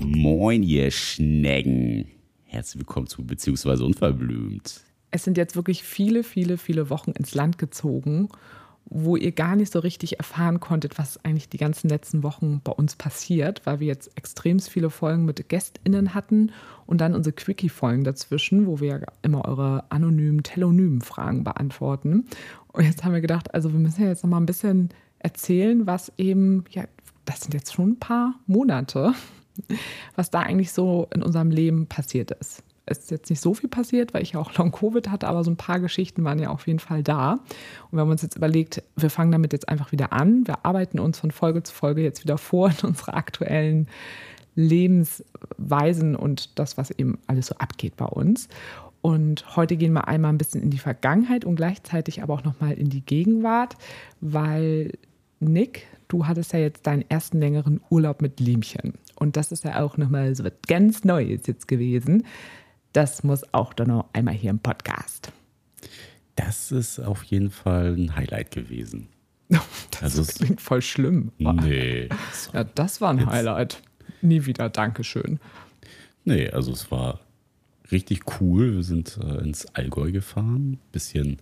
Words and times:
Moin, 0.00 0.62
ihr 0.62 0.90
Schnecken. 0.90 2.08
Herzlich 2.44 2.80
willkommen 2.80 3.06
zu 3.06 3.24
Beziehungsweise 3.24 3.84
Unverblümt. 3.84 4.80
Es 5.10 5.22
sind 5.24 5.36
jetzt 5.36 5.54
wirklich 5.54 5.84
viele, 5.84 6.24
viele, 6.24 6.58
viele 6.58 6.90
Wochen 6.90 7.12
ins 7.12 7.34
Land 7.34 7.58
gezogen, 7.58 8.28
wo 8.90 9.16
ihr 9.16 9.32
gar 9.32 9.54
nicht 9.54 9.72
so 9.72 9.80
richtig 9.80 10.18
erfahren 10.18 10.60
konntet, 10.60 10.98
was 10.98 11.22
eigentlich 11.24 11.48
die 11.48 11.58
ganzen 11.58 11.88
letzten 11.88 12.22
Wochen 12.22 12.60
bei 12.64 12.72
uns 12.72 12.96
passiert, 12.96 13.62
weil 13.64 13.80
wir 13.80 13.86
jetzt 13.86 14.16
extrem 14.16 14.58
viele 14.60 14.90
Folgen 14.90 15.24
mit 15.24 15.48
GästInnen 15.48 16.14
hatten 16.14 16.52
und 16.86 17.00
dann 17.00 17.14
unsere 17.14 17.34
Quickie-Folgen 17.34 18.04
dazwischen, 18.04 18.66
wo 18.66 18.80
wir 18.80 19.04
immer 19.22 19.44
eure 19.44 19.84
anonymen, 19.90 20.42
telonymen 20.42 21.02
Fragen 21.02 21.44
beantworten. 21.44 22.26
Und 22.72 22.84
jetzt 22.84 23.04
haben 23.04 23.12
wir 23.12 23.20
gedacht, 23.20 23.54
also 23.54 23.72
wir 23.72 23.78
müssen 23.78 24.02
ja 24.02 24.08
jetzt 24.08 24.24
noch 24.24 24.30
mal 24.30 24.38
ein 24.38 24.46
bisschen 24.46 24.88
erzählen, 25.18 25.86
was 25.86 26.12
eben, 26.16 26.64
ja, 26.70 26.84
das 27.24 27.40
sind 27.40 27.52
jetzt 27.52 27.74
schon 27.74 27.90
ein 27.90 27.98
paar 27.98 28.34
Monate, 28.46 29.12
was 30.16 30.30
da 30.30 30.40
eigentlich 30.40 30.72
so 30.72 31.08
in 31.12 31.22
unserem 31.22 31.50
Leben 31.50 31.86
passiert 31.86 32.30
ist. 32.30 32.62
Es 32.90 32.98
ist 32.98 33.10
jetzt 33.10 33.30
nicht 33.30 33.40
so 33.40 33.54
viel 33.54 33.68
passiert, 33.68 34.14
weil 34.14 34.22
ich 34.22 34.32
ja 34.32 34.40
auch 34.40 34.54
Long-Covid 34.58 35.10
hatte, 35.10 35.28
aber 35.28 35.44
so 35.44 35.50
ein 35.50 35.56
paar 35.56 35.80
Geschichten 35.80 36.24
waren 36.24 36.38
ja 36.38 36.50
auf 36.50 36.66
jeden 36.66 36.78
Fall 36.78 37.02
da. 37.02 37.32
Und 37.90 37.98
wir 37.98 38.00
haben 38.00 38.10
uns 38.10 38.22
jetzt 38.22 38.36
überlegt, 38.36 38.82
wir 38.96 39.10
fangen 39.10 39.32
damit 39.32 39.52
jetzt 39.52 39.68
einfach 39.68 39.92
wieder 39.92 40.12
an. 40.12 40.46
Wir 40.46 40.64
arbeiten 40.64 40.98
uns 40.98 41.18
von 41.18 41.30
Folge 41.30 41.62
zu 41.62 41.74
Folge 41.74 42.02
jetzt 42.02 42.24
wieder 42.24 42.38
vor 42.38 42.70
in 42.70 42.88
unsere 42.88 43.14
aktuellen 43.14 43.88
Lebensweisen 44.54 46.16
und 46.16 46.58
das, 46.58 46.76
was 46.76 46.90
eben 46.90 47.18
alles 47.28 47.46
so 47.46 47.54
abgeht 47.56 47.96
bei 47.96 48.06
uns. 48.06 48.48
Und 49.00 49.56
heute 49.56 49.76
gehen 49.76 49.92
wir 49.92 50.08
einmal 50.08 50.32
ein 50.32 50.38
bisschen 50.38 50.62
in 50.62 50.70
die 50.70 50.78
Vergangenheit 50.78 51.44
und 51.44 51.56
gleichzeitig 51.56 52.22
aber 52.22 52.34
auch 52.34 52.44
nochmal 52.44 52.72
in 52.72 52.88
die 52.88 53.02
Gegenwart, 53.02 53.76
weil 54.20 54.92
Nick, 55.40 55.86
du 56.08 56.26
hattest 56.26 56.52
ja 56.52 56.58
jetzt 56.58 56.86
deinen 56.86 57.08
ersten 57.08 57.38
längeren 57.38 57.80
Urlaub 57.90 58.20
mit 58.20 58.40
Liemchen. 58.40 58.94
Und 59.14 59.36
das 59.36 59.52
ist 59.52 59.64
ja 59.64 59.80
auch 59.80 59.96
nochmal 59.96 60.34
so 60.34 60.44
was 60.44 60.52
ganz 60.66 61.04
Neues 61.04 61.46
jetzt 61.46 61.68
gewesen. 61.68 62.24
Das 62.92 63.22
muss 63.22 63.52
auch 63.52 63.74
dann 63.74 63.88
noch 63.88 64.08
einmal 64.12 64.34
hier 64.34 64.50
im 64.50 64.58
Podcast. 64.58 65.32
Das 66.36 66.72
ist 66.72 67.00
auf 67.00 67.24
jeden 67.24 67.50
Fall 67.50 67.94
ein 67.96 68.16
Highlight 68.16 68.50
gewesen. 68.50 69.08
Das 69.90 70.16
also 70.16 70.32
klingt 70.32 70.60
voll 70.60 70.80
schlimm. 70.80 71.32
Nee. 71.38 72.08
Ja, 72.52 72.62
das 72.62 73.00
war 73.00 73.10
ein 73.10 73.26
Highlight. 73.26 73.82
Nie 74.22 74.46
wieder, 74.46 74.68
Dankeschön. 74.68 75.40
Nee, 76.24 76.50
also 76.50 76.70
es 76.70 76.92
war 76.92 77.18
richtig 77.90 78.20
cool. 78.40 78.76
Wir 78.76 78.84
sind 78.84 79.18
äh, 79.20 79.42
ins 79.42 79.66
Allgäu 79.74 80.12
gefahren, 80.12 80.78
bisschen 80.92 81.38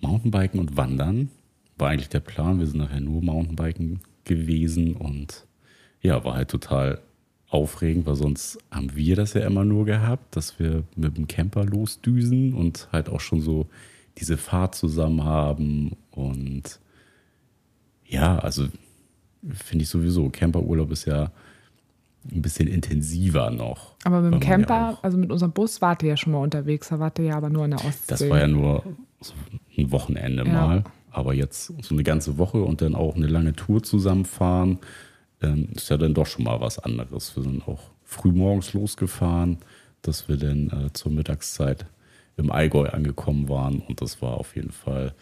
Mountainbiken 0.00 0.60
und 0.60 0.76
Wandern. 0.76 1.30
War 1.78 1.88
eigentlich 1.90 2.10
der 2.10 2.20
Plan. 2.20 2.58
Wir 2.58 2.66
sind 2.66 2.78
nachher 2.78 3.00
nur 3.00 3.22
Mountainbiken 3.22 4.00
gewesen 4.24 4.94
und 4.96 5.46
ja, 6.02 6.22
war 6.24 6.34
halt 6.34 6.50
total 6.50 7.00
aufregend, 7.50 8.06
weil 8.06 8.14
sonst 8.14 8.58
haben 8.70 8.94
wir 8.94 9.16
das 9.16 9.34
ja 9.34 9.44
immer 9.44 9.64
nur 9.64 9.84
gehabt, 9.84 10.36
dass 10.36 10.58
wir 10.58 10.84
mit 10.96 11.16
dem 11.16 11.26
Camper 11.26 11.64
losdüsen 11.64 12.54
und 12.54 12.88
halt 12.92 13.08
auch 13.08 13.20
schon 13.20 13.40
so 13.40 13.66
diese 14.18 14.36
Fahrt 14.36 14.76
zusammen 14.76 15.24
haben. 15.24 15.96
Und 16.12 16.78
ja, 18.06 18.38
also 18.38 18.68
finde 19.52 19.82
ich 19.82 19.88
sowieso, 19.88 20.28
Camperurlaub 20.30 20.92
ist 20.92 21.06
ja 21.06 21.32
ein 22.30 22.42
bisschen 22.42 22.68
intensiver 22.68 23.50
noch. 23.50 23.94
Aber 24.04 24.20
mit 24.20 24.34
dem 24.34 24.40
Camper, 24.40 24.74
ja 24.74 24.98
also 25.02 25.18
mit 25.18 25.32
unserem 25.32 25.52
Bus 25.52 25.82
wart 25.82 26.02
ihr 26.02 26.10
ja 26.10 26.16
schon 26.16 26.32
mal 26.32 26.42
unterwegs, 26.42 26.88
da 26.88 27.00
wart 27.00 27.18
ihr 27.18 27.26
ja 27.26 27.36
aber 27.36 27.50
nur 27.50 27.64
in 27.64 27.72
der 27.72 27.84
Ostsee. 27.84 28.04
Das 28.06 28.28
war 28.28 28.38
ja 28.38 28.46
nur 28.46 28.84
so 29.20 29.34
ein 29.76 29.90
Wochenende 29.90 30.44
ja. 30.44 30.52
mal. 30.52 30.84
Aber 31.10 31.34
jetzt 31.34 31.72
so 31.82 31.94
eine 31.94 32.04
ganze 32.04 32.38
Woche 32.38 32.62
und 32.62 32.82
dann 32.82 32.94
auch 32.94 33.16
eine 33.16 33.26
lange 33.26 33.54
Tour 33.54 33.82
zusammenfahren 33.82 34.78
ähm, 35.42 35.68
ist 35.74 35.88
ja 35.90 35.96
dann 35.96 36.14
doch 36.14 36.26
schon 36.26 36.44
mal 36.44 36.60
was 36.60 36.78
anderes. 36.78 37.34
Wir 37.36 37.42
sind 37.42 37.66
auch 37.66 37.80
früh 38.04 38.32
morgens 38.32 38.72
losgefahren, 38.72 39.58
dass 40.02 40.28
wir 40.28 40.36
dann 40.36 40.68
äh, 40.70 40.92
zur 40.92 41.12
Mittagszeit 41.12 41.86
im 42.36 42.50
Allgäu 42.50 42.88
angekommen 42.88 43.48
waren 43.48 43.80
und 43.80 44.00
das 44.00 44.22
war 44.22 44.34
auf 44.34 44.56
jeden 44.56 44.72
Fall 44.72 45.14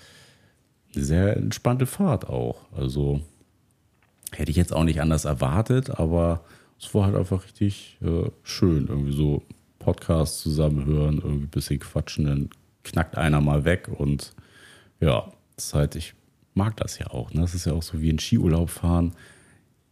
eine 0.95 1.05
sehr 1.05 1.37
entspannte 1.37 1.87
Fahrt 1.87 2.29
auch. 2.29 2.61
Also 2.77 3.21
hätte 4.33 4.51
ich 4.51 4.57
jetzt 4.57 4.73
auch 4.73 4.85
nicht 4.85 5.01
anders 5.01 5.25
erwartet, 5.25 5.91
aber 5.91 6.45
es 6.79 6.95
war 6.95 7.07
halt 7.07 7.17
einfach 7.17 7.45
richtig 7.45 7.99
äh, 8.03 8.31
schön. 8.43 8.87
Irgendwie 8.89 9.17
so 9.17 9.43
Podcasts 9.79 10.41
zusammenhören, 10.41 11.19
irgendwie 11.19 11.47
ein 11.47 11.51
bisschen 11.51 11.81
quatschen, 11.81 12.27
dann 12.27 12.51
knackt 12.85 13.17
einer 13.17 13.41
mal 13.41 13.65
weg 13.65 13.89
und 13.89 14.35
ja, 15.01 15.33
das 15.57 15.75
halt, 15.75 15.97
ich 15.97 16.15
mag 16.55 16.77
das 16.77 16.99
ja 16.99 17.09
auch. 17.09 17.33
Ne? 17.33 17.41
Das 17.41 17.55
ist 17.55 17.67
ja 17.67 17.73
auch 17.73 17.83
so 17.83 18.01
wie 18.01 18.11
ein 18.11 18.19
Skiurlaub 18.19 18.71
fahren 18.71 19.13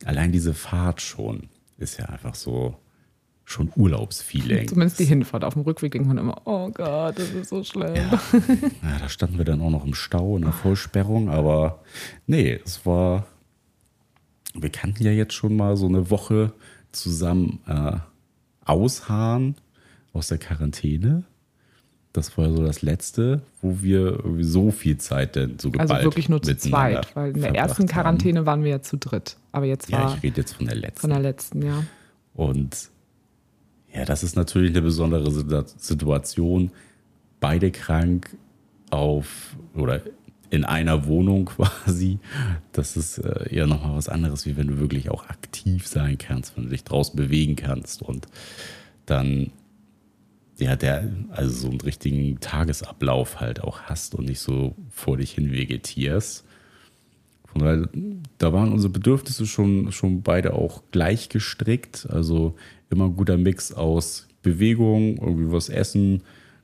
allein 0.04 0.32
diese 0.32 0.54
Fahrt 0.54 1.00
schon 1.00 1.48
ist 1.78 1.98
ja 1.98 2.06
einfach 2.06 2.34
so 2.34 2.76
schon 3.46 3.72
Urlaubsfeeling. 3.76 4.66
Zumindest 4.66 4.98
die 4.98 5.04
Hinfahrt. 5.04 5.44
Auf 5.44 5.54
dem 5.54 5.62
Rückweg 5.62 5.92
denkt 5.92 6.08
man 6.08 6.18
immer, 6.18 6.42
oh 6.44 6.68
Gott, 6.70 7.16
das 7.16 7.30
ist 7.30 7.48
so 7.48 7.62
schlimm. 7.62 7.94
Ja. 7.94 8.20
ja, 8.82 8.98
da 8.98 9.08
standen 9.08 9.38
wir 9.38 9.44
dann 9.44 9.60
auch 9.60 9.70
noch 9.70 9.84
im 9.84 9.94
Stau 9.94 10.36
in 10.36 10.42
der 10.42 10.52
Vollsperrung, 10.52 11.28
aber 11.28 11.82
nee, 12.26 12.60
es 12.64 12.84
war, 12.84 13.26
wir 14.52 14.70
kannten 14.70 15.04
ja 15.04 15.12
jetzt 15.12 15.32
schon 15.32 15.56
mal 15.56 15.76
so 15.76 15.86
eine 15.86 16.10
Woche 16.10 16.52
zusammen 16.90 17.60
äh, 17.68 17.98
ausharren 18.64 19.54
aus 20.12 20.26
der 20.26 20.38
Quarantäne. 20.38 21.24
Das 22.16 22.36
war 22.38 22.50
so 22.50 22.64
das 22.64 22.80
letzte, 22.80 23.42
wo 23.60 23.82
wir 23.82 24.00
irgendwie 24.00 24.44
so 24.44 24.70
viel 24.70 24.96
Zeit 24.96 25.36
denn 25.36 25.58
so 25.58 25.70
geballt 25.70 25.90
Also 25.90 26.04
wirklich 26.04 26.28
nur 26.28 26.40
zu 26.40 26.56
zweit, 26.56 27.14
weil 27.14 27.32
in 27.32 27.42
der 27.42 27.54
ersten 27.54 27.86
Quarantäne 27.86 28.38
haben. 28.38 28.46
waren 28.46 28.64
wir 28.64 28.70
ja 28.70 28.82
zu 28.82 28.96
dritt. 28.96 29.36
Aber 29.52 29.66
jetzt 29.66 29.92
war. 29.92 30.00
Ja, 30.00 30.14
ich 30.16 30.22
rede 30.22 30.40
jetzt 30.40 30.54
von 30.54 30.66
der 30.66 30.76
letzten. 30.76 31.00
Von 31.00 31.10
der 31.10 31.20
letzten, 31.20 31.62
ja. 31.62 31.84
Und 32.34 32.90
ja, 33.92 34.04
das 34.04 34.22
ist 34.22 34.34
natürlich 34.34 34.70
eine 34.70 34.82
besondere 34.82 35.30
Situation. 35.30 36.70
Beide 37.40 37.70
krank 37.70 38.36
auf 38.90 39.56
oder 39.74 40.00
in 40.48 40.64
einer 40.64 41.06
Wohnung 41.06 41.44
quasi. 41.56 42.18
Das 42.72 42.96
ist 42.96 43.18
äh, 43.18 43.54
ja 43.54 43.66
nochmal 43.66 43.96
was 43.96 44.08
anderes, 44.08 44.46
wie 44.46 44.56
wenn 44.56 44.68
du 44.68 44.78
wirklich 44.78 45.10
auch 45.10 45.28
aktiv 45.28 45.86
sein 45.86 46.16
kannst, 46.16 46.56
wenn 46.56 46.64
du 46.64 46.70
dich 46.70 46.84
draußen 46.84 47.14
bewegen 47.14 47.56
kannst 47.56 48.00
und 48.00 48.26
dann 49.04 49.50
ja, 50.58 50.76
der, 50.76 51.10
also 51.30 51.52
so 51.52 51.68
einen 51.68 51.80
richtigen 51.80 52.40
Tagesablauf 52.40 53.40
halt 53.40 53.62
auch 53.62 53.82
hast 53.82 54.14
und 54.14 54.26
nicht 54.26 54.40
so 54.40 54.74
vor 54.90 55.16
dich 55.18 55.32
hin 55.32 55.52
vegetierst. 55.52 56.44
Von 57.46 57.60
daher, 57.60 57.88
da 58.38 58.52
waren 58.52 58.72
unsere 58.72 58.92
Bedürfnisse 58.92 59.46
schon, 59.46 59.92
schon 59.92 60.22
beide 60.22 60.54
auch 60.54 60.82
gleich 60.92 61.28
gestrickt. 61.28 62.06
Also 62.10 62.54
immer 62.90 63.06
ein 63.06 63.16
guter 63.16 63.36
Mix 63.36 63.72
aus 63.72 64.28
Bewegung, 64.42 65.18
irgendwie 65.18 65.52
was 65.52 65.68
essen, 65.68 66.22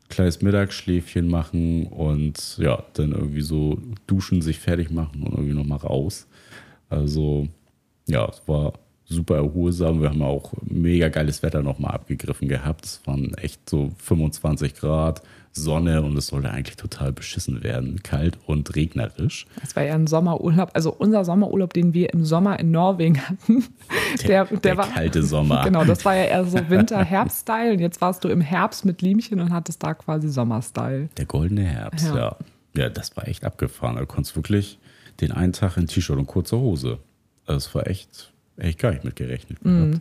kleines 0.09 0.43
Mittagsschläfchen 0.43 1.29
machen 1.29 1.87
und 1.87 2.59
ja, 2.59 2.85
dann 2.95 3.13
irgendwie 3.13 3.41
so 3.43 3.81
duschen, 4.07 4.43
sich 4.43 4.59
fertig 4.59 4.91
machen 4.91 5.23
und 5.23 5.33
irgendwie 5.33 5.55
nochmal 5.55 5.79
raus. 5.79 6.27
Also 6.89 7.49
ja, 8.07 8.29
es 8.29 8.43
war 8.47 8.75
super 9.13 9.37
erholsam. 9.37 10.01
Wir 10.01 10.11
haben 10.11 10.23
auch 10.23 10.53
mega 10.63 11.09
geiles 11.09 11.43
Wetter 11.43 11.63
nochmal 11.63 11.93
abgegriffen 11.93 12.49
gehabt. 12.49 12.85
Es 12.85 13.01
waren 13.05 13.35
echt 13.35 13.69
so 13.69 13.93
25 13.99 14.75
Grad, 14.75 15.23
Sonne 15.53 16.03
und 16.03 16.17
es 16.17 16.29
sollte 16.29 16.51
eigentlich 16.51 16.77
total 16.77 17.13
beschissen 17.13 17.63
werden. 17.63 18.03
Kalt 18.03 18.39
und 18.47 18.75
regnerisch. 18.75 19.47
Es 19.63 19.77
war 19.77 19.83
ja 19.83 19.95
ein 19.95 20.07
Sommerurlaub, 20.07 20.71
also 20.75 20.93
unser 20.93 21.25
Sommerurlaub, 21.25 21.75
den 21.75 21.93
wir 21.93 22.13
im 22.13 22.25
Sommer 22.25 22.59
in 22.59 22.71
Norwegen 22.71 23.21
hatten. 23.21 23.65
Der, 24.27 24.45
der, 24.45 24.45
der, 24.47 24.59
der 24.59 24.77
war, 24.79 24.89
kalte 24.89 25.23
Sommer. 25.23 25.63
Genau, 25.73 25.85
das 25.85 26.05
war 26.05 26.15
ja 26.15 26.25
eher 26.25 26.45
so 26.45 26.59
Winter-Herbst-Style 26.69 27.73
und 27.73 27.81
jetzt 27.81 28.01
warst 28.01 28.25
du 28.25 28.29
im 28.29 28.41
Herbst 28.41 28.85
mit 28.85 29.03
Liemchen 29.03 29.41
und 29.41 29.53
hattest 29.53 29.83
da 29.83 29.95
quasi 29.95 30.29
Sommer-Style. 30.29 31.09
Der 31.17 31.27
goldene 31.27 31.65
Herbst, 31.65 32.07
ja. 32.07 32.17
ja. 32.17 32.37
Ja, 32.75 32.89
das 32.89 33.17
war 33.17 33.29
echt 33.29 33.45
abgefahren. 33.45 33.97
Du 33.97 34.07
konntest 34.07 34.35
wirklich 34.35 34.79
den 35.21 35.33
einen 35.33 35.53
Tag 35.53 35.77
in 35.77 35.87
T-Shirt 35.87 36.17
und 36.17 36.27
kurzer 36.27 36.59
Hose. 36.59 36.99
Das 37.47 37.75
war 37.75 37.87
echt 37.87 38.33
Hätte 38.57 38.69
ich 38.69 38.79
gar 38.79 38.93
nicht 38.93 39.05
mit 39.05 39.17
gerechnet 39.17 39.65
mhm. 39.65 40.01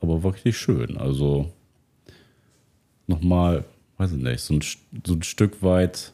Aber 0.00 0.22
war 0.22 0.32
richtig 0.34 0.56
schön. 0.56 0.96
Also 0.96 1.52
nochmal, 3.06 3.64
weiß 3.98 4.12
ich 4.12 4.18
nicht, 4.18 4.40
so 4.40 4.54
ein, 4.54 4.62
so 5.06 5.14
ein 5.14 5.22
Stück 5.22 5.62
weit 5.62 6.12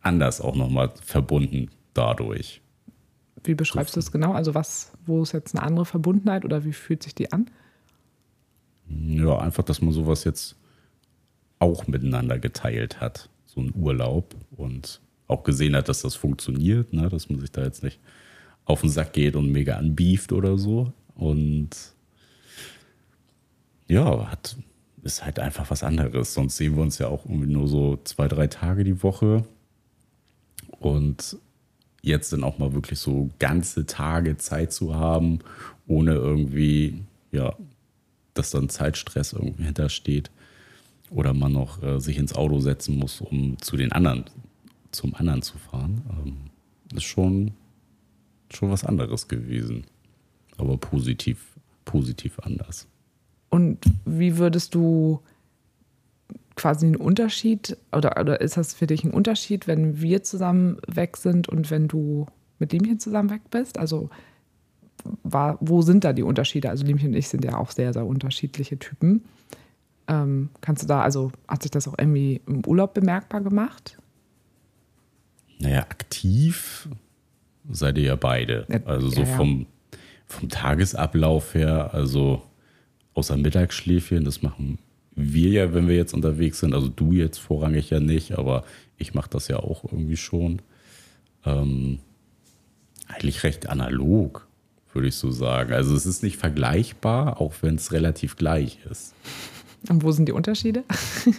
anders 0.00 0.40
auch 0.40 0.56
nochmal 0.56 0.92
verbunden 1.04 1.70
dadurch. 1.94 2.60
Wie 3.44 3.54
beschreibst 3.54 3.94
so. 3.94 4.00
du 4.00 4.04
es 4.04 4.12
genau? 4.12 4.32
Also 4.32 4.54
was, 4.54 4.92
wo 5.06 5.22
ist 5.22 5.32
jetzt 5.32 5.54
eine 5.56 5.64
andere 5.64 5.84
Verbundenheit 5.84 6.44
oder 6.44 6.64
wie 6.64 6.72
fühlt 6.72 7.02
sich 7.02 7.14
die 7.14 7.32
an? 7.32 7.50
Ja, 8.88 9.38
einfach, 9.38 9.62
dass 9.62 9.80
man 9.80 9.92
sowas 9.92 10.24
jetzt 10.24 10.56
auch 11.58 11.86
miteinander 11.86 12.38
geteilt 12.38 13.00
hat. 13.00 13.28
So 13.46 13.60
ein 13.60 13.72
Urlaub 13.76 14.34
und 14.56 15.00
auch 15.28 15.44
gesehen 15.44 15.76
hat, 15.76 15.88
dass 15.88 16.02
das 16.02 16.14
funktioniert, 16.14 16.92
ne? 16.92 17.08
dass 17.08 17.30
man 17.30 17.40
sich 17.40 17.50
da 17.50 17.62
jetzt 17.62 17.82
nicht 17.82 18.00
auf 18.64 18.80
den 18.80 18.90
Sack 18.90 19.12
geht 19.12 19.36
und 19.36 19.50
mega 19.50 19.76
anbieft 19.76 20.32
oder 20.32 20.58
so. 20.58 20.92
Und 21.14 21.70
ja, 23.88 24.30
hat, 24.30 24.56
ist 25.02 25.24
halt 25.24 25.38
einfach 25.38 25.70
was 25.70 25.82
anderes. 25.82 26.34
Sonst 26.34 26.56
sehen 26.56 26.76
wir 26.76 26.82
uns 26.82 26.98
ja 26.98 27.08
auch 27.08 27.26
irgendwie 27.26 27.52
nur 27.52 27.68
so 27.68 27.98
zwei, 28.04 28.28
drei 28.28 28.46
Tage 28.46 28.84
die 28.84 29.02
Woche. 29.02 29.44
Und 30.78 31.36
jetzt 32.02 32.32
dann 32.32 32.44
auch 32.44 32.58
mal 32.58 32.72
wirklich 32.72 32.98
so 32.98 33.30
ganze 33.38 33.86
Tage 33.86 34.36
Zeit 34.36 34.72
zu 34.72 34.94
haben, 34.94 35.38
ohne 35.86 36.14
irgendwie, 36.14 37.02
ja, 37.30 37.54
dass 38.34 38.50
dann 38.50 38.68
Zeitstress 38.68 39.32
irgendwie 39.32 39.64
hintersteht 39.64 40.30
oder 41.10 41.34
man 41.34 41.52
noch 41.52 41.82
äh, 41.82 42.00
sich 42.00 42.18
ins 42.18 42.34
Auto 42.34 42.60
setzen 42.60 42.98
muss, 42.98 43.20
um 43.20 43.56
zu 43.60 43.76
den 43.76 43.92
anderen, 43.92 44.24
zum 44.90 45.14
anderen 45.14 45.42
zu 45.42 45.58
fahren, 45.58 46.02
ähm, 46.10 46.36
ist 46.96 47.04
schon, 47.04 47.52
schon 48.56 48.70
was 48.70 48.84
anderes 48.84 49.28
gewesen. 49.28 49.84
Aber 50.58 50.76
positiv, 50.76 51.52
positiv 51.84 52.38
anders. 52.40 52.86
Und 53.50 53.78
wie 54.04 54.38
würdest 54.38 54.74
du 54.74 55.20
quasi 56.54 56.86
einen 56.86 56.96
Unterschied 56.96 57.76
oder, 57.92 58.20
oder 58.20 58.40
ist 58.40 58.56
das 58.56 58.74
für 58.74 58.86
dich 58.86 59.04
ein 59.04 59.10
Unterschied, 59.10 59.66
wenn 59.66 60.00
wir 60.00 60.22
zusammen 60.22 60.78
weg 60.86 61.16
sind 61.16 61.48
und 61.48 61.70
wenn 61.70 61.88
du 61.88 62.26
mit 62.58 62.72
Liemchen 62.72 62.98
zusammen 62.98 63.30
weg 63.30 63.42
bist? 63.50 63.78
Also 63.78 64.10
war, 65.22 65.58
wo 65.60 65.82
sind 65.82 66.04
da 66.04 66.12
die 66.12 66.22
Unterschiede? 66.22 66.70
Also 66.70 66.84
Liemchen 66.84 67.08
und 67.08 67.14
ich 67.14 67.28
sind 67.28 67.44
ja 67.44 67.56
auch 67.56 67.70
sehr, 67.70 67.92
sehr 67.92 68.06
unterschiedliche 68.06 68.78
Typen. 68.78 69.24
Ähm, 70.08 70.50
kannst 70.60 70.82
du 70.82 70.86
da, 70.86 71.02
also 71.02 71.32
hat 71.48 71.62
sich 71.62 71.70
das 71.70 71.88
auch 71.88 71.94
irgendwie 71.98 72.40
im 72.46 72.64
Urlaub 72.66 72.94
bemerkbar 72.94 73.40
gemacht? 73.40 73.98
Naja, 75.58 75.80
aktiv 75.80 76.88
seid 77.70 77.98
ihr 77.98 78.04
ja 78.04 78.16
beide. 78.16 78.66
Also 78.84 79.08
so. 79.08 79.24
Vom, 79.24 79.66
vom 80.26 80.48
Tagesablauf 80.48 81.54
her, 81.54 81.92
also 81.92 82.42
außer 83.14 83.36
Mittagsschläfchen, 83.36 84.24
das 84.24 84.42
machen 84.42 84.78
wir 85.14 85.50
ja, 85.50 85.74
wenn 85.74 85.88
wir 85.88 85.96
jetzt 85.96 86.14
unterwegs 86.14 86.60
sind, 86.60 86.74
also 86.74 86.88
du 86.88 87.12
jetzt 87.12 87.38
vorrangig 87.38 87.90
ja 87.90 88.00
nicht, 88.00 88.38
aber 88.38 88.64
ich 88.96 89.14
mache 89.14 89.30
das 89.30 89.48
ja 89.48 89.58
auch 89.58 89.84
irgendwie 89.84 90.16
schon. 90.16 90.62
Ähm, 91.44 91.98
eigentlich 93.08 93.42
recht 93.42 93.68
analog, 93.68 94.46
würde 94.92 95.08
ich 95.08 95.16
so 95.16 95.30
sagen. 95.30 95.72
Also 95.72 95.94
es 95.94 96.06
ist 96.06 96.22
nicht 96.22 96.38
vergleichbar, 96.38 97.40
auch 97.40 97.54
wenn 97.60 97.74
es 97.74 97.92
relativ 97.92 98.36
gleich 98.36 98.78
ist. 98.90 99.14
Und 99.88 100.02
wo 100.02 100.12
sind 100.12 100.26
die 100.26 100.32
Unterschiede? 100.32 100.84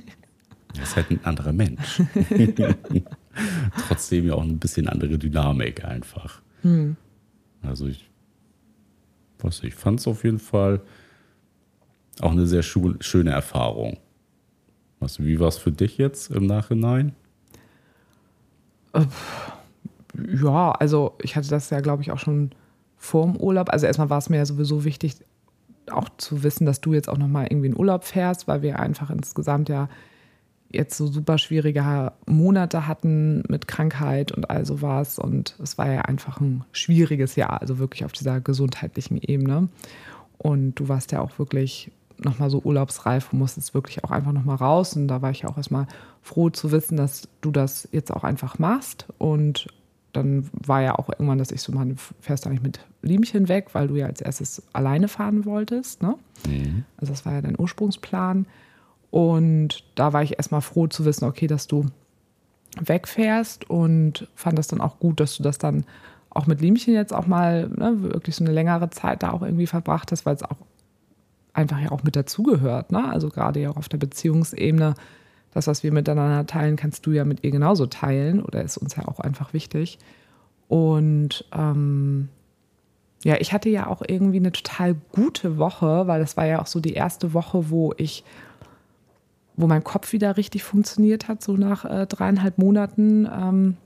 Das 0.75 0.89
ist 0.89 0.95
halt 0.95 1.11
ein 1.11 1.23
anderer 1.23 1.53
Mensch. 1.53 2.01
Trotzdem 3.87 4.27
ja 4.27 4.35
auch 4.35 4.43
ein 4.43 4.59
bisschen 4.59 4.87
andere 4.87 5.17
Dynamik 5.17 5.83
einfach. 5.83 6.41
Hm. 6.61 6.95
Also 7.61 7.87
ich, 7.87 8.09
was 9.39 9.63
ich 9.63 9.75
fand 9.75 9.99
es 9.99 10.07
auf 10.07 10.23
jeden 10.23 10.39
Fall 10.39 10.81
auch 12.19 12.31
eine 12.31 12.45
sehr 12.45 12.63
schöne 12.63 13.31
Erfahrung. 13.31 13.97
Was, 14.99 15.19
wie 15.19 15.39
war 15.39 15.47
es 15.47 15.57
für 15.57 15.71
dich 15.71 15.97
jetzt 15.97 16.31
im 16.31 16.45
Nachhinein? 16.45 17.13
Ja, 20.41 20.71
also 20.73 21.15
ich 21.21 21.35
hatte 21.35 21.49
das 21.49 21.69
ja, 21.71 21.81
glaube 21.81 22.03
ich, 22.03 22.11
auch 22.11 22.19
schon 22.19 22.51
vor 22.97 23.25
dem 23.25 23.35
Urlaub. 23.37 23.69
Also 23.69 23.87
erstmal 23.87 24.09
war 24.09 24.19
es 24.19 24.29
mir 24.29 24.37
ja 24.37 24.45
sowieso 24.45 24.83
wichtig, 24.85 25.15
auch 25.91 26.07
zu 26.17 26.43
wissen, 26.43 26.65
dass 26.65 26.79
du 26.79 26.93
jetzt 26.93 27.09
auch 27.09 27.17
nochmal 27.17 27.47
irgendwie 27.49 27.67
in 27.67 27.77
Urlaub 27.77 28.05
fährst, 28.05 28.47
weil 28.47 28.61
wir 28.61 28.79
einfach 28.79 29.09
insgesamt 29.09 29.67
ja 29.69 29.89
jetzt 30.73 30.97
so 30.97 31.07
super 31.07 31.37
schwierige 31.37 32.11
Monate 32.25 32.87
hatten 32.87 33.43
mit 33.47 33.67
Krankheit 33.67 34.31
und 34.31 34.49
all 34.49 34.65
sowas. 34.65 35.19
Und 35.19 35.55
es 35.61 35.77
war 35.77 35.91
ja 35.91 36.01
einfach 36.01 36.41
ein 36.41 36.63
schwieriges 36.71 37.35
Jahr, 37.35 37.61
also 37.61 37.79
wirklich 37.79 38.03
auf 38.05 38.11
dieser 38.11 38.41
gesundheitlichen 38.41 39.17
Ebene. 39.17 39.69
Und 40.37 40.75
du 40.75 40.89
warst 40.89 41.11
ja 41.11 41.21
auch 41.21 41.37
wirklich 41.39 41.91
nochmal 42.17 42.49
so 42.49 42.59
urlaubsreif 42.63 43.31
und 43.31 43.39
musstest 43.39 43.73
wirklich 43.73 44.03
auch 44.03 44.11
einfach 44.11 44.31
nochmal 44.31 44.57
raus. 44.57 44.95
Und 44.95 45.07
da 45.07 45.21
war 45.21 45.31
ich 45.31 45.41
ja 45.41 45.49
auch 45.49 45.57
erstmal 45.57 45.87
froh 46.21 46.49
zu 46.49 46.71
wissen, 46.71 46.97
dass 46.97 47.27
du 47.41 47.51
das 47.51 47.87
jetzt 47.91 48.11
auch 48.11 48.23
einfach 48.23 48.59
machst. 48.59 49.05
Und 49.17 49.67
dann 50.11 50.49
war 50.53 50.81
ja 50.81 50.97
auch 50.97 51.09
irgendwann, 51.09 51.39
dass 51.39 51.51
ich 51.51 51.61
so 51.61 51.71
mal, 51.71 51.87
fährst 52.19 52.45
du 52.45 52.49
eigentlich 52.49 52.63
mit 52.63 52.79
Liemchen 53.01 53.47
weg, 53.47 53.69
weil 53.73 53.87
du 53.87 53.95
ja 53.95 54.05
als 54.05 54.21
erstes 54.21 54.63
alleine 54.73 55.07
fahren 55.07 55.45
wolltest. 55.45 56.01
Ne? 56.01 56.15
Mhm. 56.47 56.85
Also 56.97 57.13
das 57.13 57.25
war 57.25 57.33
ja 57.33 57.41
dein 57.41 57.59
Ursprungsplan. 57.59 58.45
Und 59.13 59.83
da 59.93 60.11
war 60.11 60.23
ich 60.23 60.37
erstmal 60.39 60.61
froh 60.61 60.87
zu 60.87 61.05
wissen, 61.05 61.25
okay, 61.25 61.45
dass 61.45 61.67
du 61.67 61.85
wegfährst 62.79 63.69
und 63.69 64.27
fand 64.33 64.57
das 64.57 64.67
dann 64.67 64.81
auch 64.81 64.97
gut, 64.97 65.19
dass 65.19 65.37
du 65.37 65.43
das 65.43 65.59
dann 65.59 65.85
auch 66.31 66.47
mit 66.47 66.61
Liemchen 66.61 66.95
jetzt 66.95 67.13
auch 67.13 67.27
mal 67.27 67.69
ne, 67.69 67.93
wirklich 68.01 68.35
so 68.35 68.43
eine 68.43 68.51
längere 68.51 68.89
Zeit 68.89 69.21
da 69.21 69.29
auch 69.29 69.43
irgendwie 69.43 69.67
verbracht 69.67 70.11
hast, 70.11 70.25
weil 70.25 70.33
es 70.33 70.41
auch 70.41 70.57
einfach 71.53 71.79
ja 71.79 71.91
auch 71.91 72.01
mit 72.01 72.15
dazugehört. 72.15 72.91
Ne? 72.91 73.07
Also 73.07 73.29
gerade 73.29 73.59
ja 73.59 73.69
auch 73.69 73.77
auf 73.77 73.87
der 73.87 73.99
Beziehungsebene, 73.99 74.95
das, 75.51 75.67
was 75.67 75.83
wir 75.83 75.91
miteinander 75.91 76.47
teilen, 76.47 76.75
kannst 76.75 77.05
du 77.05 77.11
ja 77.11 77.23
mit 77.23 77.43
ihr 77.43 77.51
genauso 77.51 77.85
teilen 77.85 78.41
oder 78.41 78.63
ist 78.63 78.77
uns 78.77 78.95
ja 78.95 79.07
auch 79.07 79.19
einfach 79.19 79.53
wichtig. 79.53 79.99
Und 80.67 81.45
ähm, 81.55 82.29
ja, 83.23 83.35
ich 83.39 83.53
hatte 83.53 83.69
ja 83.69 83.85
auch 83.85 84.01
irgendwie 84.07 84.37
eine 84.37 84.51
total 84.51 84.95
gute 85.11 85.59
Woche, 85.59 86.07
weil 86.07 86.19
das 86.19 86.35
war 86.35 86.47
ja 86.47 86.59
auch 86.59 86.65
so 86.65 86.79
die 86.79 86.93
erste 86.93 87.35
Woche, 87.35 87.69
wo 87.69 87.93
ich, 87.95 88.23
wo 89.55 89.67
mein 89.67 89.83
Kopf 89.83 90.13
wieder 90.13 90.37
richtig 90.37 90.63
funktioniert 90.63 91.27
hat, 91.27 91.43
so 91.43 91.55
nach 91.55 91.85
äh, 91.85 92.05
dreieinhalb 92.07 92.57
Monaten 92.57 93.27
ähm, 93.31 93.77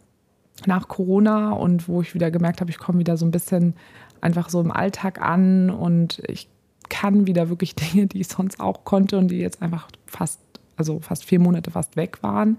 nach 0.65 0.87
Corona 0.87 1.51
und 1.51 1.87
wo 1.87 2.01
ich 2.01 2.13
wieder 2.13 2.31
gemerkt 2.31 2.61
habe, 2.61 2.71
ich 2.71 2.79
komme 2.79 2.99
wieder 2.99 3.17
so 3.17 3.25
ein 3.25 3.31
bisschen 3.31 3.75
einfach 4.21 4.49
so 4.49 4.59
im 4.59 4.71
Alltag 4.71 5.21
an 5.21 5.69
und 5.69 6.21
ich 6.27 6.49
kann 6.89 7.27
wieder 7.27 7.49
wirklich 7.49 7.75
Dinge, 7.75 8.07
die 8.07 8.21
ich 8.21 8.27
sonst 8.27 8.59
auch 8.59 8.83
konnte 8.85 9.17
und 9.17 9.29
die 9.29 9.39
jetzt 9.39 9.61
einfach 9.61 9.87
fast, 10.05 10.39
also 10.77 10.99
fast 10.99 11.25
vier 11.25 11.39
Monate 11.39 11.71
fast 11.71 11.95
weg 11.95 12.23
waren. 12.23 12.57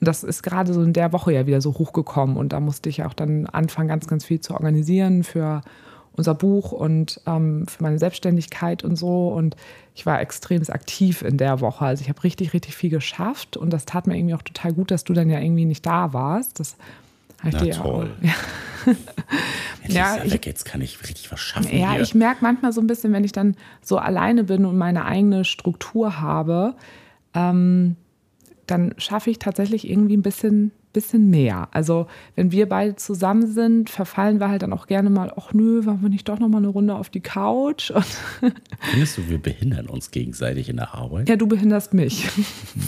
Und 0.00 0.08
das 0.08 0.22
ist 0.22 0.42
gerade 0.42 0.72
so 0.72 0.82
in 0.82 0.92
der 0.92 1.12
Woche 1.12 1.32
ja 1.32 1.46
wieder 1.46 1.60
so 1.60 1.72
hochgekommen. 1.72 2.36
Und 2.36 2.52
da 2.52 2.60
musste 2.60 2.88
ich 2.88 3.04
auch 3.04 3.14
dann 3.14 3.46
anfangen, 3.46 3.88
ganz, 3.88 4.06
ganz 4.06 4.24
viel 4.24 4.40
zu 4.40 4.52
organisieren 4.54 5.24
für 5.24 5.62
unser 6.16 6.34
Buch 6.34 6.72
und 6.72 7.20
ähm, 7.26 7.66
für 7.66 7.82
meine 7.82 7.98
Selbstständigkeit 7.98 8.84
und 8.84 8.96
so. 8.96 9.28
Und 9.28 9.56
ich 9.94 10.06
war 10.06 10.20
extrem 10.20 10.62
aktiv 10.68 11.22
in 11.22 11.36
der 11.36 11.60
Woche. 11.60 11.84
Also 11.84 12.02
ich 12.02 12.08
habe 12.08 12.22
richtig, 12.24 12.52
richtig 12.52 12.76
viel 12.76 12.90
geschafft. 12.90 13.56
Und 13.56 13.70
das 13.70 13.84
tat 13.84 14.06
mir 14.06 14.16
irgendwie 14.16 14.34
auch 14.34 14.42
total 14.42 14.72
gut, 14.72 14.90
dass 14.90 15.04
du 15.04 15.12
dann 15.12 15.28
ja 15.30 15.40
irgendwie 15.40 15.64
nicht 15.64 15.84
da 15.84 16.12
warst. 16.12 16.60
Das 16.60 16.76
na 17.42 17.50
toll. 17.50 18.10
Auch, 18.10 18.86
ja. 19.88 20.16
ja, 20.16 20.24
ich, 20.24 20.32
weg, 20.32 20.46
jetzt 20.46 20.64
kann 20.64 20.80
ich 20.80 21.02
richtig 21.02 21.30
was 21.30 21.40
schaffen. 21.40 21.76
Ja, 21.76 21.92
hier. 21.92 22.00
ich 22.00 22.14
merke 22.14 22.38
manchmal 22.42 22.72
so 22.72 22.80
ein 22.80 22.86
bisschen, 22.86 23.12
wenn 23.12 23.24
ich 23.24 23.32
dann 23.32 23.56
so 23.82 23.98
alleine 23.98 24.44
bin 24.44 24.64
und 24.64 24.76
meine 24.78 25.04
eigene 25.04 25.44
Struktur 25.44 26.20
habe, 26.20 26.74
ähm, 27.34 27.96
dann 28.66 28.94
schaffe 28.96 29.30
ich 29.30 29.38
tatsächlich 29.38 29.88
irgendwie 29.88 30.16
ein 30.16 30.22
bisschen, 30.22 30.70
bisschen 30.94 31.28
mehr. 31.28 31.68
Also 31.72 32.06
wenn 32.34 32.50
wir 32.50 32.66
beide 32.66 32.96
zusammen 32.96 33.46
sind, 33.46 33.90
verfallen 33.90 34.40
wir 34.40 34.48
halt 34.48 34.62
dann 34.62 34.72
auch 34.72 34.86
gerne 34.86 35.10
mal, 35.10 35.30
ach 35.36 35.52
nö, 35.52 35.84
wollen 35.84 36.00
wir 36.00 36.08
nicht 36.08 36.26
doch 36.28 36.38
noch 36.38 36.48
mal 36.48 36.58
eine 36.58 36.68
Runde 36.68 36.94
auf 36.94 37.10
die 37.10 37.20
Couch? 37.20 37.92
Findest 38.90 39.18
du, 39.18 39.28
wir 39.28 39.38
behindern 39.38 39.86
uns 39.86 40.10
gegenseitig 40.10 40.70
in 40.70 40.76
der 40.76 40.94
Arbeit? 40.94 41.28
Ja, 41.28 41.36
du 41.36 41.46
behinderst 41.46 41.92
mich. 41.92 42.26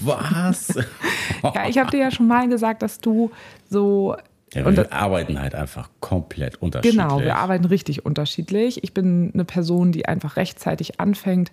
Was? 0.02 0.68
ja, 1.42 1.68
ich 1.68 1.76
habe 1.76 1.90
dir 1.90 2.00
ja 2.00 2.10
schon 2.10 2.26
mal 2.26 2.48
gesagt, 2.48 2.80
dass 2.80 2.98
du 2.98 3.30
so 3.68 4.16
ja, 4.54 4.62
wir 4.62 4.68
und 4.68 4.92
arbeiten 4.92 5.40
halt 5.40 5.54
einfach 5.54 5.90
komplett 6.00 6.62
unterschiedlich. 6.62 7.02
Genau, 7.02 7.20
wir 7.20 7.36
arbeiten 7.36 7.64
richtig 7.66 8.06
unterschiedlich. 8.06 8.82
Ich 8.84 8.94
bin 8.94 9.32
eine 9.34 9.44
Person, 9.44 9.92
die 9.92 10.06
einfach 10.06 10.36
rechtzeitig 10.36 11.00
anfängt, 11.00 11.52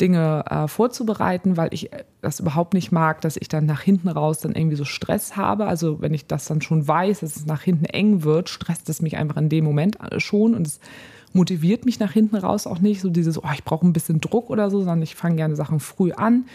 Dinge 0.00 0.44
äh, 0.48 0.68
vorzubereiten, 0.68 1.56
weil 1.56 1.68
ich 1.72 1.90
das 2.20 2.40
überhaupt 2.40 2.74
nicht 2.74 2.92
mag, 2.92 3.20
dass 3.20 3.36
ich 3.36 3.48
dann 3.48 3.66
nach 3.66 3.80
hinten 3.80 4.08
raus 4.08 4.40
dann 4.40 4.54
irgendwie 4.54 4.76
so 4.76 4.84
Stress 4.84 5.36
habe. 5.36 5.66
Also 5.66 6.00
wenn 6.00 6.14
ich 6.14 6.26
das 6.26 6.46
dann 6.46 6.62
schon 6.62 6.86
weiß, 6.86 7.20
dass 7.20 7.36
es 7.36 7.46
nach 7.46 7.62
hinten 7.62 7.84
eng 7.84 8.22
wird, 8.22 8.48
stresst 8.48 8.88
es 8.88 9.02
mich 9.02 9.16
einfach 9.16 9.36
in 9.36 9.48
dem 9.48 9.64
Moment 9.64 9.98
äh, 10.00 10.20
schon 10.20 10.54
und 10.54 10.66
es 10.66 10.80
motiviert 11.32 11.84
mich 11.84 12.00
nach 12.00 12.12
hinten 12.12 12.36
raus 12.36 12.66
auch 12.66 12.78
nicht. 12.78 13.00
So 13.00 13.10
dieses, 13.10 13.42
oh, 13.42 13.48
ich 13.52 13.64
brauche 13.64 13.86
ein 13.86 13.92
bisschen 13.92 14.20
Druck 14.20 14.50
oder 14.50 14.70
so, 14.70 14.78
sondern 14.78 15.02
ich 15.02 15.14
fange 15.14 15.36
gerne 15.36 15.56
Sachen 15.56 15.80
früh 15.80 16.12
an, 16.12 16.46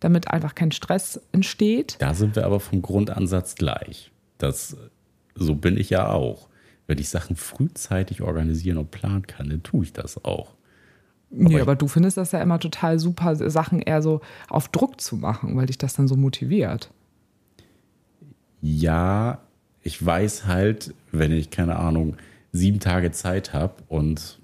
damit 0.00 0.28
einfach 0.28 0.54
kein 0.54 0.72
Stress 0.72 1.20
entsteht. 1.32 1.96
Da 1.98 2.14
sind 2.14 2.36
wir 2.36 2.44
aber 2.44 2.60
vom 2.60 2.82
Grundansatz 2.82 3.54
gleich. 3.54 4.10
Das 4.38 4.76
so 5.34 5.54
bin 5.54 5.76
ich 5.76 5.90
ja 5.90 6.10
auch. 6.10 6.48
Wenn 6.86 6.98
ich 6.98 7.08
Sachen 7.08 7.36
frühzeitig 7.36 8.20
organisieren 8.20 8.76
und 8.76 8.90
planen 8.90 9.26
kann, 9.26 9.48
dann 9.48 9.62
tue 9.62 9.84
ich 9.84 9.92
das 9.92 10.24
auch. 10.24 10.54
Aber 11.32 11.48
nee, 11.48 11.60
aber 11.60 11.76
du 11.76 11.86
findest 11.86 12.16
das 12.16 12.32
ja 12.32 12.40
immer 12.40 12.58
total 12.58 12.98
super, 12.98 13.36
Sachen 13.36 13.80
eher 13.80 14.02
so 14.02 14.20
auf 14.48 14.68
Druck 14.68 15.00
zu 15.00 15.16
machen, 15.16 15.56
weil 15.56 15.66
dich 15.66 15.78
das 15.78 15.94
dann 15.94 16.08
so 16.08 16.16
motiviert. 16.16 16.90
Ja, 18.60 19.40
ich 19.82 20.04
weiß 20.04 20.46
halt, 20.46 20.92
wenn 21.12 21.32
ich, 21.32 21.50
keine 21.50 21.76
Ahnung, 21.76 22.16
sieben 22.52 22.80
Tage 22.80 23.12
Zeit 23.12 23.52
habe 23.52 23.74
und 23.88 24.38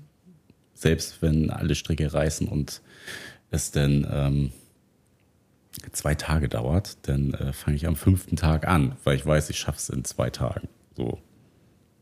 selbst 0.75 1.23
wenn 1.23 1.51
alle 1.51 1.75
Stricke 1.75 2.13
reißen 2.13 2.47
und 2.47 2.83
es 3.51 3.73
dann 3.73 4.07
ähm, 4.11 4.53
zwei 5.93 6.15
Tage 6.15 6.49
dauert, 6.49 6.99
dann 7.09 7.35
äh, 7.35 7.53
fange 7.53 7.77
ich 7.77 7.87
am 7.87 7.97
fünften 7.97 8.37
Tag 8.37 8.67
an, 8.69 8.97
weil 9.05 9.17
ich 9.17 9.27
weiß, 9.27 9.51
ich 9.51 9.59
schaffe 9.59 9.79
es 9.79 9.89
in 9.89 10.05
zwei 10.05 10.31
Tagen. 10.31 10.69
So. 10.97 11.19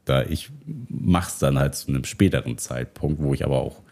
Da 0.05 0.23
ich 0.23 0.51
mache 0.89 1.31
es 1.31 1.39
dann 1.39 1.59
halt 1.59 1.75
zu 1.75 1.89
einem 1.89 2.05
späteren 2.05 2.59
Zeitpunkt, 2.59 3.23
wo 3.23 3.33
ich 3.33 3.45
aber 3.45 3.61
auch 3.61 3.84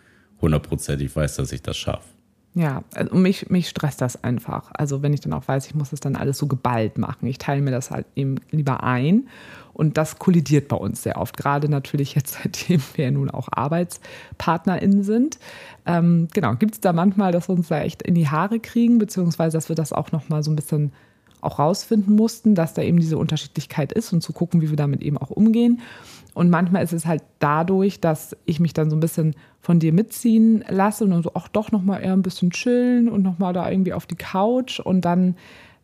hundertprozentig 0.42 1.14
weiß, 1.14 1.36
dass 1.36 1.52
ich 1.52 1.62
das 1.62 1.76
schaffe. 1.76 2.08
Ja, 2.54 2.84
also 2.94 3.14
mich, 3.16 3.48
mich 3.48 3.68
stresst 3.68 4.02
das 4.02 4.22
einfach. 4.22 4.70
Also 4.74 5.02
wenn 5.02 5.14
ich 5.14 5.20
dann 5.20 5.32
auch 5.32 5.48
weiß, 5.48 5.66
ich 5.66 5.74
muss 5.74 5.90
das 5.90 6.00
dann 6.00 6.16
alles 6.16 6.36
so 6.36 6.46
geballt 6.46 6.98
machen. 6.98 7.26
Ich 7.26 7.38
teile 7.38 7.62
mir 7.62 7.70
das 7.70 7.90
halt 7.90 8.04
eben 8.14 8.36
lieber 8.50 8.82
ein. 8.82 9.28
Und 9.72 9.96
das 9.96 10.18
kollidiert 10.18 10.68
bei 10.68 10.76
uns 10.76 11.02
sehr 11.02 11.16
oft. 11.16 11.38
Gerade 11.38 11.70
natürlich 11.70 12.14
jetzt, 12.14 12.38
seitdem 12.42 12.82
wir 12.94 13.06
ja 13.06 13.10
nun 13.10 13.30
auch 13.30 13.48
ArbeitspartnerInnen 13.50 15.02
sind. 15.02 15.38
Ähm, 15.86 16.28
genau, 16.34 16.54
gibt 16.56 16.74
es 16.74 16.80
da 16.80 16.92
manchmal, 16.92 17.32
dass 17.32 17.48
wir 17.48 17.54
uns 17.54 17.68
da 17.68 17.80
echt 17.80 18.02
in 18.02 18.14
die 18.14 18.28
Haare 18.28 18.60
kriegen, 18.60 18.98
beziehungsweise 18.98 19.56
dass 19.56 19.70
wir 19.70 19.76
das 19.76 19.94
auch 19.94 20.12
nochmal 20.12 20.42
so 20.42 20.50
ein 20.50 20.56
bisschen 20.56 20.92
auch 21.40 21.58
rausfinden 21.58 22.14
mussten, 22.14 22.54
dass 22.54 22.74
da 22.74 22.82
eben 22.82 23.00
diese 23.00 23.18
Unterschiedlichkeit 23.18 23.92
ist 23.92 24.12
und 24.12 24.20
zu 24.20 24.32
gucken, 24.32 24.60
wie 24.60 24.70
wir 24.70 24.76
damit 24.76 25.02
eben 25.02 25.18
auch 25.18 25.30
umgehen. 25.30 25.80
Und 26.34 26.50
manchmal 26.50 26.82
ist 26.82 26.92
es 26.92 27.06
halt 27.06 27.22
dadurch, 27.38 28.00
dass 28.00 28.36
ich 28.46 28.58
mich 28.58 28.72
dann 28.72 28.88
so 28.88 28.96
ein 28.96 29.00
bisschen 29.00 29.34
von 29.60 29.78
dir 29.78 29.92
mitziehen 29.92 30.64
lasse 30.68 31.04
und 31.04 31.10
dann 31.10 31.22
so 31.22 31.34
auch 31.34 31.48
doch 31.48 31.72
noch 31.72 31.82
mal 31.82 31.98
eher 31.98 32.14
ein 32.14 32.22
bisschen 32.22 32.50
chillen 32.50 33.08
und 33.08 33.22
noch 33.22 33.38
mal 33.38 33.52
da 33.52 33.70
irgendwie 33.70 33.92
auf 33.92 34.06
die 34.06 34.16
Couch 34.16 34.80
und 34.80 35.04
dann 35.04 35.36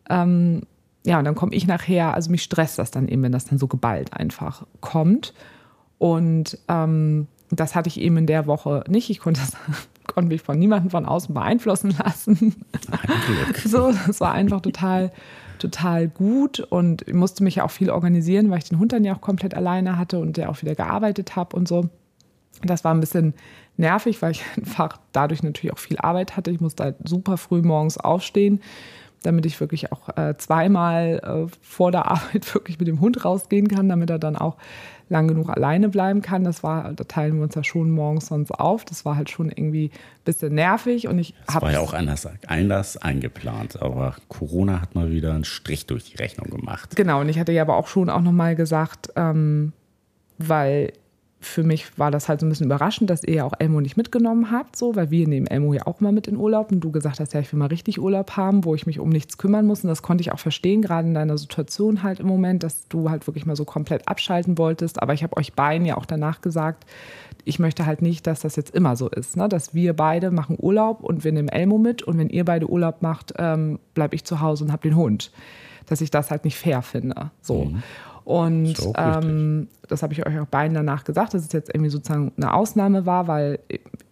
ähm, 0.09 0.63
ja 1.05 1.19
und 1.19 1.27
dann 1.27 1.35
komme 1.35 1.55
ich 1.55 1.67
nachher, 1.67 2.15
also 2.15 2.31
mich 2.31 2.43
stresst 2.43 2.79
das 2.79 2.91
dann 2.91 3.09
eben, 3.09 3.23
wenn 3.23 3.33
das 3.33 3.45
dann 3.45 3.59
so 3.59 3.67
geballt 3.67 4.15
einfach 4.15 4.67
kommt 4.81 5.35
und 5.99 6.59
ähm, 6.69 7.27
das 7.51 7.75
hatte 7.75 7.89
ich 7.89 8.01
eben 8.01 8.17
in 8.17 8.27
der 8.27 8.47
Woche 8.47 8.85
nicht. 8.89 9.11
Ich 9.11 9.21
konnte, 9.21 9.41
das, 9.41 9.53
konnte 10.07 10.29
mich 10.29 10.43
von 10.43 10.59
niemandem 10.59 10.91
von 10.91 11.07
außen 11.07 11.35
beeinflussen 11.35 11.95
lassen. 11.99 12.57
so, 13.65 13.93
das 14.07 14.21
war 14.21 14.33
einfach 14.33 14.61
total 14.61 15.13
total 15.59 16.09
gut 16.09 16.61
und 16.61 17.13
musste 17.13 17.43
mich 17.43 17.57
ja 17.57 17.65
auch 17.65 17.71
viel 17.71 17.91
organisieren, 17.91 18.51
weil 18.51 18.59
ich 18.59 18.69
den 18.69 18.79
Hund 18.79 18.93
dann 18.93 19.05
ja 19.05 19.15
auch 19.15 19.21
komplett 19.21 19.55
alleine 19.55 19.99
hatte 19.99 20.19
und 20.19 20.37
der 20.37 20.51
auch 20.51 20.63
wieder 20.63 20.75
gearbeitet 20.75 21.37
habe 21.37 21.57
und 21.57 21.69
so. 21.69 21.89
Das 22.63 22.85
war 22.85 22.93
ein 22.93 23.01
bisschen 23.01 23.35
nervig, 23.77 24.21
weil 24.23 24.33
ich 24.33 24.43
einfach 24.57 24.99
dadurch 25.13 25.43
natürlich 25.43 25.73
auch 25.73 25.79
viel 25.79 25.99
Arbeit 25.99 26.37
hatte. 26.37 26.51
Ich 26.51 26.61
musste 26.61 26.85
halt 26.85 26.97
super 27.05 27.37
früh 27.37 27.63
morgens 27.63 27.99
aufstehen, 27.99 28.61
damit 29.23 29.47
ich 29.47 29.59
wirklich 29.61 29.93
auch 29.93 30.17
äh, 30.17 30.37
zweimal 30.37 31.21
äh, 31.23 31.57
vor 31.61 31.93
der 31.93 32.07
Arbeit 32.11 32.53
wirklich 32.55 32.79
mit 32.79 32.89
dem 32.89 33.01
Hund 33.01 33.25
rausgehen 33.25 33.69
kann, 33.69 33.89
damit 33.89 34.11
er 34.11 34.19
dann 34.19 34.37
auch 34.37 34.57
lang 35.09 35.29
genug 35.29 35.49
alleine 35.49 35.89
bleiben 35.89 36.23
kann. 36.23 36.45
Das 36.45 36.63
war, 36.63 36.93
da 36.93 37.05
teilen 37.05 37.37
wir 37.37 37.43
uns 37.45 37.55
ja 37.55 37.65
schon 37.65 37.91
morgens 37.91 38.27
sonst 38.27 38.51
auf. 38.51 38.85
Das 38.85 39.05
war 39.05 39.17
halt 39.17 39.31
schon 39.31 39.51
irgendwie 39.51 39.87
ein 39.87 40.25
bisschen 40.25 40.55
nervig 40.55 41.09
und 41.09 41.19
ich 41.19 41.35
Das 41.47 41.63
war 41.63 41.73
ja 41.73 41.81
auch 41.81 41.95
anders, 41.95 42.29
anders 42.47 42.97
eingeplant, 42.99 43.81
aber 43.81 44.17
Corona 44.29 44.81
hat 44.81 44.95
mal 44.95 45.11
wieder 45.11 45.35
einen 45.35 45.45
Strich 45.45 45.87
durch 45.87 46.05
die 46.05 46.17
Rechnung 46.17 46.51
gemacht. 46.51 46.95
Genau, 46.97 47.21
und 47.21 47.29
ich 47.29 47.39
hatte 47.39 47.53
ja 47.53 47.63
aber 47.63 47.77
auch 47.77 47.89
schon 47.89 48.11
auch 48.11 48.21
nochmal 48.21 48.55
gesagt, 48.55 49.11
ähm, 49.17 49.73
weil 50.39 50.93
für 51.41 51.63
mich 51.63 51.97
war 51.97 52.11
das 52.11 52.29
halt 52.29 52.41
so 52.41 52.47
ein 52.47 52.49
bisschen 52.49 52.67
überraschend, 52.67 53.11
dass 53.11 53.23
ihr 53.23 53.35
ja 53.35 53.45
auch 53.45 53.53
Elmo 53.59 53.81
nicht 53.81 53.97
mitgenommen 53.97 54.51
habt, 54.51 54.75
so, 54.75 54.97
weil 54.97 55.11
wir 55.11 55.29
nehmen 55.29 55.47
Elmo 55.47 55.73
ja 55.73 55.87
auch 55.87 56.01
mal 56.01 56.11
mit 56.11 56.27
in 56.27 56.37
Urlaub 56.37 56.73
und 56.73 56.81
du 56.81 56.91
gesagt 56.91 57.21
hast, 57.21 57.33
ja, 57.33 57.41
ich 57.41 57.53
will 57.53 57.61
mal 57.61 57.67
richtig 57.67 58.01
Urlaub 58.01 58.33
haben, 58.37 58.65
wo 58.65 58.75
ich 58.75 58.87
mich 58.87 58.99
um 58.99 59.09
nichts 59.09 59.39
kümmern 59.39 59.65
muss. 59.65 59.85
Und 59.85 59.89
das 59.89 60.03
konnte 60.03 60.23
ich 60.23 60.33
auch 60.33 60.41
verstehen, 60.41 60.83
gerade 60.83 61.07
in 61.07 61.15
deiner 61.15 61.39
Situation 61.39 62.03
halt 62.03 62.19
im 62.19 62.27
Moment, 62.27 62.65
dass 62.65 62.89
du 62.89 63.09
halt 63.09 63.27
wirklich 63.29 63.47
mal 63.47 63.55
so 63.55 63.65
komplett 63.65 64.09
abschalten 64.09 64.59
wolltest. 64.59 65.01
Aber 65.01 65.15
ich 65.15 65.23
habe 65.23 65.37
euch 65.37 65.53
beiden 65.53 65.87
ja 65.87 65.97
auch 65.97 66.07
danach 66.07 66.41
gesagt, 66.41 66.87
ich 67.45 67.61
möchte 67.61 67.87
halt 67.87 68.03
nicht, 68.03 68.27
dass 68.27 68.41
das 68.41 68.57
jetzt 68.57 68.75
immer 68.75 68.97
so 68.97 69.09
ist, 69.09 69.37
ne? 69.37 69.49
dass 69.49 69.75
wir 69.75 69.95
beide 69.95 70.33
machen 70.33 70.57
Urlaub 70.59 71.05
und 71.05 71.23
wir 71.23 71.33
nehmen 71.33 71.49
Elmo 71.49 71.79
mit 71.79 72.03
und 72.03 72.19
wenn 72.19 72.31
ihr 72.31 72.45
beide 72.45 72.69
Urlaub 72.69 73.01
macht, 73.01 73.35
ähm, 73.39 73.79
bleibe 73.95 74.17
ich 74.17 74.25
zu 74.25 74.41
Hause 74.41 74.65
und 74.65 74.73
habe 74.73 74.83
den 74.83 74.97
Hund. 74.97 75.31
Dass 75.87 76.01
ich 76.01 76.11
das 76.11 76.31
halt 76.31 76.45
nicht 76.45 76.59
fair 76.59 76.83
finde. 76.83 77.31
So. 77.41 77.67
Mhm. 77.67 77.83
Und 78.29 78.75
ähm, 78.95 79.69
das 79.89 80.03
habe 80.03 80.13
ich 80.13 80.27
euch 80.27 80.39
auch 80.39 80.45
beiden 80.45 80.75
danach 80.75 81.05
gesagt, 81.05 81.33
dass 81.33 81.47
es 81.47 81.53
jetzt 81.53 81.71
irgendwie 81.73 81.89
sozusagen 81.89 82.31
eine 82.37 82.53
Ausnahme 82.53 83.07
war, 83.07 83.27
weil 83.27 83.59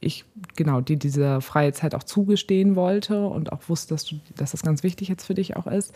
ich 0.00 0.25
genau 0.56 0.80
dir 0.80 0.96
diese 0.96 1.42
freie 1.42 1.75
Zeit 1.75 1.94
auch 1.94 2.02
zugestehen 2.02 2.76
wollte 2.76 3.26
und 3.26 3.52
auch 3.52 3.68
wusste, 3.68 3.92
dass, 3.92 4.06
du, 4.06 4.18
dass 4.35 4.52
das 4.52 4.62
ganz 4.62 4.82
wichtig 4.82 5.08
jetzt 5.08 5.26
für 5.26 5.35
dich 5.35 5.58
auch 5.58 5.66
ist. 5.66 5.92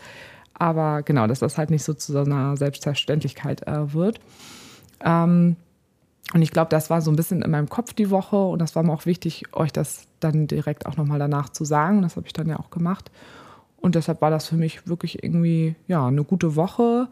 Aber 0.53 1.01
genau, 1.01 1.25
dass 1.25 1.39
das 1.39 1.57
halt 1.57 1.71
nicht 1.71 1.83
so 1.83 1.95
zu 1.95 2.11
so 2.11 2.19
einer 2.19 2.55
Selbstverständlichkeit 2.57 3.65
äh, 3.65 3.91
wird. 3.91 4.19
Ähm, 5.03 5.55
und 6.31 6.43
ich 6.43 6.51
glaube, 6.51 6.69
das 6.69 6.91
war 6.91 7.01
so 7.01 7.09
ein 7.09 7.15
bisschen 7.15 7.41
in 7.41 7.49
meinem 7.49 7.69
Kopf 7.69 7.93
die 7.93 8.11
Woche 8.11 8.35
und 8.35 8.59
das 8.59 8.75
war 8.75 8.83
mir 8.83 8.93
auch 8.93 9.07
wichtig, 9.07 9.45
euch 9.53 9.73
das 9.73 10.05
dann 10.19 10.45
direkt 10.45 10.85
auch 10.85 10.95
nochmal 10.95 11.17
danach 11.17 11.49
zu 11.49 11.65
sagen. 11.65 12.03
Das 12.03 12.17
habe 12.17 12.27
ich 12.27 12.33
dann 12.33 12.47
ja 12.47 12.59
auch 12.59 12.69
gemacht. 12.69 13.09
Und 13.77 13.95
deshalb 13.95 14.21
war 14.21 14.29
das 14.29 14.47
für 14.47 14.57
mich 14.57 14.87
wirklich 14.87 15.23
irgendwie 15.23 15.73
ja, 15.87 16.05
eine 16.05 16.23
gute 16.23 16.55
Woche 16.55 17.07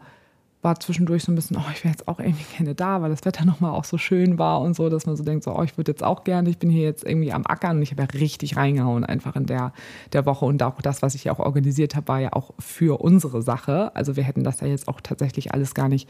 war 0.62 0.78
zwischendurch 0.78 1.24
so 1.24 1.32
ein 1.32 1.34
bisschen, 1.34 1.56
oh, 1.56 1.70
ich 1.72 1.84
wäre 1.84 1.92
jetzt 1.92 2.06
auch 2.06 2.18
irgendwie 2.18 2.44
gerne 2.56 2.74
da, 2.74 3.00
weil 3.00 3.10
das 3.10 3.24
Wetter 3.24 3.44
nochmal 3.46 3.72
auch 3.72 3.84
so 3.84 3.98
schön 3.98 4.38
war 4.38 4.60
und 4.60 4.74
so, 4.74 4.88
dass 4.88 5.06
man 5.06 5.16
so 5.16 5.24
denkt, 5.24 5.44
so, 5.44 5.56
oh, 5.56 5.62
ich 5.62 5.76
würde 5.76 5.92
jetzt 5.92 6.02
auch 6.02 6.24
gerne, 6.24 6.50
ich 6.50 6.58
bin 6.58 6.70
hier 6.70 6.82
jetzt 6.82 7.04
irgendwie 7.04 7.32
am 7.32 7.46
Ackern 7.46 7.76
und 7.76 7.82
ich 7.82 7.92
habe 7.92 8.02
ja 8.02 8.08
richtig 8.20 8.56
reingehauen 8.56 9.04
einfach 9.04 9.36
in 9.36 9.46
der, 9.46 9.72
der 10.12 10.26
Woche 10.26 10.44
und 10.44 10.62
auch 10.62 10.80
das, 10.82 11.02
was 11.02 11.14
ich 11.14 11.24
ja 11.24 11.32
auch 11.32 11.38
organisiert 11.38 11.96
habe, 11.96 12.08
war 12.08 12.20
ja 12.20 12.32
auch 12.32 12.52
für 12.58 13.00
unsere 13.00 13.42
Sache. 13.42 13.94
Also 13.94 14.16
wir 14.16 14.22
hätten 14.22 14.44
das 14.44 14.60
ja 14.60 14.66
jetzt 14.66 14.88
auch 14.88 15.00
tatsächlich 15.00 15.54
alles 15.54 15.74
gar 15.74 15.88
nicht 15.88 16.08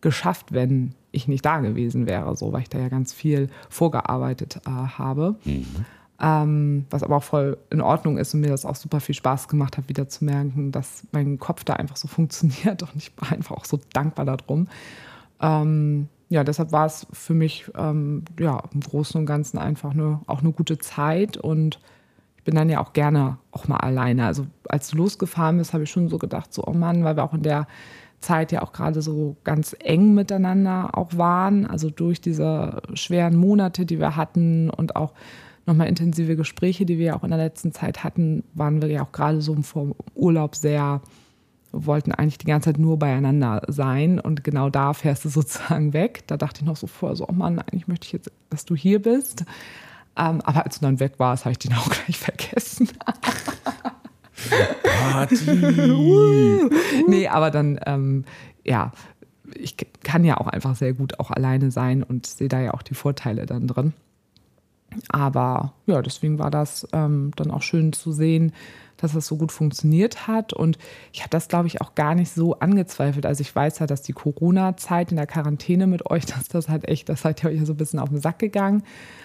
geschafft, 0.00 0.52
wenn 0.52 0.94
ich 1.12 1.28
nicht 1.28 1.44
da 1.44 1.60
gewesen 1.60 2.06
wäre, 2.06 2.34
so, 2.36 2.52
weil 2.52 2.62
ich 2.62 2.68
da 2.68 2.78
ja 2.78 2.88
ganz 2.88 3.12
viel 3.12 3.48
vorgearbeitet 3.68 4.60
äh, 4.66 4.70
habe. 4.70 5.36
Mhm. 5.44 5.84
Ähm, 6.24 6.86
was 6.88 7.02
aber 7.02 7.16
auch 7.16 7.24
voll 7.24 7.58
in 7.70 7.80
Ordnung 7.80 8.16
ist 8.16 8.32
und 8.32 8.42
mir 8.42 8.50
das 8.50 8.64
auch 8.64 8.76
super 8.76 9.00
viel 9.00 9.16
Spaß 9.16 9.48
gemacht 9.48 9.76
hat, 9.76 9.88
wieder 9.88 10.08
zu 10.08 10.24
merken, 10.24 10.70
dass 10.70 11.04
mein 11.10 11.38
Kopf 11.38 11.64
da 11.64 11.74
einfach 11.74 11.96
so 11.96 12.06
funktioniert 12.08 12.82
und 12.82 12.94
ich 12.96 13.12
war 13.16 13.32
einfach 13.32 13.56
auch 13.56 13.64
so 13.64 13.80
dankbar 13.92 14.24
darum. 14.24 14.68
Ähm, 15.40 16.08
ja, 16.28 16.44
deshalb 16.44 16.70
war 16.70 16.86
es 16.86 17.06
für 17.12 17.34
mich 17.34 17.70
ähm, 17.76 18.24
ja, 18.38 18.62
im 18.72 18.80
Großen 18.80 19.20
und 19.20 19.26
Ganzen 19.26 19.58
einfach 19.58 19.90
eine, 19.90 20.20
auch 20.26 20.40
eine 20.40 20.52
gute 20.52 20.78
Zeit 20.78 21.36
und 21.36 21.80
ich 22.38 22.44
bin 22.44 22.54
dann 22.54 22.70
ja 22.70 22.80
auch 22.80 22.92
gerne 22.92 23.38
auch 23.50 23.66
mal 23.68 23.78
alleine. 23.78 24.26
Also 24.26 24.46
als 24.68 24.88
du 24.88 24.96
losgefahren 24.98 25.58
bist, 25.58 25.72
habe 25.72 25.84
ich 25.84 25.90
schon 25.90 26.08
so 26.08 26.18
gedacht, 26.18 26.54
so, 26.54 26.64
oh 26.64 26.72
Mann, 26.72 27.04
weil 27.04 27.16
wir 27.16 27.24
auch 27.24 27.34
in 27.34 27.42
der 27.42 27.66
Zeit 28.20 28.52
ja 28.52 28.62
auch 28.62 28.72
gerade 28.72 29.02
so 29.02 29.36
ganz 29.44 29.74
eng 29.80 30.14
miteinander 30.14 30.96
auch 30.96 31.16
waren, 31.16 31.66
also 31.66 31.90
durch 31.90 32.20
diese 32.20 32.80
schweren 32.94 33.36
Monate, 33.36 33.84
die 33.84 33.98
wir 33.98 34.16
hatten 34.16 34.70
und 34.70 34.96
auch 34.96 35.12
nochmal 35.66 35.88
intensive 35.88 36.36
Gespräche, 36.36 36.86
die 36.86 36.98
wir 36.98 37.06
ja 37.06 37.16
auch 37.16 37.24
in 37.24 37.30
der 37.30 37.38
letzten 37.38 37.72
Zeit 37.72 38.04
hatten, 38.04 38.44
waren 38.54 38.82
wir 38.82 38.88
ja 38.88 39.02
auch 39.02 39.12
gerade 39.12 39.40
so 39.40 39.54
vor 39.62 39.94
Urlaub 40.14 40.56
sehr, 40.56 41.00
wollten 41.70 42.12
eigentlich 42.12 42.38
die 42.38 42.46
ganze 42.46 42.70
Zeit 42.70 42.78
nur 42.78 42.98
beieinander 42.98 43.62
sein 43.68 44.18
und 44.18 44.44
genau 44.44 44.70
da 44.70 44.92
fährst 44.92 45.24
du 45.24 45.28
sozusagen 45.30 45.92
weg. 45.92 46.24
Da 46.26 46.36
dachte 46.36 46.60
ich 46.60 46.66
noch 46.66 46.76
so 46.76 46.86
vorher 46.86 47.16
so, 47.16 47.28
oh 47.28 47.32
Mann, 47.32 47.58
eigentlich 47.58 47.88
möchte 47.88 48.06
ich 48.06 48.12
jetzt, 48.12 48.30
dass 48.50 48.64
du 48.64 48.74
hier 48.74 49.00
bist. 49.00 49.44
Ähm, 50.16 50.40
aber 50.42 50.64
als 50.64 50.78
du 50.78 50.84
dann 50.84 51.00
weg 51.00 51.14
warst, 51.18 51.44
habe 51.44 51.52
ich 51.52 51.58
den 51.58 51.72
auch 51.76 51.88
gleich 51.88 52.18
vergessen. 52.18 52.88
Party! 54.82 55.36
nee, 57.08 57.28
aber 57.28 57.50
dann, 57.50 57.78
ähm, 57.86 58.24
ja, 58.64 58.92
ich 59.54 59.76
kann 60.02 60.24
ja 60.24 60.38
auch 60.38 60.48
einfach 60.48 60.76
sehr 60.76 60.92
gut 60.92 61.20
auch 61.20 61.30
alleine 61.30 61.70
sein 61.70 62.02
und 62.02 62.26
sehe 62.26 62.48
da 62.48 62.60
ja 62.60 62.74
auch 62.74 62.82
die 62.82 62.94
Vorteile 62.94 63.46
dann 63.46 63.66
drin. 63.66 63.92
Aber 65.08 65.72
ja, 65.86 66.02
deswegen 66.02 66.38
war 66.38 66.50
das 66.50 66.86
ähm, 66.92 67.32
dann 67.36 67.50
auch 67.50 67.62
schön 67.62 67.92
zu 67.92 68.12
sehen, 68.12 68.52
dass 69.02 69.12
das 69.12 69.26
so 69.26 69.36
gut 69.36 69.52
funktioniert 69.52 70.26
hat. 70.28 70.52
Und 70.52 70.78
ich 71.12 71.20
habe 71.20 71.30
das, 71.30 71.48
glaube 71.48 71.66
ich, 71.66 71.80
auch 71.80 71.94
gar 71.94 72.14
nicht 72.14 72.32
so 72.32 72.58
angezweifelt. 72.60 73.26
Also 73.26 73.40
ich 73.40 73.54
weiß 73.54 73.80
ja, 73.80 73.86
dass 73.86 74.02
die 74.02 74.12
Corona-Zeit 74.12 75.10
in 75.10 75.16
der 75.16 75.26
Quarantäne 75.26 75.86
mit 75.86 76.08
euch, 76.10 76.24
dass 76.26 76.48
das 76.48 76.68
halt 76.68 76.88
echt, 76.88 77.08
das 77.08 77.22
seid 77.22 77.42
ihr 77.42 77.50
euch 77.50 77.64
so 77.66 77.72
ein 77.72 77.76
bisschen 77.76 77.98
auf 77.98 78.08
den 78.08 78.20
Sack 78.20 78.38
gegangen. 78.38 78.84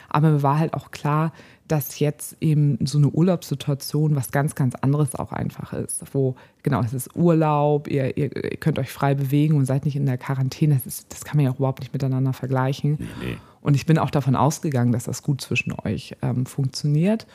Aber 0.09 0.31
mir 0.31 0.43
war 0.43 0.57
halt 0.57 0.73
auch 0.73 0.91
klar, 0.91 1.31
dass 1.67 1.99
jetzt 1.99 2.37
eben 2.39 2.77
so 2.85 2.97
eine 2.97 3.09
Urlaubssituation 3.09 4.15
was 4.15 4.31
ganz, 4.31 4.55
ganz 4.55 4.73
anderes 4.75 5.15
auch 5.15 5.33
einfach 5.33 5.73
ist. 5.73 6.01
Wo, 6.13 6.35
genau, 6.63 6.81
es 6.81 6.93
ist 6.93 7.15
Urlaub, 7.15 7.89
ihr, 7.89 8.15
ihr, 8.15 8.29
könnt 8.29 8.79
euch 8.79 8.89
frei 8.89 9.15
bewegen 9.15 9.57
und 9.57 9.65
seid 9.65 9.83
nicht 9.83 9.97
in 9.97 10.05
der 10.05 10.17
Quarantäne. 10.17 10.75
Das, 10.75 10.85
ist, 10.85 11.13
das 11.13 11.25
kann 11.25 11.37
man 11.37 11.45
ja 11.45 11.51
auch 11.51 11.57
überhaupt 11.59 11.81
nicht 11.81 11.91
miteinander 11.91 12.31
vergleichen. 12.31 12.97
Nee. 13.21 13.37
Und 13.67 13.73
ich 13.73 13.85
bin 13.85 13.97
auch 13.97 14.11
davon 14.11 14.37
ausgegangen, 14.37 14.93
dass 14.93 15.03
das 15.03 15.23
gut 15.23 15.41
zwischen 15.41 15.73
euch 15.83 16.15
ähm, 16.21 16.45
funktioniert. 16.45 17.27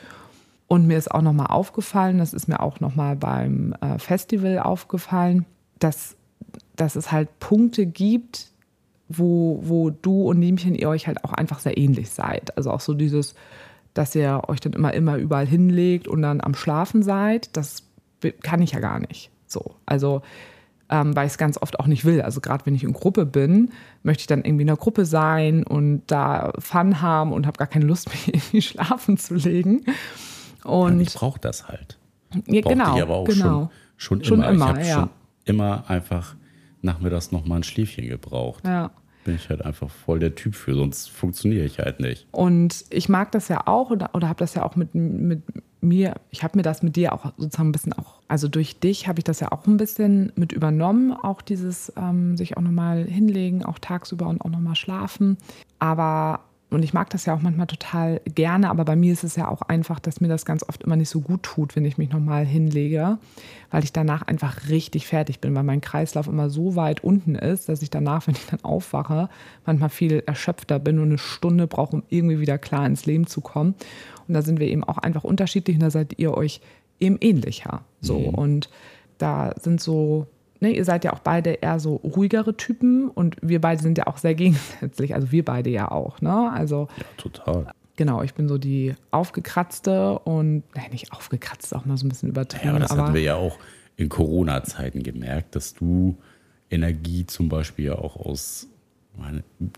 Und 0.65 0.87
mir 0.87 0.97
ist 0.97 1.11
auch 1.11 1.21
nochmal 1.21 1.45
aufgefallen, 1.45 2.17
das 2.17 2.33
ist 2.33 2.47
mir 2.47 2.59
auch 2.59 2.79
nochmal 2.79 3.15
beim 3.15 3.75
äh, 3.81 3.99
Festival 3.99 4.57
aufgefallen, 4.57 5.45
dass, 5.77 6.15
dass 6.75 6.95
es 6.95 7.11
halt 7.11 7.37
Punkte 7.37 7.85
gibt, 7.85 8.47
wo, 9.09 9.59
wo 9.61 9.91
du 9.91 10.23
und 10.23 10.39
Niemchen 10.39 10.73
ihr 10.73 10.89
euch 10.89 11.05
halt 11.05 11.23
auch 11.23 11.33
einfach 11.33 11.59
sehr 11.59 11.77
ähnlich 11.77 12.09
seid. 12.09 12.57
Also 12.57 12.71
auch 12.71 12.81
so 12.81 12.95
dieses, 12.95 13.35
dass 13.93 14.15
ihr 14.15 14.41
euch 14.47 14.59
dann 14.59 14.73
immer, 14.73 14.91
immer 14.95 15.17
überall 15.17 15.45
hinlegt 15.45 16.07
und 16.07 16.23
dann 16.23 16.41
am 16.41 16.55
Schlafen 16.55 17.03
seid, 17.03 17.55
das 17.55 17.83
kann 18.41 18.63
ich 18.63 18.71
ja 18.71 18.79
gar 18.79 18.97
nicht. 18.97 19.29
So. 19.45 19.75
Also 19.85 20.23
ähm, 20.93 21.15
weil 21.15 21.25
ich 21.25 21.33
es 21.33 21.37
ganz 21.39 21.57
oft 21.59 21.79
auch 21.79 21.87
nicht 21.87 22.05
will. 22.05 22.21
Also 22.21 22.39
gerade 22.39 22.67
wenn 22.67 22.75
ich 22.75 22.83
in 22.83 22.93
Gruppe 22.93 23.25
bin, 23.25 23.71
möchte 24.03 24.21
ich 24.21 24.27
dann 24.27 24.45
irgendwie 24.45 24.61
in 24.61 24.67
der 24.67 24.77
Gruppe 24.77 25.05
sein 25.05 25.63
und 25.63 26.03
da 26.05 26.53
Fun 26.59 27.01
haben 27.01 27.33
und 27.33 27.47
habe 27.47 27.57
gar 27.57 27.67
keine 27.67 27.85
Lust, 27.85 28.09
mich 28.11 28.27
irgendwie 28.27 28.61
schlafen 28.61 29.17
zu 29.17 29.33
legen. 29.33 29.85
Und 30.63 31.01
ich 31.01 31.15
brauche 31.15 31.39
das 31.39 31.67
halt. 31.67 31.97
Ja, 32.45 32.61
genau. 32.61 32.95
Ich 32.95 33.01
aber 33.01 33.15
auch 33.15 33.25
genau. 33.25 33.71
schon, 33.97 34.23
schon, 34.23 34.41
schon 34.41 34.43
immer. 34.43 34.49
immer. 34.49 34.65
Ich 34.65 34.71
habe 34.71 34.87
ja. 34.87 34.93
schon 34.93 35.09
immer 35.45 35.83
einfach 35.89 36.35
nachmittags 36.83 37.31
nochmal 37.31 37.59
ein 37.59 37.63
Schläfchen 37.63 38.07
gebraucht. 38.07 38.63
Ja 38.65 38.91
bin 39.23 39.35
ich 39.35 39.49
halt 39.49 39.63
einfach 39.63 39.89
voll 39.89 40.19
der 40.19 40.35
Typ 40.35 40.53
für, 40.53 40.73
sonst 40.73 41.09
funktioniere 41.09 41.65
ich 41.65 41.79
halt 41.79 42.01
nicht. 42.01 42.27
Und 42.31 42.83
ich 42.89 43.07
mag 43.07 43.31
das 43.31 43.47
ja 43.47 43.67
auch 43.67 43.89
oder, 43.89 44.09
oder 44.13 44.27
habe 44.27 44.39
das 44.39 44.53
ja 44.53 44.63
auch 44.63 44.75
mit, 44.75 44.93
mit 44.93 45.41
mir, 45.83 46.15
ich 46.31 46.43
habe 46.43 46.57
mir 46.57 46.63
das 46.63 46.81
mit 46.83 46.95
dir 46.95 47.13
auch 47.13 47.33
sozusagen 47.37 47.69
ein 47.69 47.71
bisschen 47.71 47.93
auch, 47.93 48.21
also 48.27 48.47
durch 48.47 48.79
dich 48.79 49.07
habe 49.07 49.19
ich 49.19 49.23
das 49.23 49.39
ja 49.39 49.51
auch 49.51 49.67
ein 49.67 49.77
bisschen 49.77 50.31
mit 50.35 50.51
übernommen, 50.51 51.11
auch 51.11 51.41
dieses 51.41 51.91
ähm, 51.97 52.37
sich 52.37 52.57
auch 52.57 52.61
nochmal 52.61 53.03
hinlegen, 53.05 53.63
auch 53.63 53.79
tagsüber 53.79 54.27
und 54.27 54.41
auch 54.41 54.49
nochmal 54.49 54.75
schlafen. 54.75 55.37
Aber 55.79 56.41
und 56.73 56.83
ich 56.83 56.93
mag 56.93 57.09
das 57.09 57.25
ja 57.25 57.35
auch 57.35 57.41
manchmal 57.41 57.67
total 57.67 58.21
gerne, 58.25 58.69
aber 58.69 58.85
bei 58.85 58.95
mir 58.95 59.13
ist 59.13 59.23
es 59.23 59.35
ja 59.35 59.47
auch 59.47 59.61
einfach, 59.61 59.99
dass 59.99 60.21
mir 60.21 60.27
das 60.27 60.45
ganz 60.45 60.63
oft 60.67 60.83
immer 60.83 60.95
nicht 60.95 61.09
so 61.09 61.21
gut 61.21 61.43
tut, 61.43 61.75
wenn 61.75 61.85
ich 61.85 61.97
mich 61.97 62.09
nochmal 62.09 62.45
hinlege, 62.45 63.17
weil 63.71 63.83
ich 63.83 63.93
danach 63.93 64.23
einfach 64.23 64.69
richtig 64.69 65.07
fertig 65.07 65.39
bin, 65.39 65.55
weil 65.55 65.63
mein 65.63 65.81
Kreislauf 65.81 66.27
immer 66.27 66.49
so 66.49 66.75
weit 66.75 67.03
unten 67.03 67.35
ist, 67.35 67.69
dass 67.69 67.81
ich 67.81 67.89
danach, 67.89 68.27
wenn 68.27 68.35
ich 68.35 68.45
dann 68.45 68.63
aufwache, 68.63 69.29
manchmal 69.65 69.89
viel 69.89 70.23
erschöpfter 70.25 70.79
bin 70.79 70.99
und 70.99 71.09
eine 71.09 71.17
Stunde 71.17 71.67
brauche, 71.67 71.97
um 71.97 72.03
irgendwie 72.09 72.39
wieder 72.39 72.57
klar 72.57 72.85
ins 72.85 73.05
Leben 73.05 73.27
zu 73.27 73.41
kommen. 73.41 73.75
Und 74.27 74.33
da 74.33 74.41
sind 74.41 74.59
wir 74.59 74.67
eben 74.67 74.83
auch 74.83 74.97
einfach 74.97 75.23
unterschiedlich 75.23 75.75
und 75.75 75.83
da 75.83 75.91
seid 75.91 76.17
ihr 76.17 76.35
euch 76.35 76.61
eben 76.99 77.17
ähnlicher. 77.19 77.81
So. 78.01 78.19
Mhm. 78.19 78.35
Und 78.35 78.69
da 79.17 79.53
sind 79.59 79.81
so 79.81 80.27
ne, 80.63 80.71
ihr 80.71 80.85
seid 80.85 81.03
ja 81.03 81.13
auch 81.13 81.19
beide 81.19 81.51
eher 81.51 81.79
so 81.79 81.97
ruhigere 81.97 82.57
Typen 82.57 83.09
und 83.09 83.35
wir 83.41 83.61
beide 83.61 83.81
sind 83.83 83.97
ja 83.97 84.07
auch 84.07 84.17
sehr 84.17 84.33
gegensätzlich. 84.43 85.13
Also 85.13 85.31
wir 85.31 85.45
beide 85.45 85.69
ja 85.69 85.91
auch, 85.91 86.21
ne? 86.21 86.51
Also 86.51 86.87
ja, 86.97 87.05
total. 87.17 87.67
Genau, 87.95 88.23
ich 88.23 88.33
bin 88.33 88.47
so 88.47 88.57
die 88.57 88.95
aufgekratzte 89.11 90.17
und, 90.17 90.63
nein, 90.73 90.89
nicht 90.91 91.13
aufgekratzt, 91.13 91.75
auch 91.75 91.85
mal 91.85 91.95
so 91.95 92.07
ein 92.07 92.09
bisschen 92.09 92.29
übertrieben. 92.29 92.65
Ja, 92.65 92.71
aber 92.71 92.79
das 92.79 92.91
aber 92.91 93.03
hatten 93.03 93.13
wir 93.13 93.21
ja 93.21 93.35
auch 93.35 93.59
in 93.97 94.09
Corona-Zeiten 94.09 95.03
gemerkt, 95.03 95.55
dass 95.55 95.75
du 95.75 96.17
Energie 96.71 97.27
zum 97.27 97.49
Beispiel 97.49 97.85
ja 97.85 97.95
auch 97.95 98.15
aus 98.15 98.67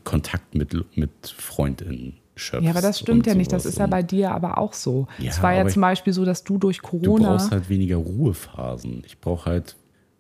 Kontakt 0.06 0.56
mit, 0.56 0.74
mit 0.96 1.12
Freundinnen 1.38 2.14
schöpfst. 2.36 2.64
Ja, 2.64 2.72
aber 2.72 2.82
das 2.82 3.00
stimmt 3.00 3.28
ja 3.28 3.36
nicht. 3.36 3.52
Das 3.52 3.66
ist 3.66 3.80
ja 3.80 3.88
bei 3.88 4.02
dir 4.02 4.32
aber 4.32 4.60
auch 4.60 4.72
so. 4.72 5.08
Ja, 5.18 5.32
es 5.32 5.44
war 5.44 5.54
ja 5.54 5.68
zum 5.68 5.82
Beispiel 5.82 6.14
so, 6.14 6.24
dass 6.24 6.46
du 6.46 6.58
durch 6.58 6.82
Corona. 6.82 7.04
Du 7.04 7.18
brauchst 7.18 7.52
halt 7.52 7.68
weniger 7.68 7.98
Ruhephasen. 7.98 9.04
Ich 9.06 9.20
brauche 9.20 9.50
halt 9.50 9.76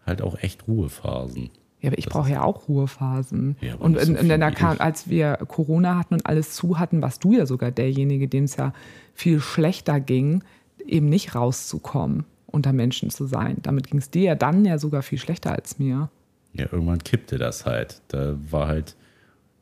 halt 0.05 0.21
auch 0.21 0.37
echt 0.39 0.67
Ruhephasen. 0.67 1.49
Ja, 1.81 1.89
aber 1.89 1.99
ich 1.99 2.07
brauche 2.07 2.31
ja 2.31 2.43
auch 2.43 2.67
Ruhephasen. 2.67 3.57
Ja, 3.61 3.75
und 3.75 3.97
in, 3.97 4.15
in 4.15 4.27
der 4.27 4.51
K 4.51 4.71
als 4.73 5.09
wir 5.09 5.37
Corona 5.47 5.97
hatten 5.97 6.15
und 6.15 6.25
alles 6.25 6.53
zu 6.53 6.79
hatten, 6.79 7.01
warst 7.01 7.23
du 7.23 7.33
ja 7.33 7.45
sogar 7.45 7.71
derjenige, 7.71 8.27
dem 8.27 8.45
es 8.45 8.55
ja 8.55 8.73
viel 9.13 9.39
schlechter 9.39 9.99
ging, 9.99 10.43
eben 10.85 11.09
nicht 11.09 11.35
rauszukommen, 11.35 12.25
unter 12.47 12.73
Menschen 12.73 13.09
zu 13.09 13.27
sein. 13.27 13.57
Damit 13.61 13.87
ging 13.87 13.99
es 13.99 14.09
dir 14.09 14.23
ja 14.23 14.35
dann 14.35 14.65
ja 14.65 14.77
sogar 14.77 15.03
viel 15.03 15.19
schlechter 15.19 15.51
als 15.51 15.77
mir. 15.77 16.09
Ja, 16.53 16.67
irgendwann 16.71 17.03
kippte 17.03 17.37
das 17.37 17.65
halt. 17.65 18.01
Da 18.07 18.37
war 18.49 18.67
halt 18.67 18.95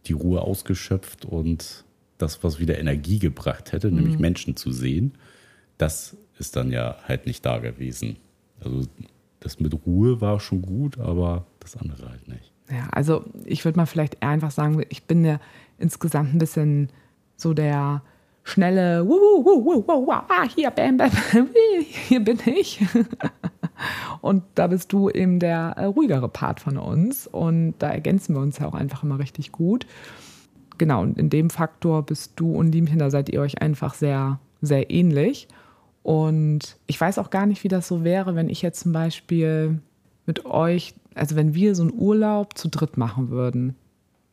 die 0.05 0.13
Ruhe 0.13 0.41
ausgeschöpft 0.41 1.25
und 1.25 1.83
das, 2.17 2.43
was 2.43 2.59
wieder 2.59 2.77
Energie 2.77 3.19
gebracht 3.19 3.71
hätte, 3.71 3.89
mhm. 3.89 3.97
nämlich 3.97 4.19
Menschen 4.19 4.55
zu 4.55 4.71
sehen, 4.71 5.13
das 5.77 6.15
ist 6.39 6.55
dann 6.55 6.71
ja 6.71 6.97
halt 7.07 7.25
nicht 7.25 7.45
da 7.45 7.59
gewesen. 7.59 8.17
Also 8.63 8.87
das 9.43 9.59
mit 9.59 9.73
Ruhe 9.85 10.21
war 10.21 10.39
schon 10.39 10.61
gut, 10.61 10.97
aber 10.99 11.45
das 11.59 11.75
andere 11.75 12.09
halt 12.09 12.27
nicht. 12.27 12.51
Ja, 12.69 12.87
also 12.91 13.25
ich 13.45 13.65
würde 13.65 13.77
mal 13.77 13.85
vielleicht 13.85 14.23
einfach 14.23 14.51
sagen, 14.51 14.81
ich 14.89 15.03
bin 15.03 15.25
ja 15.25 15.39
insgesamt 15.77 16.33
ein 16.33 16.39
bisschen 16.39 16.89
so 17.35 17.53
der 17.53 18.01
schnelle, 18.43 19.07
wuh, 19.07 19.43
wuh, 19.43 19.83
wuh, 19.85 20.11
ah, 20.11 20.43
hier, 20.55 20.69
bam, 20.71 20.97
bam, 20.97 21.11
hier 22.07 22.23
bin 22.23 22.39
ich. 22.45 22.81
Und 24.21 24.43
da 24.55 24.67
bist 24.67 24.93
du 24.93 25.09
eben 25.09 25.39
der 25.39 25.73
äh, 25.77 25.85
ruhigere 25.85 26.29
Part 26.29 26.59
von 26.59 26.77
uns. 26.77 27.27
Und 27.27 27.75
da 27.79 27.89
ergänzen 27.89 28.35
wir 28.35 28.41
uns 28.41 28.59
ja 28.59 28.67
auch 28.67 28.73
einfach 28.73 29.03
immer 29.03 29.19
richtig 29.19 29.51
gut. 29.51 29.85
Genau, 30.77 31.01
und 31.01 31.19
in 31.19 31.29
dem 31.29 31.49
Faktor 31.49 32.03
bist 32.03 32.33
du 32.35 32.55
und 32.55 32.71
Liemchen, 32.71 32.97
da 32.97 33.11
seid 33.11 33.29
ihr 33.29 33.41
euch 33.41 33.61
einfach 33.61 33.93
sehr, 33.93 34.39
sehr 34.61 34.89
ähnlich. 34.89 35.47
Und 36.03 36.77
ich 36.85 36.99
weiß 36.99 37.17
auch 37.17 37.29
gar 37.29 37.45
nicht, 37.45 37.63
wie 37.63 37.69
das 37.69 37.87
so 37.87 38.03
wäre, 38.03 38.35
wenn 38.35 38.49
ich 38.49 38.61
jetzt 38.61 38.81
zum 38.81 38.91
Beispiel 38.91 39.79
mit 40.25 40.45
euch, 40.45 40.93
also 41.15 41.35
wenn 41.35 41.55
wir 41.55 41.75
so 41.75 41.83
einen 41.83 41.93
Urlaub 41.93 42.57
zu 42.57 42.67
dritt 42.69 42.97
machen 42.97 43.29
würden. 43.29 43.75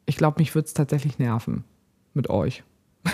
Ich 0.06 0.16
glaube, 0.16 0.40
mich 0.40 0.54
würde 0.54 0.66
es 0.66 0.74
tatsächlich 0.74 1.18
nerven 1.18 1.64
mit 2.12 2.28
euch. 2.28 2.64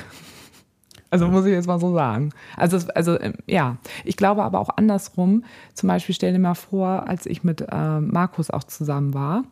Also 1.08 1.28
muss 1.28 1.46
ich 1.46 1.52
jetzt 1.52 1.68
mal 1.68 1.78
so 1.78 1.94
sagen. 1.94 2.30
Also, 2.56 2.78
also 2.94 3.18
ähm, 3.20 3.34
ja, 3.46 3.76
ich 4.04 4.16
glaube 4.16 4.42
aber 4.42 4.58
auch 4.58 4.70
andersrum. 4.76 5.44
Zum 5.72 5.86
Beispiel 5.86 6.14
stell 6.14 6.32
dir 6.32 6.38
mal 6.40 6.54
vor, 6.54 7.08
als 7.08 7.26
ich 7.26 7.44
mit 7.44 7.60
äh, 7.60 8.00
Markus 8.00 8.50
auch 8.50 8.64
zusammen 8.64 9.14
war, 9.14 9.44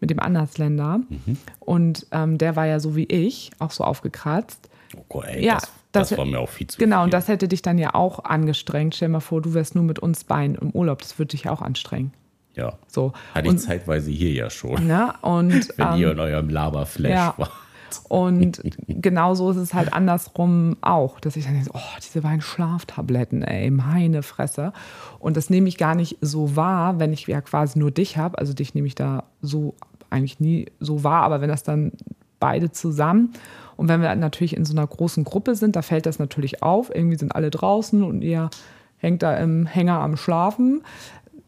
mit 0.00 0.08
dem 0.08 0.18
Andersländer. 0.18 0.98
Mhm. 1.08 1.36
Und 1.60 2.06
ähm, 2.12 2.38
der 2.38 2.56
war 2.56 2.66
ja 2.66 2.80
so 2.80 2.96
wie 2.96 3.04
ich, 3.04 3.50
auch 3.58 3.72
so 3.72 3.84
aufgekratzt. 3.84 4.70
Oh 4.96 5.04
Gott, 5.08 5.24
ey, 5.26 5.44
ja, 5.44 5.54
das, 5.54 5.72
das, 5.92 6.08
das, 6.10 6.18
war 6.18 6.24
mir 6.24 6.40
auch 6.40 6.48
viel 6.48 6.66
zu 6.66 6.78
Genau, 6.78 6.98
viel. 6.98 7.04
und 7.04 7.14
das 7.14 7.28
hätte 7.28 7.48
dich 7.48 7.62
dann 7.62 7.78
ja 7.78 7.94
auch 7.94 8.24
angestrengt. 8.24 8.94
Stell 8.94 9.08
dir 9.08 9.12
mal 9.12 9.20
vor, 9.20 9.40
du 9.42 9.54
wärst 9.54 9.74
nur 9.74 9.84
mit 9.84 9.98
uns 9.98 10.24
beiden 10.24 10.56
im 10.56 10.70
Urlaub. 10.70 11.00
Das 11.00 11.18
würde 11.18 11.30
dich 11.30 11.48
auch 11.48 11.62
anstrengen. 11.62 12.12
Ja. 12.54 12.74
So. 12.86 13.12
Hatte 13.34 13.46
ich 13.46 13.52
und, 13.52 13.58
zeitweise 13.58 14.10
hier 14.10 14.32
ja 14.32 14.50
schon. 14.50 14.86
Na, 14.86 15.16
und, 15.22 15.68
Wenn 15.76 15.92
ähm, 15.94 16.00
ihr 16.00 16.10
in 16.12 16.20
eurem 16.20 16.48
Laberflash 16.48 17.10
ja. 17.10 17.34
wart. 17.36 17.52
Und 18.08 18.62
genauso 18.88 19.50
ist 19.50 19.58
es 19.58 19.74
halt 19.74 19.92
andersrum 19.92 20.76
auch, 20.80 21.20
dass 21.20 21.36
ich 21.36 21.44
dann 21.44 21.54
denke, 21.54 21.70
oh, 21.74 21.98
diese 22.02 22.22
beiden 22.22 22.40
Schlaftabletten, 22.40 23.42
ey, 23.42 23.70
meine 23.70 24.22
Fresse. 24.22 24.72
Und 25.18 25.36
das 25.36 25.50
nehme 25.50 25.68
ich 25.68 25.76
gar 25.76 25.94
nicht 25.94 26.18
so 26.20 26.56
wahr, 26.56 26.98
wenn 26.98 27.12
ich 27.12 27.26
ja 27.26 27.40
quasi 27.40 27.78
nur 27.78 27.90
dich 27.90 28.16
habe. 28.16 28.38
Also 28.38 28.54
dich 28.54 28.74
nehme 28.74 28.86
ich 28.86 28.94
da 28.94 29.24
so 29.42 29.74
eigentlich 30.10 30.40
nie 30.40 30.66
so 30.80 31.04
wahr, 31.04 31.22
aber 31.22 31.40
wenn 31.40 31.48
das 31.48 31.62
dann 31.62 31.92
beide 32.42 32.72
zusammen 32.72 33.32
und 33.76 33.88
wenn 33.88 34.00
wir 34.00 34.14
natürlich 34.14 34.56
in 34.56 34.64
so 34.64 34.74
einer 34.74 34.86
großen 34.86 35.24
Gruppe 35.24 35.54
sind, 35.54 35.76
da 35.76 35.82
fällt 35.82 36.06
das 36.06 36.18
natürlich 36.18 36.62
auf. 36.62 36.94
Irgendwie 36.94 37.16
sind 37.16 37.34
alle 37.34 37.50
draußen 37.50 38.02
und 38.02 38.22
ihr 38.22 38.50
hängt 38.98 39.22
da 39.22 39.36
im 39.36 39.66
Hänger 39.66 39.98
am 40.00 40.16
Schlafen. 40.16 40.82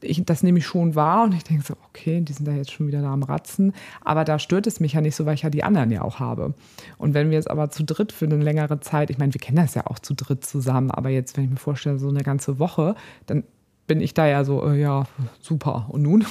Ich, 0.01 0.23
das 0.25 0.43
nehme 0.43 0.59
ich 0.59 0.67
schon 0.67 0.97
wahr 0.97 1.25
und 1.25 1.33
ich 1.35 1.45
denke 1.45 1.65
so, 1.65 1.75
okay, 1.89 2.21
die 2.21 2.33
sind 2.33 2.47
da 2.47 2.53
jetzt 2.53 2.73
schon 2.73 2.87
wieder 2.89 3.01
da 3.01 3.13
am 3.13 3.23
Ratzen. 3.23 3.73
Aber 4.03 4.25
da 4.25 4.39
stört 4.39 4.67
es 4.67 4.81
mich 4.81 4.95
ja 4.95 5.01
nicht 5.01 5.17
so, 5.17 5.25
weil 5.25 5.35
ich 5.35 5.43
ja 5.43 5.51
die 5.51 5.65
anderen 5.65 5.91
ja 5.91 6.03
auch 6.03 6.19
habe. 6.19 6.55
Und 6.99 7.15
wenn 7.15 7.31
wir 7.31 7.37
jetzt 7.37 7.51
aber 7.51 7.71
zu 7.71 7.85
dritt 7.85 8.13
für 8.13 8.27
eine 8.27 8.37
längere 8.37 8.81
Zeit, 8.81 9.11
ich 9.11 9.19
meine, 9.19 9.33
wir 9.33 9.41
kennen 9.41 9.59
das 9.59 9.75
ja 9.75 9.87
auch 9.87 9.99
zu 9.99 10.15
dritt 10.15 10.45
zusammen, 10.45 10.91
aber 10.91 11.11
jetzt, 11.11 11.37
wenn 11.37 11.45
ich 11.45 11.51
mir 11.51 11.57
vorstelle, 11.57 11.99
so 11.99 12.09
eine 12.09 12.23
ganze 12.23 12.59
Woche, 12.59 12.97
dann 13.27 13.45
bin 13.87 14.01
ich 14.01 14.15
da 14.15 14.27
ja 14.27 14.45
so, 14.45 14.65
äh, 14.67 14.81
ja, 14.81 15.05
super. 15.41 15.87
Und 15.89 16.03
nun? 16.03 16.25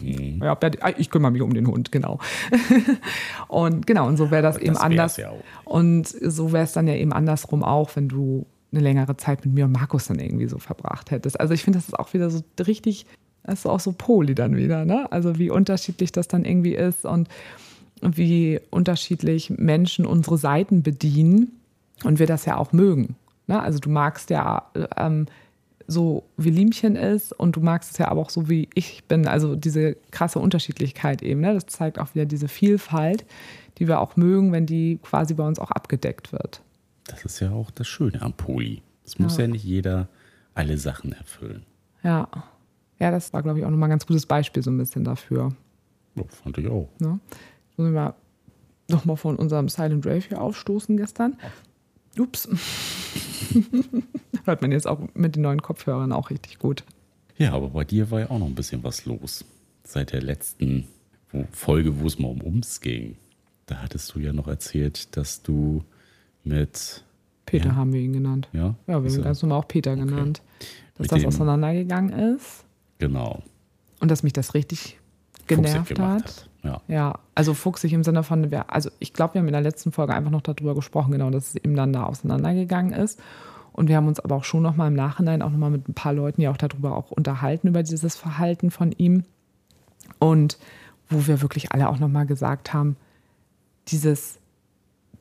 Mhm. 0.00 0.40
ja, 0.42 0.58
ich 0.96 1.10
kümmere 1.10 1.30
mich 1.30 1.42
um 1.42 1.52
den 1.52 1.66
Hund, 1.66 1.92
genau. 1.92 2.18
und 3.48 3.86
genau, 3.86 4.06
und 4.06 4.16
so 4.16 4.30
wäre 4.30 4.42
das, 4.42 4.56
das 4.56 4.64
eben 4.64 4.76
anders. 4.76 5.16
Ja 5.16 5.32
und 5.64 6.08
so 6.08 6.52
wäre 6.52 6.64
es 6.64 6.72
dann 6.72 6.86
ja 6.88 6.94
eben 6.94 7.12
andersrum 7.12 7.62
auch, 7.62 7.94
wenn 7.94 8.08
du 8.08 8.46
eine 8.72 8.80
längere 8.82 9.16
Zeit 9.16 9.44
mit 9.44 9.54
mir 9.54 9.64
und 9.64 9.72
Markus 9.72 10.06
dann 10.06 10.18
irgendwie 10.18 10.46
so 10.46 10.58
verbracht 10.58 11.10
hättest. 11.10 11.40
Also 11.40 11.54
ich 11.54 11.62
finde, 11.62 11.78
das 11.78 11.88
ist 11.88 11.98
auch 11.98 12.12
wieder 12.12 12.30
so 12.30 12.42
richtig, 12.66 13.06
das 13.44 13.60
ist 13.60 13.66
auch 13.66 13.80
so 13.80 13.92
Poli 13.92 14.34
dann 14.34 14.56
wieder, 14.56 14.84
ne? 14.84 15.10
Also 15.10 15.38
wie 15.38 15.50
unterschiedlich 15.50 16.12
das 16.12 16.28
dann 16.28 16.44
irgendwie 16.44 16.74
ist 16.74 17.04
und 17.04 17.28
wie 18.02 18.60
unterschiedlich 18.70 19.50
Menschen 19.50 20.06
unsere 20.06 20.38
Seiten 20.38 20.82
bedienen 20.82 21.52
und 22.04 22.18
wir 22.18 22.26
das 22.26 22.44
ja 22.44 22.56
auch 22.56 22.72
mögen. 22.72 23.16
Ne? 23.46 23.60
Also 23.60 23.78
du 23.78 23.90
magst 23.90 24.30
ja 24.30 24.70
ähm, 24.96 25.26
so 25.90 26.24
wie 26.36 26.50
Liemchen 26.50 26.96
ist 26.96 27.32
und 27.32 27.56
du 27.56 27.60
magst 27.60 27.92
es 27.92 27.98
ja 27.98 28.08
aber 28.08 28.20
auch 28.20 28.30
so 28.30 28.48
wie 28.48 28.68
ich 28.74 29.04
bin. 29.04 29.26
Also 29.26 29.56
diese 29.56 29.96
krasse 30.10 30.38
Unterschiedlichkeit 30.38 31.22
eben. 31.22 31.40
Ne? 31.40 31.54
Das 31.54 31.66
zeigt 31.66 31.98
auch 31.98 32.14
wieder 32.14 32.26
diese 32.26 32.46
Vielfalt, 32.46 33.24
die 33.78 33.88
wir 33.88 33.98
auch 33.98 34.14
mögen, 34.14 34.52
wenn 34.52 34.66
die 34.66 34.98
quasi 35.02 35.32
bei 35.32 35.46
uns 35.46 35.58
auch 35.58 35.70
abgedeckt 35.70 36.30
wird. 36.30 36.60
Das 37.06 37.24
ist 37.24 37.40
ja 37.40 37.52
auch 37.52 37.70
das 37.70 37.88
Schöne 37.88 38.20
am 38.20 38.34
Poli. 38.34 38.82
Es 39.04 39.18
muss 39.18 39.38
ja. 39.38 39.44
ja 39.44 39.48
nicht 39.48 39.64
jeder 39.64 40.08
alle 40.54 40.76
Sachen 40.76 41.12
erfüllen. 41.12 41.64
Ja. 42.04 42.28
Ja, 43.00 43.10
das 43.10 43.32
war, 43.32 43.42
glaube 43.42 43.58
ich, 43.60 43.64
auch 43.64 43.70
nochmal 43.70 43.88
ein 43.88 43.90
ganz 43.90 44.06
gutes 44.06 44.26
Beispiel 44.26 44.62
so 44.62 44.70
ein 44.70 44.76
bisschen 44.76 45.04
dafür. 45.04 45.54
Ja, 46.16 46.24
fand 46.28 46.58
ich 46.58 46.68
auch. 46.68 46.88
Ne? 46.98 47.18
Muss 47.76 47.88
ich 47.88 47.94
mal 47.94 48.14
nochmal 48.90 49.16
von 49.16 49.36
unserem 49.36 49.68
Silent 49.68 50.04
Rave 50.04 50.20
hier 50.28 50.40
aufstoßen 50.40 50.96
gestern. 50.96 51.38
Ups. 52.18 52.48
Hört 54.44 54.62
man 54.62 54.72
jetzt 54.72 54.86
auch 54.86 55.00
mit 55.14 55.36
den 55.36 55.42
neuen 55.42 55.62
Kopfhörern 55.62 56.12
auch 56.12 56.30
richtig 56.30 56.58
gut. 56.58 56.84
Ja, 57.36 57.52
aber 57.52 57.70
bei 57.70 57.84
dir 57.84 58.10
war 58.10 58.20
ja 58.20 58.30
auch 58.30 58.38
noch 58.38 58.46
ein 58.46 58.54
bisschen 58.54 58.82
was 58.82 59.04
los. 59.04 59.44
Seit 59.84 60.12
der 60.12 60.22
letzten 60.22 60.86
Folge, 61.52 62.00
wo 62.00 62.06
es 62.06 62.18
mal 62.18 62.28
um 62.28 62.40
uns 62.40 62.80
ging. 62.80 63.16
Da 63.66 63.82
hattest 63.82 64.14
du 64.14 64.18
ja 64.18 64.32
noch 64.32 64.48
erzählt, 64.48 65.16
dass 65.16 65.42
du 65.42 65.84
mit. 66.42 67.04
Peter 67.46 67.68
ja, 67.68 67.76
haben 67.76 67.92
wir 67.92 68.00
ihn 68.00 68.12
genannt. 68.12 68.48
Ja, 68.52 68.60
ja 68.60 68.74
wir 68.86 68.94
haben 68.94 69.06
ihn 69.06 69.22
ganz 69.22 69.42
normal 69.42 69.60
auch 69.60 69.68
Peter 69.68 69.92
okay. 69.92 70.00
genannt. 70.04 70.42
Dass 70.96 71.04
mit 71.04 71.12
das 71.12 71.24
auseinandergegangen 71.24 72.34
ist. 72.34 72.64
Genau. 72.98 73.42
Und 74.00 74.10
dass 74.10 74.22
mich 74.22 74.32
das 74.32 74.54
richtig 74.54 74.98
genervt 75.46 75.98
hat. 75.98 76.24
hat. 76.24 76.47
Ja. 76.62 76.80
ja, 76.88 77.18
also 77.34 77.54
fuchsig 77.54 77.92
im 77.92 78.02
Sinne 78.02 78.22
von, 78.22 78.52
also 78.66 78.90
ich 78.98 79.12
glaube, 79.12 79.34
wir 79.34 79.40
haben 79.40 79.46
in 79.46 79.52
der 79.52 79.62
letzten 79.62 79.92
Folge 79.92 80.14
einfach 80.14 80.30
noch 80.30 80.42
darüber 80.42 80.74
gesprochen, 80.74 81.12
genau, 81.12 81.30
dass 81.30 81.50
es 81.50 81.56
eben 81.56 81.76
dann 81.76 81.92
da 81.92 82.04
auseinandergegangen 82.04 82.92
ist. 82.92 83.20
Und 83.72 83.88
wir 83.88 83.96
haben 83.96 84.08
uns 84.08 84.18
aber 84.18 84.34
auch 84.34 84.44
schon 84.44 84.62
nochmal 84.62 84.88
im 84.88 84.94
Nachhinein 84.94 85.40
auch 85.40 85.50
nochmal 85.50 85.70
mit 85.70 85.88
ein 85.88 85.94
paar 85.94 86.12
Leuten 86.12 86.40
ja 86.40 86.50
auch 86.50 86.56
darüber 86.56 86.96
auch 86.96 87.12
unterhalten, 87.12 87.68
über 87.68 87.84
dieses 87.84 88.16
Verhalten 88.16 88.72
von 88.72 88.90
ihm. 88.90 89.22
Und 90.18 90.58
wo 91.08 91.26
wir 91.28 91.42
wirklich 91.42 91.70
alle 91.72 91.88
auch 91.88 92.00
nochmal 92.00 92.26
gesagt 92.26 92.74
haben, 92.74 92.96
dieses 93.86 94.38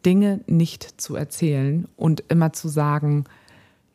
Dinge 0.06 0.42
nicht 0.48 1.00
zu 1.00 1.16
erzählen 1.16 1.88
und 1.98 2.24
immer 2.30 2.52
zu 2.52 2.68
sagen, 2.68 3.26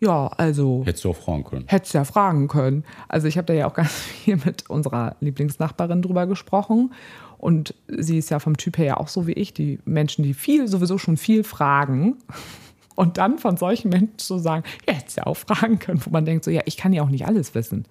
Ja, 0.03 0.27
also. 0.37 0.83
Hättest 0.85 1.05
du 1.05 1.11
auch 1.11 1.17
fragen 1.17 1.45
können. 1.45 1.65
Hättest 1.69 1.95
ja 1.95 2.03
fragen 2.03 2.49
können. 2.49 2.85
Also 3.07 3.29
ich 3.29 3.39
habe 3.39 3.47
da 3.47 3.55
ja 3.55 3.69
auch 3.69 3.75
ganz 3.75 3.93
viel 3.93 4.37
mit 4.37 4.69
unserer 4.69 5.15
Lieblingsnachbarin 5.21 6.03
drüber 6.03 6.27
gesprochen. 6.27 6.93
Und 7.39 7.75
sie 7.87 8.19
ist 8.19 8.31
ja 8.31 8.41
vom 8.41 8.57
Typ 8.57 8.79
her 8.79 8.85
ja 8.85 8.97
auch 8.97 9.09
so 9.09 9.27
wie 9.27 9.33
ich, 9.33 9.55
die 9.55 9.79
Menschen, 9.85 10.25
die 10.25 10.35
viel, 10.35 10.67
sowieso 10.67 10.99
schon 10.99 11.17
viel 11.17 11.45
fragen. 11.45 12.17
Und 12.95 13.17
dann 13.17 13.39
von 13.39 13.57
solchen 13.57 13.89
Menschen 13.89 14.19
zu 14.19 14.39
sagen, 14.39 14.65
ja, 14.87 14.93
hättest 14.93 15.17
du 15.17 15.21
ja 15.23 15.27
auch 15.27 15.37
fragen 15.37 15.79
können, 15.79 16.05
wo 16.05 16.11
man 16.11 16.27
denkt, 16.27 16.45
so, 16.45 16.51
ja, 16.51 16.61
ich 16.67 16.77
kann 16.77 16.93
ja 16.93 17.03
auch 17.03 17.09
nicht 17.09 17.27
alles 17.27 17.55
wissen. 17.55 17.87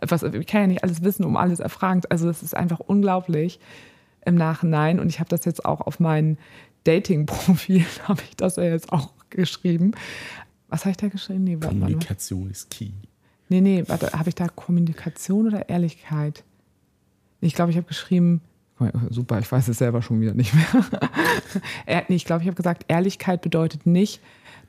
Was, 0.00 0.22
ich 0.22 0.46
kann 0.46 0.62
ja 0.62 0.66
nicht 0.68 0.82
alles 0.82 1.02
wissen, 1.02 1.24
um 1.24 1.36
alles 1.36 1.60
erfragen. 1.60 2.00
Also 2.08 2.26
das 2.26 2.42
ist 2.42 2.56
einfach 2.56 2.80
unglaublich 2.80 3.60
im 4.24 4.36
Nachhinein. 4.36 4.98
Und 4.98 5.08
ich 5.08 5.18
habe 5.18 5.28
das 5.28 5.44
jetzt 5.44 5.64
auch 5.64 5.82
auf 5.82 6.00
mein 6.00 6.38
Dating-Profil, 6.84 7.84
habe 8.08 8.22
ich 8.28 8.36
das 8.36 8.56
ja 8.56 8.62
jetzt 8.62 8.92
auch 8.92 9.10
geschrieben. 9.28 9.92
Was 10.70 10.84
habe 10.84 10.92
ich 10.92 10.96
da 10.96 11.08
geschrieben? 11.08 11.44
Nee, 11.44 11.56
warte, 11.60 11.68
Kommunikation 11.68 12.50
ist 12.50 12.70
key. 12.70 12.90
Nee, 13.48 13.60
nee, 13.60 13.84
warte, 13.86 14.12
habe 14.12 14.28
ich 14.28 14.36
da 14.36 14.48
Kommunikation 14.48 15.48
oder 15.48 15.68
Ehrlichkeit? 15.68 16.44
Ich 17.40 17.54
glaube, 17.54 17.72
ich 17.72 17.76
habe 17.76 17.86
geschrieben, 17.86 18.40
super, 19.10 19.38
ich 19.38 19.50
weiß 19.50 19.68
es 19.68 19.78
selber 19.78 20.02
schon 20.02 20.20
wieder 20.20 20.34
nicht 20.34 20.54
mehr. 20.54 20.84
nee, 22.08 22.14
ich 22.14 22.24
glaube, 22.24 22.42
ich 22.42 22.48
habe 22.48 22.56
gesagt, 22.56 22.84
Ehrlichkeit 22.88 23.42
bedeutet 23.42 23.86
nicht, 23.86 24.20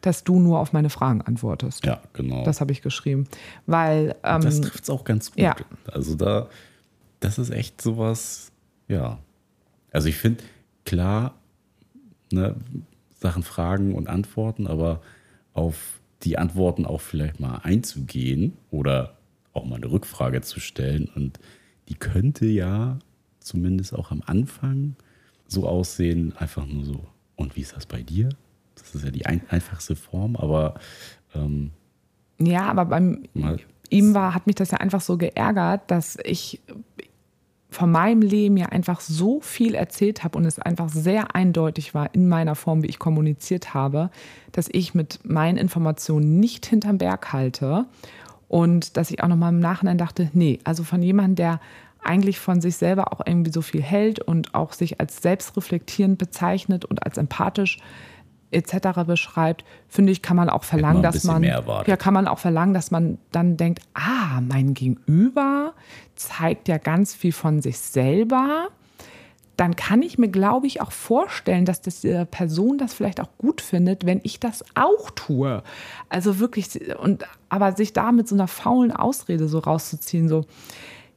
dass 0.02 0.24
du 0.24 0.40
nur 0.40 0.60
auf 0.60 0.74
meine 0.74 0.90
Fragen 0.90 1.22
antwortest. 1.22 1.86
Ja, 1.86 2.02
genau. 2.14 2.44
Das 2.44 2.60
habe 2.60 2.72
ich 2.72 2.82
geschrieben. 2.82 3.28
Weil. 3.68 4.16
Ähm, 4.24 4.42
das 4.42 4.60
trifft 4.62 4.84
es 4.84 4.90
auch 4.90 5.04
ganz 5.04 5.32
gut. 5.32 5.40
Ja. 5.40 5.56
Also 5.86 6.16
da, 6.16 6.50
das 7.20 7.38
ist 7.38 7.52
echt 7.52 7.82
sowas, 7.82 8.52
ja. 8.88 9.20
Also 9.92 10.10
ich 10.10 10.16
finde, 10.16 10.44
klar, 10.86 11.36
ne, 12.32 12.56
Sachen 13.20 13.44
fragen 13.44 13.94
und 13.94 14.08
antworten, 14.08 14.66
aber 14.66 15.02
auf 15.54 16.00
die 16.24 16.38
Antworten 16.38 16.86
auch 16.86 17.02
vielleicht 17.02 17.40
mal 17.40 17.58
einzugehen 17.64 18.54
oder 18.70 19.18
auch 19.54 19.66
mal 19.66 19.76
eine 19.76 19.92
Rückfrage 19.92 20.42
zu 20.42 20.60
stellen. 20.60 21.10
Und 21.14 21.40
die 21.90 21.96
könnte 21.96 22.46
ja 22.46 23.00
zumindest 23.40 23.94
auch 23.94 24.12
am 24.12 24.22
Anfang 24.26 24.96
so 25.48 25.68
aussehen, 25.68 26.34
einfach 26.38 26.66
nur 26.66 26.86
so, 26.86 27.04
und 27.36 27.56
wie 27.56 27.62
ist 27.62 27.76
das 27.76 27.86
bei 27.86 28.02
dir? 28.02 28.30
Das 28.76 28.96
ist 28.96 29.04
ja 29.04 29.12
die 29.12 29.26
ein 29.26 29.42
einfachste 29.50 29.96
Form, 29.96 30.36
aber 30.36 30.76
ähm, 31.36 31.72
ja, 32.40 32.64
aber 32.64 32.86
beim 32.86 33.24
ihm 33.90 34.14
war, 34.14 34.34
hat 34.34 34.48
mich 34.48 34.56
das 34.56 34.72
ja 34.72 34.78
einfach 34.80 35.02
so 35.02 35.18
geärgert, 35.18 35.92
dass 35.92 36.18
ich 36.24 36.62
von 37.72 37.90
meinem 37.90 38.22
Leben 38.22 38.58
ja 38.58 38.68
einfach 38.68 39.00
so 39.00 39.40
viel 39.40 39.76
erzählt 39.76 40.26
habe 40.26 40.38
und 40.38 40.46
es 40.46 40.60
einfach 40.60 40.90
sehr 40.90 41.36
eindeutig 41.36 41.94
war 41.94 42.14
in 42.14 42.28
meiner 42.28 42.56
Form, 42.56 42.84
wie 42.84 42.88
ich 42.88 43.00
kommuniziert 43.00 43.74
habe, 43.74 44.12
dass 44.52 44.68
ich 44.70 44.94
mit 44.94 45.20
meinen 45.24 45.58
Informationen 45.58 46.42
nicht 46.42 46.66
hinterm 46.66 46.98
Berg 46.98 47.32
halte 47.32 47.86
und 48.50 48.98
dass 48.98 49.10
ich 49.10 49.24
auch 49.24 49.30
nochmal 49.30 49.54
im 49.54 49.62
Nachhinein 49.62 49.98
dachte, 49.98 50.30
nee, 50.34 50.60
also 50.66 50.84
von 50.84 51.02
jemandem, 51.02 51.36
der 51.38 51.62
eigentlich 52.04 52.40
von 52.40 52.60
sich 52.60 52.76
selber 52.76 53.14
auch 53.14 53.22
irgendwie 53.26 53.52
so 53.52 53.62
viel 53.62 53.82
hält 53.82 54.20
und 54.20 54.54
auch 54.54 54.74
sich 54.74 55.00
als 55.00 55.22
selbstreflektierend 55.22 56.18
bezeichnet 56.18 56.84
und 56.84 57.06
als 57.06 57.18
empathisch 57.18 57.78
etc. 58.52 59.04
beschreibt, 59.06 59.64
finde 59.88 60.12
ich, 60.12 60.22
kann 60.22 60.38
man 60.38 60.50
auch 60.50 60.64
verlangen, 60.64 61.02
dass 61.02 61.24
man 61.24 61.44
ja 61.44 61.98
kann 61.98 62.14
man 62.14 62.28
auch 62.28 62.40
verlangen, 62.40 62.74
dass 62.74 62.92
man 62.92 63.18
dann 63.32 63.58
denkt, 63.58 63.82
ah, 63.94 64.42
mein 64.42 64.74
Gegenüber 64.74 65.74
zeigt 66.16 66.68
ja 66.68 66.78
ganz 66.78 67.14
viel 67.16 67.32
von 67.32 67.62
sich 67.62 67.80
selber. 67.80 68.68
Dann 69.58 69.76
kann 69.76 70.02
ich 70.02 70.18
mir, 70.18 70.30
glaube 70.30 70.66
ich, 70.66 70.82
auch 70.82 70.92
vorstellen, 70.92 71.66
dass 71.66 71.82
das 71.82 72.02
diese 72.02 72.26
Person 72.26 72.78
das 72.78 72.94
vielleicht 72.94 73.22
auch 73.22 73.30
gut 73.38 73.62
findet, 73.62 74.06
wenn 74.06 74.20
ich 74.24 74.40
das 74.40 74.64
auch 74.76 75.12
tue. 75.12 75.62
Also 76.10 76.40
wirklich, 76.40 76.96
und 76.98 77.26
aber 77.50 77.74
sich 77.74 77.94
da 77.94 78.12
mit 78.12 78.28
so 78.28 78.36
einer 78.36 78.48
faulen 78.48 78.92
Ausrede 78.92 79.48
so 79.48 79.60
rauszuziehen, 79.60 80.28
so, 80.28 80.46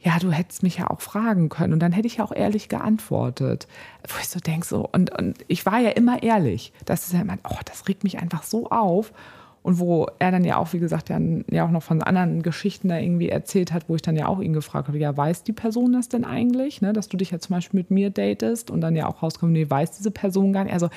ja, 0.05 0.19
du 0.19 0.31
hättest 0.31 0.63
mich 0.63 0.77
ja 0.77 0.91
auch 0.91 1.01
fragen 1.01 1.49
können 1.49 1.73
und 1.73 1.81
dann 1.81 1.93
hätte 1.93 2.07
ich 2.07 2.17
ja 2.17 2.25
auch 2.25 2.33
ehrlich 2.33 2.69
geantwortet. 2.69 3.67
Wo 4.07 4.19
ich 4.21 4.29
so 4.29 4.39
denke, 4.39 4.67
so, 4.67 4.87
und, 4.93 5.19
und 5.19 5.39
ich 5.49 5.65
war 5.65 5.79
ja 5.79 5.91
immer 5.91 6.23
ehrlich. 6.23 6.75
Das 6.85 7.07
ist 7.07 7.15
ja 7.15 7.23
immer, 7.23 7.39
oh, 7.49 7.57
das 7.65 7.89
regt 7.89 8.05
mich 8.05 8.19
einfach 8.19 8.43
so 8.43 8.69
auf. 8.69 9.15
Und 9.63 9.79
wo 9.79 10.07
er 10.19 10.31
dann 10.31 10.45
ja 10.45 10.59
auch, 10.59 10.75
wie 10.75 10.79
gesagt, 10.79 11.09
ja, 11.09 11.19
ja 11.51 11.65
auch 11.65 11.71
noch 11.71 11.83
von 11.83 12.03
anderen 12.03 12.43
Geschichten 12.43 12.89
da 12.89 12.99
irgendwie 12.99 13.31
erzählt 13.31 13.73
hat, 13.73 13.89
wo 13.89 13.95
ich 13.95 14.03
dann 14.03 14.15
ja 14.15 14.27
auch 14.27 14.41
ihn 14.41 14.53
gefragt 14.53 14.89
habe, 14.89 14.99
ja, 14.99 15.17
weiß 15.17 15.43
die 15.43 15.55
Person 15.55 15.95
das 15.95 16.11
denn 16.11 16.27
eigentlich, 16.27 16.83
ne? 16.83 16.93
dass 16.93 17.09
du 17.09 17.17
dich 17.17 17.31
ja 17.31 17.39
zum 17.39 17.55
Beispiel 17.55 17.81
mit 17.81 17.91
mir 17.91 18.11
datest 18.11 18.71
und 18.71 18.83
dann 18.83 18.95
ja 18.95 19.07
auch 19.07 19.23
rauskommt, 19.23 19.53
nee, 19.53 19.71
weiß 19.71 19.93
diese 19.93 20.11
Person 20.11 20.53
gar 20.53 20.65
nicht. 20.65 20.75
Also, 20.75 20.91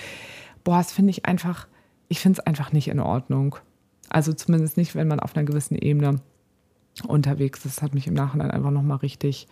boah, 0.65 0.79
das 0.79 0.91
finde 0.91 1.11
ich 1.11 1.25
einfach, 1.25 1.65
ich 2.09 2.19
finde 2.19 2.41
es 2.41 2.45
einfach 2.45 2.73
nicht 2.73 2.89
in 2.89 2.99
Ordnung. 2.99 3.55
Also 4.09 4.33
zumindest 4.33 4.75
nicht, 4.75 4.95
wenn 4.95 5.07
man 5.07 5.21
auf 5.21 5.33
einer 5.33 5.45
gewissen 5.45 5.77
Ebene 5.77 6.19
unterwegs. 7.05 7.63
Das 7.63 7.81
hat 7.81 7.93
mich 7.93 8.07
im 8.07 8.13
Nachhinein 8.13 8.51
einfach 8.51 8.71
nochmal 8.71 8.97
richtig, 8.97 9.47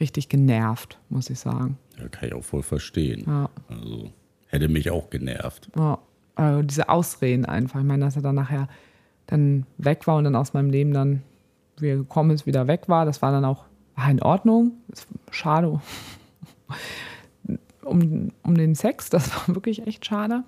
richtig 0.00 0.28
genervt, 0.28 0.98
muss 1.08 1.30
ich 1.30 1.38
sagen. 1.38 1.78
Ja, 1.98 2.08
kann 2.08 2.28
ich 2.28 2.34
auch 2.34 2.44
voll 2.44 2.62
verstehen. 2.62 3.24
Ja. 3.26 3.50
Also 3.68 4.12
hätte 4.46 4.68
mich 4.68 4.90
auch 4.90 5.10
genervt. 5.10 5.70
Ja, 5.76 5.98
also 6.34 6.62
diese 6.62 6.88
Ausreden 6.88 7.44
einfach. 7.44 7.80
Ich 7.80 7.86
meine, 7.86 8.04
dass 8.04 8.16
er 8.16 8.22
dann 8.22 8.34
nachher 8.34 8.68
dann 9.26 9.66
weg 9.76 10.06
war 10.06 10.16
und 10.16 10.24
dann 10.24 10.36
aus 10.36 10.54
meinem 10.54 10.70
Leben 10.70 10.92
dann, 10.92 11.22
wie 11.78 11.88
er 11.88 11.96
gekommen 11.96 12.30
ist, 12.30 12.46
wieder 12.46 12.66
weg 12.66 12.88
war. 12.88 13.04
Das 13.04 13.20
war 13.22 13.32
dann 13.32 13.44
auch 13.44 13.64
war 13.94 14.10
in 14.10 14.22
Ordnung. 14.22 14.72
Schade 15.30 15.80
um, 17.82 18.32
um 18.42 18.54
den 18.54 18.74
Sex, 18.74 19.10
das 19.10 19.34
war 19.34 19.54
wirklich 19.54 19.86
echt 19.86 20.06
schade 20.06 20.44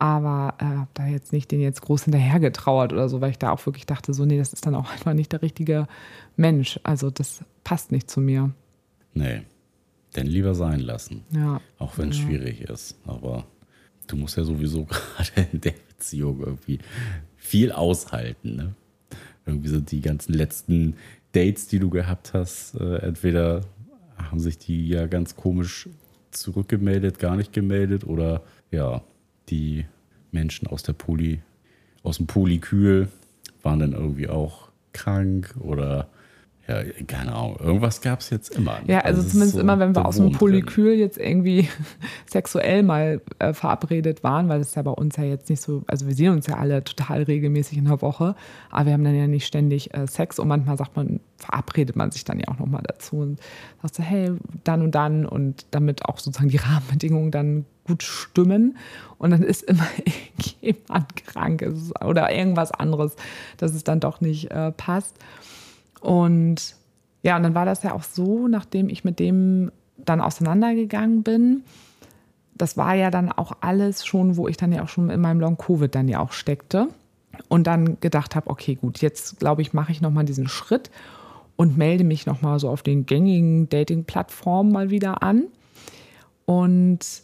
aber 0.00 0.54
äh, 0.58 0.64
habe 0.64 0.90
da 0.94 1.06
jetzt 1.06 1.32
nicht 1.32 1.50
den 1.50 1.60
jetzt 1.60 1.82
groß 1.82 2.04
hinterher 2.04 2.40
getrauert 2.40 2.92
oder 2.92 3.08
so, 3.10 3.20
weil 3.20 3.30
ich 3.30 3.38
da 3.38 3.52
auch 3.52 3.64
wirklich 3.66 3.84
dachte, 3.84 4.14
so, 4.14 4.24
nee, 4.24 4.38
das 4.38 4.54
ist 4.54 4.66
dann 4.66 4.74
auch 4.74 4.90
einfach 4.92 5.12
nicht 5.12 5.32
der 5.32 5.42
richtige 5.42 5.86
Mensch. 6.36 6.80
Also 6.82 7.10
das 7.10 7.44
passt 7.64 7.92
nicht 7.92 8.10
zu 8.10 8.20
mir. 8.20 8.50
Nee, 9.12 9.42
denn 10.16 10.26
lieber 10.26 10.54
sein 10.54 10.80
lassen. 10.80 11.22
Ja. 11.32 11.60
Auch 11.78 11.98
wenn 11.98 12.08
es 12.08 12.18
ja. 12.18 12.24
schwierig 12.24 12.62
ist. 12.62 12.96
Aber 13.04 13.44
du 14.06 14.16
musst 14.16 14.38
ja 14.38 14.44
sowieso 14.44 14.84
gerade 15.16 15.48
in 15.52 15.60
der 15.60 15.74
Beziehung 15.88 16.40
irgendwie 16.40 16.78
viel 17.36 17.70
aushalten. 17.70 18.56
Ne? 18.56 18.74
Irgendwie 19.44 19.68
sind 19.68 19.90
die 19.90 20.00
ganzen 20.00 20.32
letzten 20.32 20.96
Dates, 21.32 21.68
die 21.68 21.78
du 21.78 21.90
gehabt 21.90 22.32
hast, 22.32 22.74
äh, 22.74 22.96
entweder 22.98 23.60
haben 24.16 24.40
sich 24.40 24.56
die 24.56 24.88
ja 24.88 25.06
ganz 25.06 25.36
komisch 25.36 25.88
zurückgemeldet, 26.30 27.18
gar 27.18 27.36
nicht 27.36 27.52
gemeldet 27.52 28.04
oder 28.04 28.42
ja, 28.70 29.02
die 29.48 29.86
Menschen 30.32 30.68
aus 30.68 30.82
der 30.82 30.92
Poly, 30.92 31.40
aus 32.02 32.18
dem 32.18 32.26
Polykül 32.26 33.08
waren 33.62 33.80
dann 33.80 33.92
irgendwie 33.92 34.28
auch 34.28 34.70
krank 34.92 35.54
oder 35.60 36.08
ja, 36.70 36.84
keine 37.06 37.34
Ahnung, 37.34 37.56
irgendwas 37.58 38.00
gab 38.00 38.20
es 38.20 38.30
jetzt 38.30 38.54
immer. 38.54 38.78
Ja, 38.86 39.00
also, 39.00 39.18
also 39.18 39.30
zumindest 39.30 39.54
so 39.54 39.60
immer, 39.60 39.80
wenn 39.80 39.94
wir 39.94 40.06
aus 40.06 40.16
dem 40.16 40.30
Polykül 40.30 40.92
jetzt 40.92 41.18
irgendwie 41.18 41.68
sexuell 42.26 42.84
mal 42.84 43.20
äh, 43.40 43.52
verabredet 43.52 44.22
waren, 44.22 44.48
weil 44.48 44.60
das 44.60 44.76
ja 44.76 44.82
bei 44.82 44.92
uns 44.92 45.16
ja 45.16 45.24
jetzt 45.24 45.50
nicht 45.50 45.60
so, 45.60 45.82
also 45.88 46.06
wir 46.06 46.14
sehen 46.14 46.32
uns 46.32 46.46
ja 46.46 46.58
alle 46.58 46.84
total 46.84 47.24
regelmäßig 47.24 47.78
in 47.78 47.86
der 47.86 48.00
Woche, 48.02 48.36
aber 48.70 48.86
wir 48.86 48.92
haben 48.92 49.02
dann 49.02 49.16
ja 49.16 49.26
nicht 49.26 49.46
ständig 49.46 49.92
äh, 49.94 50.06
Sex 50.06 50.38
und 50.38 50.46
manchmal 50.46 50.76
sagt 50.76 50.94
man, 50.96 51.18
verabredet 51.38 51.96
man 51.96 52.12
sich 52.12 52.24
dann 52.24 52.38
ja 52.38 52.46
auch 52.48 52.58
nochmal 52.58 52.82
dazu 52.86 53.16
und 53.16 53.40
sagt 53.82 53.96
so, 53.96 54.02
hey, 54.04 54.30
dann 54.62 54.82
und 54.82 54.94
dann 54.94 55.26
und 55.26 55.66
damit 55.72 56.04
auch 56.04 56.18
sozusagen 56.18 56.50
die 56.50 56.56
Rahmenbedingungen 56.58 57.32
dann 57.32 57.64
gut 57.90 58.02
stimmen 58.02 58.78
und 59.18 59.30
dann 59.30 59.42
ist 59.42 59.62
immer 59.62 59.86
jemand 60.60 61.16
krank 61.16 61.66
oder 62.04 62.32
irgendwas 62.32 62.72
anderes, 62.72 63.16
dass 63.56 63.74
es 63.74 63.84
dann 63.84 64.00
doch 64.00 64.20
nicht 64.20 64.50
äh, 64.50 64.72
passt. 64.72 65.16
Und 66.00 66.76
ja, 67.22 67.36
und 67.36 67.42
dann 67.42 67.54
war 67.54 67.66
das 67.66 67.82
ja 67.82 67.92
auch 67.92 68.02
so, 68.02 68.48
nachdem 68.48 68.88
ich 68.88 69.04
mit 69.04 69.18
dem 69.18 69.70
dann 69.98 70.20
auseinandergegangen 70.20 71.22
bin, 71.22 71.64
das 72.54 72.76
war 72.76 72.94
ja 72.94 73.10
dann 73.10 73.32
auch 73.32 73.52
alles 73.60 74.06
schon, 74.06 74.36
wo 74.36 74.48
ich 74.48 74.56
dann 74.56 74.72
ja 74.72 74.82
auch 74.82 74.88
schon 74.88 75.10
in 75.10 75.20
meinem 75.20 75.40
Long-Covid 75.40 75.94
dann 75.94 76.08
ja 76.08 76.20
auch 76.20 76.32
steckte 76.32 76.88
und 77.48 77.66
dann 77.66 77.98
gedacht 78.00 78.36
habe, 78.36 78.48
okay, 78.50 78.74
gut, 78.74 79.00
jetzt 79.00 79.40
glaube 79.40 79.62
ich, 79.62 79.72
mache 79.72 79.92
ich 79.92 80.00
nochmal 80.00 80.24
diesen 80.24 80.48
Schritt 80.48 80.90
und 81.56 81.76
melde 81.76 82.04
mich 82.04 82.26
nochmal 82.26 82.58
so 82.58 82.68
auf 82.68 82.82
den 82.82 83.06
gängigen 83.06 83.68
Dating-Plattformen 83.68 84.72
mal 84.72 84.90
wieder 84.90 85.22
an. 85.22 85.44
Und 86.46 87.22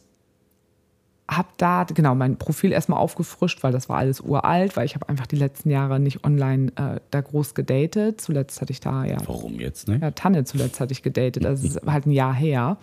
habe 1.29 1.49
da 1.57 1.85
genau 1.85 2.15
mein 2.15 2.37
Profil 2.37 2.73
erstmal 2.73 3.01
aufgefrischt, 3.01 3.63
weil 3.63 3.73
das 3.73 3.89
war 3.89 3.99
alles 3.99 4.21
uralt, 4.21 4.77
weil 4.77 4.87
ich 4.87 4.95
habe 4.95 5.09
einfach 5.09 5.27
die 5.27 5.37
letzten 5.37 5.71
Jahre 5.71 5.99
nicht 5.99 6.25
online 6.25 6.71
äh, 6.77 7.01
da 7.11 7.21
groß 7.21 7.55
gedatet. 7.55 8.21
Zuletzt 8.21 8.61
hatte 8.61 8.73
ich 8.73 8.81
da 8.81 9.05
ja. 9.05 9.17
Warum 9.27 9.59
jetzt, 9.59 9.89
ne? 9.89 9.99
Ja, 10.01 10.13
Tanne 10.13 10.45
zuletzt 10.45 10.79
hatte 10.79 10.93
ich 10.93 11.03
gedatet, 11.03 11.45
das 11.45 11.65
ist 11.65 11.81
halt 11.85 12.07
ein 12.07 12.13
Jahr 12.13 12.35
her. 12.35 12.77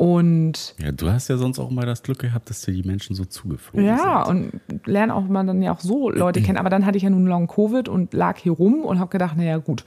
Und 0.00 0.74
ja, 0.78 0.92
du 0.92 1.10
hast 1.10 1.28
ja 1.28 1.36
sonst 1.36 1.58
auch 1.58 1.68
mal 1.68 1.84
das 1.84 2.02
Glück 2.02 2.20
gehabt, 2.20 2.48
dass 2.48 2.62
dir 2.62 2.72
die 2.72 2.84
Menschen 2.84 3.14
so 3.14 3.26
zugeflogen 3.26 3.86
ja, 3.86 3.96
sind. 3.98 4.06
Ja, 4.06 4.22
und 4.22 4.86
lernen 4.86 5.12
auch 5.12 5.28
mal 5.28 5.44
dann 5.44 5.60
ja 5.60 5.74
auch 5.74 5.80
so 5.80 6.08
Leute 6.08 6.40
kennen. 6.40 6.56
Aber 6.56 6.70
dann 6.70 6.86
hatte 6.86 6.96
ich 6.96 7.02
ja 7.02 7.10
nun 7.10 7.26
Long 7.26 7.46
Covid 7.48 7.86
und 7.86 8.14
lag 8.14 8.38
hier 8.38 8.52
rum 8.52 8.82
und 8.86 8.98
habe 8.98 9.10
gedacht, 9.10 9.36
naja, 9.36 9.58
gut. 9.58 9.84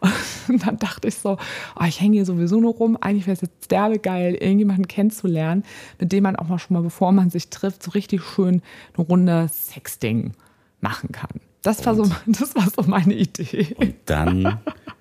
Und 0.48 0.64
dann 0.64 0.76
dachte 0.76 1.08
ich 1.08 1.16
so, 1.16 1.36
oh, 1.74 1.84
ich 1.84 2.00
hänge 2.00 2.14
hier 2.14 2.24
sowieso 2.24 2.60
nur 2.60 2.74
rum. 2.74 2.96
Eigentlich 3.00 3.26
wäre 3.26 3.34
es 3.34 3.40
jetzt 3.40 3.72
derbe 3.72 3.98
geil, 3.98 4.34
irgendjemanden 4.34 4.86
kennenzulernen, 4.86 5.64
mit 5.98 6.12
dem 6.12 6.22
man 6.22 6.36
auch 6.36 6.46
mal 6.46 6.60
schon 6.60 6.74
mal, 6.74 6.84
bevor 6.84 7.10
man 7.10 7.30
sich 7.30 7.50
trifft, 7.50 7.82
so 7.82 7.90
richtig 7.90 8.22
schön 8.22 8.62
eine 8.96 9.04
Runde 9.04 9.48
Sexding 9.52 10.34
machen 10.80 11.10
kann. 11.10 11.40
Das 11.62 11.84
war, 11.84 11.96
so, 11.96 12.04
das 12.26 12.54
war 12.54 12.70
so 12.70 12.88
meine 12.88 13.14
Idee. 13.14 13.74
Und 13.80 13.96
dann 14.04 14.60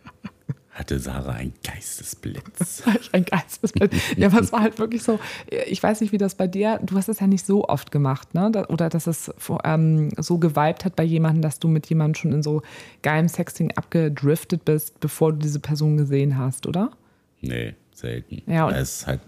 hatte 0.75 0.99
Sarah 0.99 1.31
ein 1.31 1.53
Geistesblitz. 1.63 2.83
ein 3.13 3.23
Geistesblitz. 3.23 3.95
Ja, 4.17 4.27
aber 4.27 4.41
es 4.41 4.51
war 4.51 4.59
halt 4.59 4.77
wirklich 4.77 5.03
so, 5.03 5.19
ich 5.67 5.81
weiß 5.81 6.01
nicht, 6.01 6.11
wie 6.11 6.17
das 6.17 6.35
bei 6.35 6.47
dir, 6.47 6.79
du 6.83 6.97
hast 6.97 7.07
es 7.07 7.21
ja 7.21 7.27
nicht 7.27 7.45
so 7.45 7.63
oft 7.69 7.93
gemacht, 7.93 8.33
ne? 8.33 8.51
Oder 8.67 8.89
dass 8.89 9.07
es 9.07 9.31
ähm, 9.63 10.09
so 10.17 10.37
geweibt 10.37 10.83
hat 10.83 10.97
bei 10.97 11.03
jemandem, 11.03 11.41
dass 11.41 11.59
du 11.59 11.69
mit 11.69 11.87
jemandem 11.87 12.15
schon 12.15 12.33
in 12.33 12.43
so 12.43 12.61
geilem 13.03 13.29
Sexting 13.29 13.71
abgedriftet 13.71 14.65
bist, 14.65 14.99
bevor 14.99 15.31
du 15.31 15.39
diese 15.39 15.61
Person 15.61 15.95
gesehen 15.95 16.37
hast, 16.37 16.67
oder? 16.67 16.91
Nee, 17.39 17.75
selten. 17.93 18.43
Ja, 18.45 18.69
es 18.69 19.07
halt, 19.07 19.21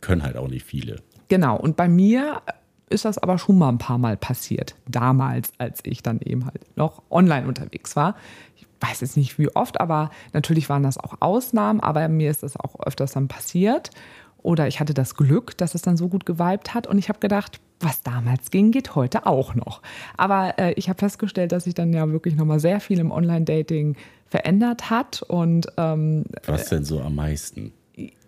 können 0.00 0.22
halt 0.22 0.36
auch 0.36 0.48
nicht 0.48 0.64
viele. 0.64 1.02
Genau, 1.26 1.56
und 1.56 1.76
bei 1.76 1.88
mir 1.88 2.40
ist 2.88 3.04
das 3.04 3.18
aber 3.18 3.38
schon 3.38 3.58
mal 3.58 3.70
ein 3.70 3.78
paar 3.78 3.98
Mal 3.98 4.16
passiert. 4.16 4.76
Damals, 4.86 5.50
als 5.58 5.80
ich 5.82 6.04
dann 6.04 6.20
eben 6.20 6.44
halt 6.44 6.64
noch 6.76 7.02
online 7.10 7.48
unterwegs 7.48 7.96
war 7.96 8.14
weiß 8.88 9.00
jetzt 9.00 9.16
nicht 9.16 9.38
wie 9.38 9.54
oft, 9.54 9.80
aber 9.80 10.10
natürlich 10.32 10.68
waren 10.68 10.82
das 10.82 10.98
auch 10.98 11.14
Ausnahmen, 11.20 11.80
aber 11.80 12.08
mir 12.08 12.30
ist 12.30 12.42
das 12.42 12.58
auch 12.58 12.78
öfters 12.80 13.12
dann 13.12 13.28
passiert. 13.28 13.90
Oder 14.42 14.68
ich 14.68 14.78
hatte 14.78 14.92
das 14.92 15.14
Glück, 15.14 15.56
dass 15.56 15.74
es 15.74 15.80
dann 15.80 15.96
so 15.96 16.08
gut 16.08 16.26
geweibt 16.26 16.74
hat 16.74 16.86
und 16.86 16.98
ich 16.98 17.08
habe 17.08 17.18
gedacht, 17.18 17.60
was 17.80 18.02
damals 18.02 18.50
ging, 18.50 18.72
geht 18.72 18.94
heute 18.94 19.26
auch 19.26 19.54
noch. 19.54 19.80
Aber 20.16 20.58
äh, 20.58 20.72
ich 20.74 20.88
habe 20.88 20.98
festgestellt, 20.98 21.52
dass 21.52 21.64
sich 21.64 21.74
dann 21.74 21.92
ja 21.92 22.10
wirklich 22.10 22.36
nochmal 22.36 22.60
sehr 22.60 22.80
viel 22.80 22.98
im 22.98 23.10
Online-Dating 23.10 23.96
verändert 24.26 24.90
hat. 24.90 25.22
Und, 25.22 25.66
ähm, 25.78 26.24
was 26.46 26.68
denn 26.68 26.84
so 26.84 27.00
am 27.00 27.14
meisten? 27.14 27.72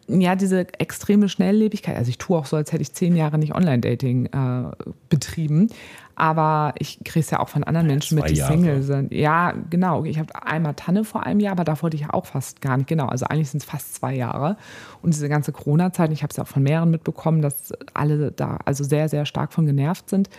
ja, 0.09 0.37
diese 0.37 0.67
extreme 0.79 1.29
Schnelllebigkeit. 1.29 1.97
Also 1.97 2.11
ich 2.11 2.19
tue 2.19 2.39
auch 2.39 2.47
so, 2.47 2.57
als 2.57 2.73
hätte 2.73 2.83
ich 2.83 2.93
zehn 2.93 3.17
Jahre 3.17 3.39
nicht 3.39 3.55
Online-Dating 3.55 4.27
äh, 4.27 4.71
betrieben. 5.09 5.69
Aber 6.17 6.75
ich 6.79 6.99
kriege 7.05 7.21
es 7.21 7.31
ja 7.31 7.41
auch 7.41 7.49
von 7.49 7.63
anderen 7.63 7.87
Menschen 7.87 8.17
mit, 8.17 8.31
die 8.31 8.35
Jahre. 8.35 8.53
Single 8.53 8.83
sind. 8.83 9.13
Ja, 9.13 9.53
genau. 9.71 10.05
Ich 10.05 10.19
habe 10.19 10.35
einmal 10.43 10.75
Tanne 10.75 11.05
vor 11.05 11.25
einem 11.25 11.41
Jahr, 11.41 11.53
aber 11.53 11.65
da 11.65 11.81
wollte 11.83 11.97
ich 11.97 12.03
ja 12.03 12.15
auch 12.15 12.27
fast 12.27 12.61
gar 12.61 12.77
nicht. 12.77 12.89
Genau, 12.89 13.07
also 13.07 13.27
eigentlich 13.27 13.51
sind 13.51 13.63
es 13.63 13.69
fast 13.69 13.95
zwei 13.95 14.15
Jahre. 14.15 14.57
Und 15.03 15.15
diese 15.15 15.29
ganze 15.29 15.53
Corona-Zeit, 15.53 16.11
ich 16.13 16.23
habe 16.23 16.31
es 16.31 16.37
ja 16.37 16.45
auch 16.45 16.49
von 16.49 16.63
mehreren 16.63 16.91
mitbekommen, 16.91 17.43
dass 17.43 17.73
alle 17.95 18.33
da 18.33 18.59
also 18.65 18.83
sehr, 18.83 19.09
sehr 19.09 19.27
stark 19.27 19.53
von 19.53 19.67
genervt 19.67 20.11
sind 20.11 20.31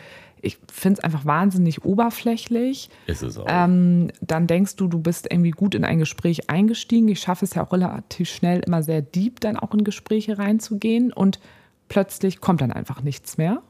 ich 0.42 0.60
finde 0.72 1.00
es 1.00 1.04
einfach 1.04 1.26
wahnsinnig 1.26 1.84
oberflächlich. 1.84 2.90
Ist 3.08 3.22
es 3.22 3.38
auch. 3.38 3.46
Ähm, 3.48 4.12
dann 4.22 4.48
denkst 4.48 4.76
du, 4.76 4.88
du 4.88 5.00
bist 5.00 5.28
irgendwie 5.32 5.52
gut 5.52 5.76
in 5.76 5.84
ein 5.84 6.00
Gespräch 6.00 6.50
eingestiegen. 6.50 7.08
Ich 7.08 7.20
schaffe 7.20 7.46
es 7.46 7.56
ja 7.56 7.66
auch 7.66 7.74
relativ 7.74 8.30
schnell, 8.30 8.62
immer 8.62 8.84
sehr 8.84 9.02
deep 9.02 9.40
dann 9.40 9.58
auch 9.58 9.74
in 9.74 9.84
Gespräche 9.84 10.38
reinzugehen 10.38 11.12
und 11.12 11.40
plötzlich 11.90 12.40
kommt 12.40 12.62
dann 12.62 12.72
einfach 12.72 13.02
nichts 13.02 13.38
mehr. 13.38 13.62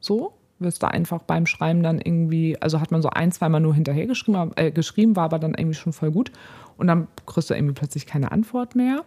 So 0.00 0.34
wirst 0.62 0.82
du 0.82 0.90
einfach 0.90 1.22
beim 1.22 1.46
Schreiben 1.46 1.82
dann 1.82 2.00
irgendwie, 2.00 2.60
also 2.60 2.80
hat 2.80 2.90
man 2.90 3.02
so 3.02 3.10
ein, 3.10 3.32
zweimal 3.32 3.60
nur 3.60 3.74
hinterher 3.74 4.06
geschrieben, 4.06 4.52
äh, 4.56 4.70
geschrieben, 4.70 5.16
war 5.16 5.24
aber 5.24 5.38
dann 5.38 5.54
irgendwie 5.54 5.74
schon 5.74 5.92
voll 5.92 6.10
gut. 6.10 6.32
Und 6.76 6.86
dann 6.86 7.08
kriegst 7.26 7.50
du 7.50 7.54
irgendwie 7.54 7.74
plötzlich 7.74 8.06
keine 8.06 8.32
Antwort 8.32 8.74
mehr. 8.74 9.04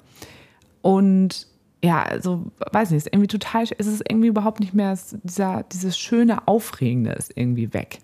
Und 0.82 1.48
ja, 1.84 2.04
also 2.04 2.52
weiß 2.72 2.92
nicht, 2.92 3.06
ist 3.06 3.14
irgendwie 3.14 3.28
total, 3.28 3.64
ist 3.64 3.88
es 3.88 4.02
irgendwie 4.02 4.28
überhaupt 4.28 4.60
nicht 4.60 4.74
mehr, 4.74 4.98
dieser, 5.24 5.64
dieses 5.72 5.98
schöne 5.98 6.48
Aufregende 6.48 7.12
ist 7.12 7.32
irgendwie 7.36 7.74
weg. 7.74 8.00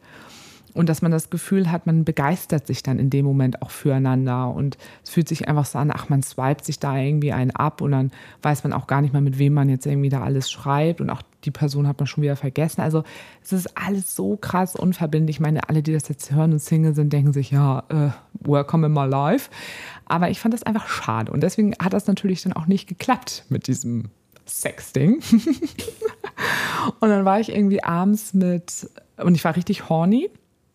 Und 0.73 0.87
dass 0.87 1.01
man 1.01 1.11
das 1.11 1.29
Gefühl 1.29 1.71
hat, 1.71 1.85
man 1.85 2.05
begeistert 2.05 2.65
sich 2.65 2.81
dann 2.81 2.97
in 2.97 3.09
dem 3.09 3.25
Moment 3.25 3.61
auch 3.61 3.71
füreinander 3.71 4.53
und 4.53 4.77
es 5.03 5.09
fühlt 5.09 5.27
sich 5.27 5.47
einfach 5.47 5.65
so 5.65 5.79
an, 5.79 5.91
ach, 5.93 6.09
man 6.09 6.23
swipet 6.23 6.63
sich 6.63 6.79
da 6.79 6.97
irgendwie 6.97 7.33
einen 7.33 7.51
ab 7.51 7.81
und 7.81 7.91
dann 7.91 8.11
weiß 8.41 8.63
man 8.63 8.71
auch 8.71 8.87
gar 8.87 9.01
nicht 9.01 9.11
mehr, 9.11 9.21
mit 9.21 9.37
wem 9.37 9.53
man 9.53 9.67
jetzt 9.67 9.85
irgendwie 9.85 10.09
da 10.09 10.21
alles 10.21 10.49
schreibt 10.49 11.01
und 11.01 11.09
auch 11.09 11.21
die 11.43 11.51
Person 11.51 11.87
hat 11.87 11.99
man 11.99 12.07
schon 12.07 12.23
wieder 12.23 12.35
vergessen. 12.35 12.81
Also 12.81 13.03
es 13.43 13.51
ist 13.53 13.77
alles 13.77 14.15
so 14.15 14.37
krass 14.37 14.75
unverbindlich. 14.75 15.37
Ich 15.37 15.39
meine, 15.39 15.67
alle, 15.69 15.81
die 15.81 15.93
das 15.93 16.07
jetzt 16.07 16.31
hören 16.31 16.53
und 16.53 16.59
Single 16.59 16.93
sind, 16.93 17.11
denken 17.11 17.33
sich, 17.33 17.51
ja, 17.51 17.83
äh, 17.89 18.09
welcome 18.47 18.87
in 18.87 18.93
my 18.93 19.05
life. 19.05 19.49
Aber 20.05 20.29
ich 20.29 20.39
fand 20.39 20.53
das 20.53 20.63
einfach 20.63 20.87
schade. 20.87 21.31
Und 21.31 21.41
deswegen 21.41 21.73
hat 21.81 21.93
das 21.93 22.07
natürlich 22.07 22.43
dann 22.43 22.53
auch 22.53 22.67
nicht 22.67 22.87
geklappt 22.87 23.45
mit 23.49 23.67
diesem 23.67 24.09
Sexting. 24.45 25.21
und 26.99 27.09
dann 27.09 27.25
war 27.25 27.39
ich 27.39 27.49
irgendwie 27.49 27.83
abends 27.83 28.33
mit, 28.33 28.89
und 29.17 29.35
ich 29.35 29.43
war 29.43 29.55
richtig 29.55 29.89
horny. 29.89 30.29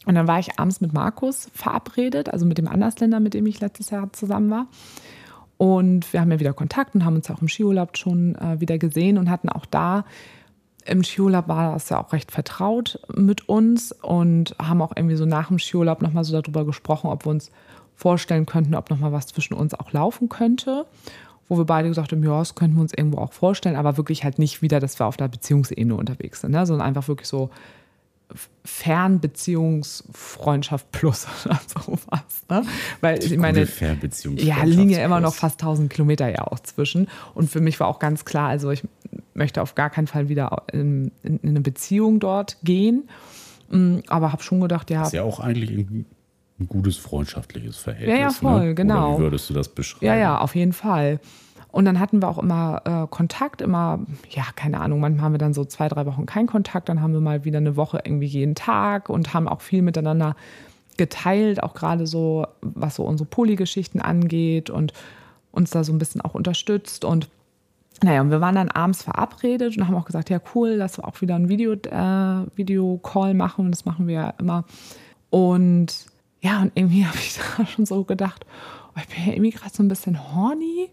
Und 0.06 0.14
dann 0.14 0.28
war 0.28 0.38
ich 0.38 0.58
abends 0.58 0.80
mit 0.80 0.92
Markus 0.92 1.50
verabredet, 1.52 2.28
also 2.28 2.46
mit 2.46 2.58
dem 2.58 2.68
Andersländer, 2.68 3.18
mit 3.18 3.34
dem 3.34 3.44
ich 3.46 3.60
letztes 3.60 3.90
Jahr 3.90 4.12
zusammen 4.12 4.50
war. 4.50 4.66
Und 5.58 6.12
wir 6.12 6.20
haben 6.20 6.30
ja 6.30 6.38
wieder 6.38 6.52
Kontakt 6.52 6.94
und 6.94 7.04
haben 7.04 7.16
uns 7.16 7.30
auch 7.30 7.40
im 7.40 7.48
Skiurlaub 7.48 7.96
schon 7.96 8.34
äh, 8.36 8.60
wieder 8.60 8.78
gesehen 8.78 9.18
und 9.18 9.30
hatten 9.30 9.48
auch 9.48 9.66
da 9.66 10.04
im 10.86 11.04
Skiurlaub 11.04 11.48
war 11.48 11.72
das 11.72 11.88
ja 11.88 12.02
auch 12.02 12.12
recht 12.12 12.30
vertraut 12.30 13.00
mit 13.14 13.48
uns 13.48 13.92
und 13.92 14.54
haben 14.60 14.82
auch 14.82 14.92
irgendwie 14.96 15.16
so 15.16 15.26
nach 15.26 15.48
dem 15.48 15.58
Skiurlaub 15.58 16.02
nochmal 16.02 16.24
so 16.24 16.40
darüber 16.40 16.64
gesprochen, 16.64 17.10
ob 17.10 17.26
wir 17.26 17.30
uns 17.30 17.50
vorstellen 17.94 18.46
könnten, 18.46 18.74
ob 18.74 18.90
noch 18.90 18.98
mal 18.98 19.12
was 19.12 19.26
zwischen 19.26 19.54
uns 19.54 19.74
auch 19.74 19.92
laufen 19.92 20.28
könnte. 20.28 20.86
Wo 21.48 21.56
wir 21.56 21.64
beide 21.64 21.88
gesagt 21.88 22.10
haben, 22.10 22.24
ja, 22.24 22.38
das 22.38 22.56
könnten 22.56 22.76
wir 22.76 22.82
uns 22.82 22.92
irgendwo 22.92 23.18
auch 23.18 23.32
vorstellen, 23.32 23.76
aber 23.76 23.96
wirklich 23.96 24.24
halt 24.24 24.40
nicht 24.40 24.62
wieder, 24.62 24.80
dass 24.80 24.98
wir 24.98 25.06
auf 25.06 25.16
der 25.16 25.28
Beziehungsebene 25.28 25.94
unterwegs 25.94 26.40
sind, 26.40 26.50
ne? 26.50 26.66
sondern 26.66 26.86
einfach 26.86 27.06
wirklich 27.06 27.28
so 27.28 27.50
Fernbeziehungsfreundschaft 28.64 30.90
plus 30.90 31.28
oder 31.44 31.60
sowas. 31.68 32.42
Ne? 32.50 32.64
Weil 33.00 33.22
ich 33.22 33.36
meine, 33.36 33.68
ja, 34.36 34.64
liegen 34.64 34.90
ja 34.90 35.04
immer 35.04 35.20
noch 35.20 35.34
fast 35.34 35.62
1000 35.62 35.92
Kilometer 35.92 36.28
ja 36.28 36.48
auch 36.48 36.58
zwischen. 36.58 37.06
Und 37.34 37.48
für 37.48 37.60
mich 37.60 37.78
war 37.78 37.86
auch 37.86 38.00
ganz 38.00 38.24
klar, 38.24 38.48
also 38.48 38.72
ich 38.72 38.82
möchte 39.36 39.62
auf 39.62 39.74
gar 39.74 39.90
keinen 39.90 40.06
Fall 40.06 40.28
wieder 40.28 40.64
in, 40.72 41.12
in 41.22 41.40
eine 41.42 41.60
Beziehung 41.60 42.20
dort 42.20 42.58
gehen. 42.62 43.08
Mm, 43.70 43.98
aber 44.08 44.32
habe 44.32 44.42
schon 44.42 44.60
gedacht, 44.60 44.90
ja. 44.90 45.00
Das 45.00 45.08
ist 45.08 45.14
ja 45.14 45.22
auch 45.22 45.40
eigentlich 45.40 45.70
ein 45.70 46.06
gutes 46.68 46.96
freundschaftliches 46.96 47.76
Verhältnis. 47.76 48.16
Ja, 48.16 48.22
ja, 48.22 48.30
voll, 48.30 48.68
ne? 48.68 48.74
genau. 48.74 49.10
Oder 49.10 49.18
wie 49.18 49.22
würdest 49.22 49.50
du 49.50 49.54
das 49.54 49.68
beschreiben? 49.68 50.06
Ja, 50.06 50.16
ja, 50.16 50.38
auf 50.38 50.54
jeden 50.54 50.72
Fall. 50.72 51.20
Und 51.70 51.84
dann 51.84 52.00
hatten 52.00 52.22
wir 52.22 52.28
auch 52.28 52.38
immer 52.38 52.80
äh, 52.86 53.06
Kontakt, 53.10 53.60
immer, 53.60 54.00
ja, 54.30 54.44
keine 54.54 54.80
Ahnung, 54.80 55.00
manchmal 55.00 55.26
haben 55.26 55.32
wir 55.32 55.38
dann 55.38 55.52
so 55.52 55.64
zwei, 55.66 55.88
drei 55.88 56.06
Wochen 56.06 56.24
keinen 56.24 56.46
Kontakt, 56.46 56.88
dann 56.88 57.02
haben 57.02 57.12
wir 57.12 57.20
mal 57.20 57.44
wieder 57.44 57.58
eine 57.58 57.76
Woche 57.76 58.00
irgendwie 58.02 58.26
jeden 58.26 58.54
Tag 58.54 59.10
und 59.10 59.34
haben 59.34 59.46
auch 59.46 59.60
viel 59.60 59.82
miteinander 59.82 60.36
geteilt, 60.96 61.62
auch 61.62 61.74
gerade 61.74 62.06
so, 62.06 62.46
was 62.62 62.94
so 62.94 63.04
unsere 63.04 63.28
Poly-Geschichten 63.28 64.00
angeht 64.00 64.70
und 64.70 64.94
uns 65.52 65.70
da 65.70 65.84
so 65.84 65.92
ein 65.92 65.98
bisschen 65.98 66.22
auch 66.22 66.34
unterstützt. 66.34 67.04
Und 67.04 67.28
naja, 68.02 68.20
und 68.20 68.30
wir 68.30 68.40
waren 68.40 68.54
dann 68.54 68.68
abends 68.70 69.02
verabredet 69.02 69.76
und 69.76 69.86
haben 69.86 69.94
auch 69.94 70.04
gesagt, 70.04 70.30
ja, 70.30 70.40
cool, 70.54 70.70
lass 70.70 71.00
auch 71.00 71.20
wieder 71.20 71.34
ein 71.34 71.48
Video, 71.48 71.72
äh, 71.72 72.46
Video-Call 72.56 73.34
machen. 73.34 73.70
Das 73.70 73.84
machen 73.84 74.06
wir 74.06 74.14
ja 74.14 74.34
immer. 74.38 74.64
Und 75.30 76.06
ja, 76.40 76.60
und 76.60 76.72
irgendwie 76.74 77.06
habe 77.06 77.18
ich 77.18 77.38
da 77.56 77.66
schon 77.66 77.86
so 77.86 78.04
gedacht, 78.04 78.44
oh, 78.94 79.00
ich 79.00 79.08
bin 79.08 79.26
ja 79.26 79.32
irgendwie 79.32 79.50
gerade 79.50 79.74
so 79.74 79.82
ein 79.82 79.88
bisschen 79.88 80.34
horny. 80.34 80.90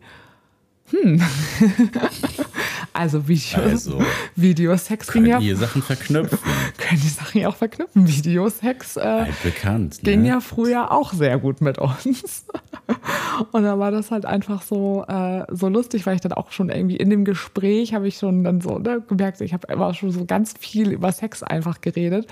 Hm. 0.92 1.22
also 2.94 3.28
Videos, 3.28 3.88
also, 3.88 4.02
Videosex 4.36 5.08
können 5.08 5.26
ja, 5.26 5.40
die 5.40 5.54
Sachen 5.56 5.82
verknüpfen. 5.82 6.38
können 6.78 7.02
die 7.02 7.08
Sachen 7.08 7.42
ja 7.42 7.50
auch 7.50 7.56
verknüpfen. 7.56 8.08
Videosex 8.08 8.98
äh, 8.98 9.26
bekannt, 9.44 10.00
ging 10.04 10.22
ne? 10.22 10.30
ja 10.30 10.40
früher 10.40 10.92
auch 10.92 11.12
sehr 11.12 11.40
gut 11.40 11.62
mit 11.62 11.80
uns. 11.80 12.46
Und 13.52 13.64
dann 13.64 13.80
war 13.80 13.92
das 13.92 14.12
halt 14.12 14.26
einfach 14.26 14.62
so, 14.62 15.06
äh, 15.08 15.44
so 15.50 15.70
lustig, 15.70 16.06
weil 16.06 16.16
ich 16.16 16.22
dann 16.22 16.34
auch 16.34 16.52
schon 16.52 16.70
irgendwie 16.70 16.98
in 16.98 17.10
dem 17.10 17.26
Gespräch 17.26 17.94
habe 17.94 18.08
ich 18.08 18.18
schon 18.18 18.44
dann 18.44 18.62
so 18.62 18.78
ne, 18.78 19.02
gemerkt, 19.08 19.42
ich 19.42 19.54
habe 19.54 19.68
einfach 19.70 19.96
schon 19.96 20.12
so 20.12 20.26
ganz 20.26 20.54
viel 20.60 20.92
über 20.92 21.12
Sex 21.12 21.42
einfach 21.42 21.82
geredet. 21.82 22.28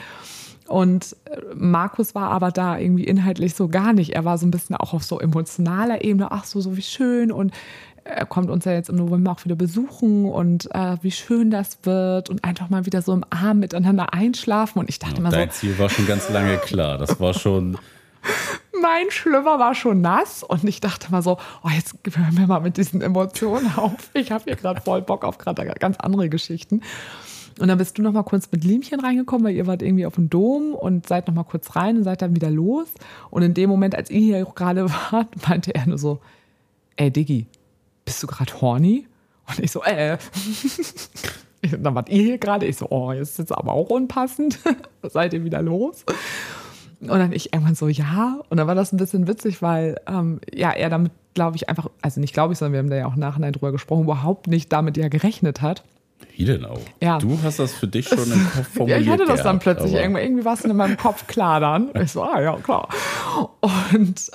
Und 0.67 1.17
äh, 1.25 1.37
Markus 1.53 2.15
war 2.15 2.31
aber 2.31 2.51
da 2.51 2.77
irgendwie 2.77 3.03
inhaltlich 3.03 3.55
so 3.55 3.67
gar 3.67 3.93
nicht. 3.93 4.11
Er 4.11 4.23
war 4.23 4.37
so 4.37 4.45
ein 4.45 4.51
bisschen 4.51 4.75
auch 4.75 4.93
auf 4.93 5.03
so 5.03 5.19
emotionaler 5.19 6.03
Ebene, 6.03 6.31
ach 6.31 6.45
so, 6.45 6.61
so 6.61 6.77
wie 6.77 6.81
schön 6.81 7.31
und 7.31 7.51
er 8.03 8.25
kommt 8.25 8.49
uns 8.49 8.65
ja 8.65 8.73
jetzt 8.73 8.89
im 8.89 8.95
November 8.95 9.31
auch 9.31 9.45
wieder 9.45 9.55
besuchen 9.55 10.25
und 10.25 10.73
äh, 10.73 10.97
wie 11.01 11.11
schön 11.11 11.51
das 11.51 11.79
wird 11.83 12.29
und 12.29 12.43
einfach 12.43 12.69
mal 12.69 12.85
wieder 12.85 13.01
so 13.01 13.13
im 13.13 13.23
Arm 13.29 13.59
miteinander 13.59 14.13
einschlafen. 14.13 14.79
Und 14.79 14.89
ich 14.89 14.99
dachte 14.99 15.17
ja, 15.17 15.21
mal 15.21 15.31
so. 15.31 15.37
Dein 15.37 15.51
Ziel 15.51 15.77
war 15.77 15.89
schon 15.89 16.07
ganz 16.07 16.29
lange 16.29 16.57
klar. 16.57 16.97
Das 16.97 17.19
war 17.19 17.33
schon. 17.33 17.77
mein 18.81 19.11
Schlüpper 19.11 19.59
war 19.59 19.75
schon 19.75 20.01
nass 20.01 20.43
und 20.43 20.63
ich 20.63 20.79
dachte 20.79 21.11
mal 21.11 21.21
so, 21.21 21.37
oh, 21.63 21.69
jetzt 21.69 21.95
hören 22.15 22.37
wir 22.37 22.47
mal 22.47 22.61
mit 22.61 22.77
diesen 22.77 23.01
Emotionen 23.01 23.71
auf. 23.77 24.09
Ich 24.13 24.31
habe 24.31 24.45
hier 24.45 24.55
gerade 24.55 24.81
voll 24.81 25.01
Bock 25.01 25.23
auf 25.23 25.37
gerade 25.37 25.65
ganz 25.79 25.97
andere 25.97 26.29
Geschichten. 26.29 26.81
Und 27.59 27.67
dann 27.67 27.77
bist 27.77 27.97
du 27.97 28.01
noch 28.01 28.13
mal 28.13 28.23
kurz 28.23 28.49
mit 28.51 28.63
Liemchen 28.63 28.99
reingekommen, 28.99 29.45
weil 29.45 29.55
ihr 29.55 29.67
wart 29.67 29.81
irgendwie 29.81 30.05
auf 30.05 30.15
dem 30.15 30.29
Dom 30.29 30.73
und 30.73 31.07
seid 31.07 31.27
noch 31.27 31.35
mal 31.35 31.43
kurz 31.43 31.75
rein 31.75 31.97
und 31.97 32.03
seid 32.03 32.21
dann 32.21 32.35
wieder 32.35 32.49
los. 32.49 32.87
Und 33.29 33.43
in 33.43 33.53
dem 33.53 33.69
Moment, 33.69 33.93
als 33.93 34.09
ihr 34.09 34.19
hier 34.19 34.45
gerade 34.45 34.89
wart, 35.11 35.47
meinte 35.47 35.75
er 35.75 35.85
nur 35.85 35.97
so, 35.97 36.19
ey 36.95 37.11
Diggi, 37.11 37.45
bist 38.11 38.23
du 38.23 38.27
gerade 38.27 38.59
horny? 38.59 39.07
Und 39.47 39.59
ich 39.59 39.71
so, 39.71 39.83
äh. 39.83 40.17
dann 41.79 41.95
wart 41.95 42.09
ihr 42.09 42.21
hier 42.21 42.37
gerade. 42.37 42.65
Ich 42.65 42.75
so, 42.75 42.87
oh, 42.89 43.13
jetzt 43.13 43.39
ist 43.39 43.53
aber 43.53 43.71
auch 43.71 43.89
unpassend. 43.89 44.59
seid 45.03 45.33
ihr 45.33 45.45
wieder 45.45 45.61
los? 45.61 46.03
Und 46.99 47.07
dann 47.07 47.31
ich 47.31 47.53
irgendwann 47.53 47.75
so, 47.75 47.87
ja. 47.87 48.41
Und 48.49 48.57
dann 48.57 48.67
war 48.67 48.75
das 48.75 48.91
ein 48.91 48.97
bisschen 48.97 49.27
witzig, 49.27 49.61
weil 49.61 49.95
ähm, 50.07 50.41
ja, 50.53 50.71
er 50.71 50.89
damit, 50.89 51.13
glaube 51.33 51.55
ich, 51.55 51.69
einfach, 51.69 51.89
also 52.01 52.19
nicht 52.19 52.33
glaube 52.33 52.51
ich, 52.51 52.59
sondern 52.59 52.73
wir 52.73 52.79
haben 52.79 52.89
da 52.89 52.97
ja 52.97 53.05
auch 53.05 53.15
nachher 53.15 53.49
drüber 53.53 53.71
gesprochen, 53.71 54.03
überhaupt 54.03 54.47
nicht 54.47 54.73
damit 54.73 54.97
ja 54.97 55.07
gerechnet 55.07 55.61
hat. 55.61 55.83
Wie 56.35 56.43
denn 56.43 56.65
auch? 56.65 56.81
Ja. 57.01 57.17
Du 57.17 57.39
hast 57.43 57.59
das 57.59 57.73
für 57.73 57.87
dich 57.87 58.09
schon 58.09 58.29
im 58.29 58.43
Kopf 58.43 58.55
Ja, 58.57 58.63
formuliert. 58.63 59.01
ich 59.01 59.09
hatte 59.09 59.25
das 59.25 59.41
dann 59.41 59.59
plötzlich. 59.59 59.93
Irgendwie, 59.93 60.21
irgendwie 60.21 60.43
war 60.43 60.55
es 60.55 60.65
in 60.65 60.75
meinem 60.75 60.97
Kopf 60.97 61.27
klar 61.27 61.61
dann. 61.61 61.91
Ich 61.95 62.11
so, 62.11 62.23
ah 62.23 62.41
ja, 62.41 62.57
klar. 62.57 62.89
Und 63.93 64.31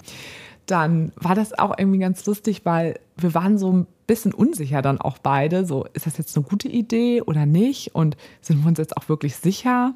dann 0.67 1.13
war 1.17 1.35
das 1.35 1.59
auch 1.59 1.79
irgendwie 1.79 1.99
ganz 1.99 2.25
lustig, 2.27 2.63
weil 2.65 2.99
wir 3.17 3.35
waren 3.35 3.59
so 3.59 3.73
ein 3.73 3.87
bisschen 4.07 4.33
unsicher 4.33 4.83
dann 4.83 5.01
auch 5.01 5.19
beide. 5.19 5.65
So, 5.65 5.87
ist 5.95 6.07
das 6.07 6.19
jetzt 6.19 6.37
eine 6.37 6.45
gute 6.45 6.69
Idee 6.69 7.23
oder 7.23 7.47
nicht? 7.47 7.95
Und 7.95 8.17
sind 8.41 8.63
wir 8.63 8.69
uns 8.69 8.79
jetzt 8.79 8.97
auch 8.97 9.09
wirklich 9.09 9.37
sicher, 9.37 9.95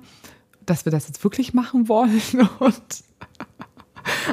dass 0.65 0.85
wir 0.85 0.93
das 0.93 1.09
jetzt 1.09 1.23
wirklich 1.25 1.55
machen 1.55 1.89
wollen? 1.89 2.21
Und 2.59 2.83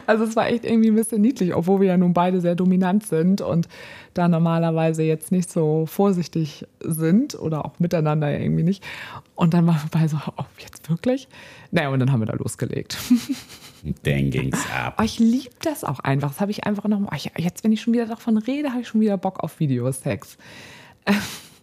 also 0.06 0.24
es 0.24 0.36
war 0.36 0.48
echt 0.48 0.66
irgendwie 0.66 0.90
ein 0.90 0.96
bisschen 0.96 1.22
niedlich, 1.22 1.54
obwohl 1.54 1.82
wir 1.82 1.88
ja 1.88 1.98
nun 1.98 2.14
beide 2.14 2.42
sehr 2.42 2.56
dominant 2.56 3.06
sind 3.06 3.42
und 3.42 3.68
da 4.14 4.28
normalerweise 4.28 5.04
jetzt 5.04 5.32
nicht 5.32 5.52
so 5.52 5.86
vorsichtig 5.86 6.66
sind 6.80 7.36
oder 7.36 7.66
auch 7.66 7.80
miteinander 7.80 8.32
irgendwie 8.40 8.64
nicht. 8.64 8.84
Und 9.36 9.54
dann 9.54 9.68
waren 9.68 9.76
wir 9.76 9.90
beide 9.92 10.10
so, 10.10 10.18
oh, 10.38 10.46
jetzt 10.60 10.90
wirklich? 10.90 11.28
Naja, 11.72 11.90
und 11.90 12.00
dann 12.00 12.12
haben 12.12 12.22
wir 12.22 12.28
da 12.28 12.36
losgelegt. 12.36 12.98
Dann 14.04 14.30
ging's 14.30 14.66
ab. 14.72 14.94
Aber 14.98 15.06
ich 15.06 15.20
liebe 15.20 15.56
das 15.62 15.84
auch 15.84 16.00
einfach. 16.00 16.30
Das 16.30 16.42
habe 16.42 16.52
ich 16.52 16.66
einfach 16.66 16.86
noch. 16.86 17.12
Ich, 17.14 17.32
jetzt, 17.38 17.64
wenn 17.64 17.72
ich 17.72 17.82
schon 17.82 17.94
wieder 17.94 18.06
davon 18.06 18.38
rede, 18.38 18.70
habe 18.72 18.82
ich 18.82 18.88
schon 18.88 19.02
wieder 19.02 19.18
Bock 19.18 19.40
auf 19.40 19.60
Videosex. 19.60 20.38
Ähm, 21.06 21.16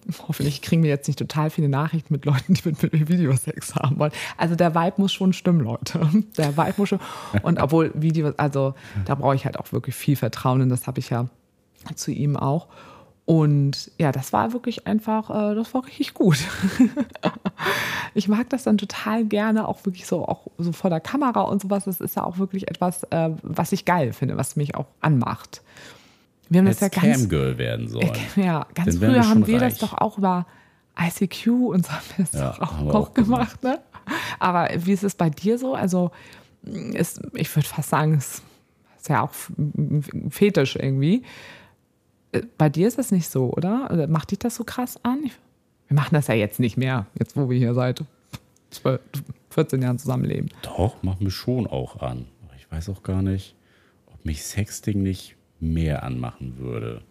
hoffentlich 0.28 0.62
kriegen 0.62 0.82
wir 0.82 0.90
jetzt 0.90 1.06
nicht 1.06 1.18
total 1.18 1.50
viele 1.50 1.68
Nachrichten 1.68 2.12
mit 2.12 2.24
Leuten, 2.24 2.54
die 2.54 2.62
mit, 2.64 2.82
mit 2.82 2.92
mir 2.92 3.08
Videosex 3.08 3.74
haben 3.74 3.98
wollen. 3.98 4.12
Also 4.36 4.54
der 4.54 4.74
Vibe 4.74 4.94
muss 4.98 5.12
schon 5.12 5.32
stimmen, 5.32 5.60
Leute. 5.60 6.06
Der 6.36 6.56
Vibe 6.56 6.74
muss 6.76 6.88
schon. 6.90 7.00
Und 7.42 7.60
obwohl 7.60 7.92
Videos, 7.94 8.38
also 8.38 8.74
da 9.04 9.14
brauche 9.14 9.34
ich 9.34 9.44
halt 9.44 9.58
auch 9.58 9.72
wirklich 9.72 9.94
viel 9.94 10.16
Vertrauen 10.16 10.62
und 10.62 10.68
das 10.68 10.86
habe 10.86 11.00
ich 11.00 11.10
ja 11.10 11.28
zu 11.94 12.10
ihm 12.10 12.36
auch. 12.36 12.68
Und 13.26 13.90
ja, 13.98 14.12
das 14.12 14.34
war 14.34 14.52
wirklich 14.52 14.86
einfach, 14.86 15.30
äh, 15.30 15.54
das 15.54 15.72
war 15.72 15.86
richtig 15.86 16.12
gut. 16.12 16.38
ich 18.14 18.28
mag 18.28 18.50
das 18.50 18.64
dann 18.64 18.76
total 18.76 19.24
gerne, 19.24 19.66
auch 19.66 19.84
wirklich 19.86 20.06
so, 20.06 20.28
auch 20.28 20.48
so 20.58 20.72
vor 20.72 20.90
der 20.90 21.00
Kamera 21.00 21.40
und 21.42 21.62
sowas. 21.62 21.84
Das 21.84 22.00
ist 22.00 22.16
ja 22.16 22.22
auch 22.24 22.36
wirklich 22.38 22.68
etwas, 22.68 23.02
äh, 23.04 23.30
was 23.42 23.72
ich 23.72 23.86
geil 23.86 24.12
finde, 24.12 24.36
was 24.36 24.56
mich 24.56 24.74
auch 24.74 24.86
anmacht. 25.00 25.62
Wir 26.50 26.58
haben 26.58 26.66
das 26.66 26.80
Jetzt 26.80 26.96
ja 26.96 27.02
ganz, 27.02 27.20
Camgirl 27.20 27.56
werden 27.56 27.88
sollen. 27.88 28.12
ja, 28.36 28.66
ganz 28.74 28.98
Dann 28.98 29.10
früher 29.10 29.26
haben 29.26 29.46
wir 29.46 29.58
das 29.58 29.74
reich. 29.74 29.90
doch 29.90 29.94
auch 29.94 30.18
über 30.18 30.46
ICQ 31.00 31.46
und 31.46 31.86
so 31.86 31.92
haben 31.92 32.04
wir 32.16 32.26
das 32.26 32.32
Ja, 32.40 32.50
doch 32.50 32.60
auch, 32.60 32.82
auch 32.82 32.94
auch 32.94 33.14
gemacht, 33.14 33.62
ne? 33.62 33.80
Aber 34.38 34.68
wie 34.76 34.92
ist 34.92 35.02
es 35.02 35.14
bei 35.14 35.30
dir 35.30 35.58
so? 35.58 35.74
Also, 35.74 36.10
ist, 36.62 37.22
ich 37.32 37.54
würde 37.56 37.66
fast 37.66 37.88
sagen, 37.88 38.14
es 38.14 38.42
ist 38.98 39.08
ja 39.08 39.22
auch 39.22 39.30
Fetisch 40.28 40.76
irgendwie. 40.76 41.22
Äh, 42.34 42.42
Bei 42.58 42.68
dir 42.68 42.88
ist 42.88 42.98
das 42.98 43.10
nicht 43.12 43.28
so, 43.28 43.50
oder? 43.52 43.88
Oder 43.92 44.06
Macht 44.06 44.30
dich 44.30 44.38
das 44.38 44.56
so 44.56 44.64
krass 44.64 44.98
an? 45.02 45.22
Wir 45.88 45.94
machen 45.94 46.14
das 46.14 46.26
ja 46.28 46.34
jetzt 46.34 46.60
nicht 46.60 46.76
mehr, 46.76 47.06
jetzt 47.18 47.36
wo 47.36 47.48
wir 47.50 47.58
hier 47.58 47.74
seit 47.74 48.04
12, 48.70 49.00
14 49.50 49.82
Jahren 49.82 49.98
zusammenleben. 49.98 50.50
Doch, 50.62 51.02
macht 51.02 51.20
mich 51.20 51.34
schon 51.34 51.66
auch 51.66 52.00
an. 52.02 52.26
Ich 52.56 52.70
weiß 52.70 52.88
auch 52.88 53.02
gar 53.02 53.22
nicht, 53.22 53.54
ob 54.06 54.24
mich 54.24 54.42
Sexting 54.44 55.02
nicht 55.02 55.36
mehr 55.60 56.02
anmachen 56.02 56.58
würde. 56.58 57.02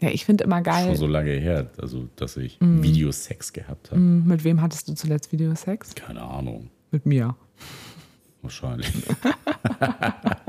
Ja, 0.00 0.10
ich 0.10 0.24
finde 0.24 0.44
immer 0.44 0.56
Schon 0.58 0.62
geil. 0.64 0.96
so 0.96 1.06
lange 1.08 1.32
her, 1.32 1.68
also 1.78 2.08
dass 2.16 2.36
ich 2.36 2.60
Mhm. 2.60 2.82
Videosex 2.84 3.52
gehabt 3.52 3.90
habe. 3.90 4.00
Hm, 4.00 4.26
Mit 4.26 4.44
wem 4.44 4.62
hattest 4.62 4.88
du 4.88 4.94
zuletzt 4.94 5.32
Videosex? 5.32 5.94
Keine 5.96 6.22
Ahnung. 6.22 6.70
Mit 6.92 7.04
mir. 7.04 7.34
Wahrscheinlich. 8.42 8.88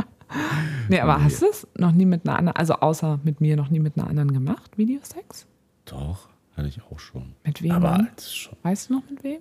Nee, 0.90 1.00
aber 1.00 1.24
hast 1.24 1.42
du 1.42 1.48
es 1.48 1.68
noch 1.78 1.92
nie 1.92 2.06
mit 2.06 2.28
einer 2.28 2.38
anderen, 2.38 2.56
also 2.58 2.74
außer 2.76 3.20
mit 3.24 3.42
mir 3.42 3.56
noch 3.56 3.70
nie 3.70 3.80
mit 3.80 3.98
einer 3.98 4.08
anderen 4.08 4.32
gemacht, 4.34 4.78
Videosex? 4.78 5.48
Doch, 5.86 6.30
hatte 6.56 6.68
ich 6.68 6.82
auch 6.84 7.00
schon. 7.00 7.34
Mit 7.44 7.62
wem 7.62 7.72
Aber 7.72 8.08
schon. 8.20 8.58
Weißt 8.64 8.90
du 8.90 8.94
noch 8.94 9.04
mit 9.10 9.24
wem? 9.24 9.40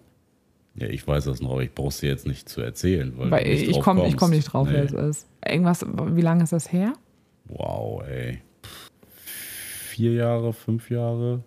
Ja, 0.77 0.87
ich 0.87 1.07
weiß 1.07 1.25
das 1.25 1.41
noch, 1.43 1.51
aber 1.53 1.63
ich 1.63 1.75
brauche 1.75 1.89
es 1.89 1.99
dir 1.99 2.09
jetzt 2.09 2.27
nicht 2.27 2.49
zu 2.49 2.61
erzählen. 2.61 3.13
Weil, 3.17 3.31
Weil 3.31 3.47
ich 3.49 3.81
komme 3.81 4.01
ich 4.03 4.07
kommst. 4.13 4.17
komm 4.19 4.31
nicht 4.31 4.45
drauf, 4.53 4.69
Nee. 4.69 4.75
wer 4.75 4.85
es 4.85 4.93
ist. 4.93 5.29
Irgendwas, 5.47 5.85
wie 5.85 6.21
lange 6.21 6.45
ist 6.45 6.53
das 6.53 6.73
her? 6.73 6.93
Wow, 7.47 8.03
ey. 8.07 8.41
Vier 9.25 10.13
Jahre, 10.13 10.53
fünf 10.53 10.91
Jahre? 10.91 11.43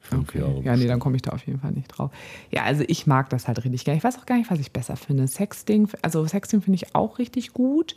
Fünf 0.00 0.34
Jahre. 0.34 0.62
Ja, 0.62 0.76
nee, 0.76 0.86
dann 0.86 1.00
komme 1.00 1.16
ich 1.16 1.22
da 1.22 1.32
auf 1.32 1.44
jeden 1.46 1.58
Fall 1.60 1.72
nicht 1.72 1.88
drauf. 1.88 2.10
Ja, 2.50 2.62
also 2.62 2.84
ich 2.86 3.06
mag 3.06 3.28
das 3.30 3.48
halt 3.48 3.62
richtig 3.64 3.84
gerne. 3.84 3.98
Ich 3.98 4.04
weiß 4.04 4.18
auch 4.18 4.26
gar 4.26 4.36
nicht, 4.38 4.50
was 4.50 4.60
ich 4.60 4.72
besser 4.72 4.96
finde. 4.96 5.26
Sexting, 5.26 5.88
also 6.02 6.24
Sexting 6.26 6.62
finde 6.62 6.76
ich 6.76 6.94
auch 6.94 7.18
richtig 7.18 7.52
gut, 7.52 7.94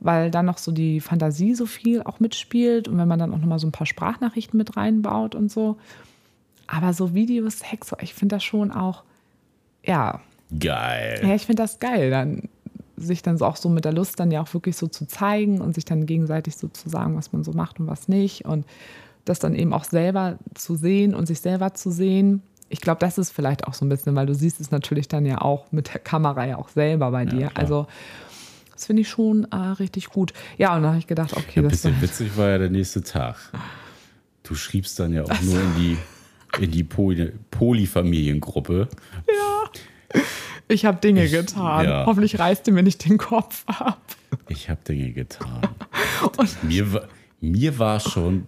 weil 0.00 0.30
dann 0.30 0.46
noch 0.46 0.58
so 0.58 0.72
die 0.72 1.00
Fantasie 1.00 1.54
so 1.54 1.66
viel 1.66 2.02
auch 2.02 2.20
mitspielt 2.20 2.88
und 2.88 2.98
wenn 2.98 3.08
man 3.08 3.18
dann 3.18 3.32
auch 3.32 3.38
nochmal 3.38 3.58
so 3.58 3.66
ein 3.66 3.72
paar 3.72 3.86
Sprachnachrichten 3.86 4.56
mit 4.56 4.76
reinbaut 4.76 5.34
und 5.34 5.50
so. 5.50 5.76
Aber 6.66 6.92
so 6.92 7.14
Videosex, 7.14 7.94
ich 8.00 8.14
finde 8.14 8.36
das 8.36 8.44
schon 8.44 8.70
auch, 8.70 9.04
ja, 9.84 10.20
Geil. 10.56 11.20
Ja, 11.22 11.34
ich 11.34 11.46
finde 11.46 11.62
das 11.62 11.78
geil, 11.78 12.10
dann 12.10 12.48
sich 12.96 13.22
dann 13.22 13.38
so 13.38 13.44
auch 13.44 13.56
so 13.56 13.68
mit 13.68 13.84
der 13.84 13.92
Lust 13.92 14.18
dann 14.18 14.30
ja 14.30 14.42
auch 14.42 14.52
wirklich 14.54 14.76
so 14.76 14.88
zu 14.88 15.06
zeigen 15.06 15.60
und 15.60 15.74
sich 15.74 15.84
dann 15.84 16.06
gegenseitig 16.06 16.56
so 16.56 16.66
zu 16.68 16.88
sagen, 16.88 17.16
was 17.16 17.32
man 17.32 17.44
so 17.44 17.52
macht 17.52 17.78
und 17.78 17.86
was 17.86 18.08
nicht 18.08 18.44
und 18.44 18.66
das 19.24 19.38
dann 19.38 19.54
eben 19.54 19.72
auch 19.72 19.84
selber 19.84 20.38
zu 20.54 20.74
sehen 20.74 21.14
und 21.14 21.26
sich 21.26 21.40
selber 21.40 21.74
zu 21.74 21.90
sehen. 21.90 22.42
Ich 22.70 22.80
glaube, 22.80 22.98
das 22.98 23.18
ist 23.18 23.30
vielleicht 23.30 23.68
auch 23.68 23.74
so 23.74 23.84
ein 23.84 23.88
bisschen, 23.88 24.16
weil 24.16 24.26
du 24.26 24.34
siehst 24.34 24.60
es 24.60 24.70
natürlich 24.70 25.06
dann 25.06 25.26
ja 25.26 25.40
auch 25.42 25.70
mit 25.70 25.94
der 25.94 26.00
Kamera 26.00 26.46
ja 26.46 26.56
auch 26.56 26.70
selber 26.70 27.10
bei 27.12 27.24
dir. 27.24 27.48
klar. 27.48 27.52
also 27.54 27.86
das 28.78 28.86
finde 28.86 29.02
ich 29.02 29.08
schon 29.08 29.44
äh, 29.50 29.56
richtig 29.56 30.06
gut. 30.08 30.32
Ja, 30.56 30.76
und 30.76 30.82
dann 30.82 30.90
habe 30.92 31.00
ich 31.00 31.08
gedacht, 31.08 31.32
okay, 31.36 31.44
Ja, 31.56 31.62
ein 31.62 31.64
das 31.64 31.72
bisschen 31.72 32.00
witzig 32.00 32.36
war 32.36 32.48
ja 32.50 32.58
der 32.58 32.70
nächste 32.70 33.02
Tag. 33.02 33.36
Du 34.44 34.54
schriebst 34.54 35.00
dann 35.00 35.12
ja 35.12 35.24
auch 35.24 35.42
nur 35.42 35.60
in 35.60 35.74
die, 35.76 35.98
in 36.62 36.70
die 36.70 36.84
Poly 36.84 37.32
Polyfamiliengruppe. 37.50 38.86
ich 40.68 40.84
habe 40.84 41.00
Dinge 41.00 41.24
Ich- 41.24 41.32
getan. 41.32 41.84
ja. 41.86 42.06
Hoffentlich 42.06 42.38
reißt 42.38 42.68
ihr 42.68 42.72
mir 42.72 42.82
nicht 42.84 43.04
den 43.04 43.18
Kopf 43.18 43.64
ab. 43.66 44.00
Ich 44.48 44.70
habe 44.70 44.80
Dinge 44.86 45.12
getan. 45.12 45.62
mir, 46.62 46.92
war, 46.92 47.08
mir 47.40 47.78
war 47.80 47.98
schon 47.98 48.46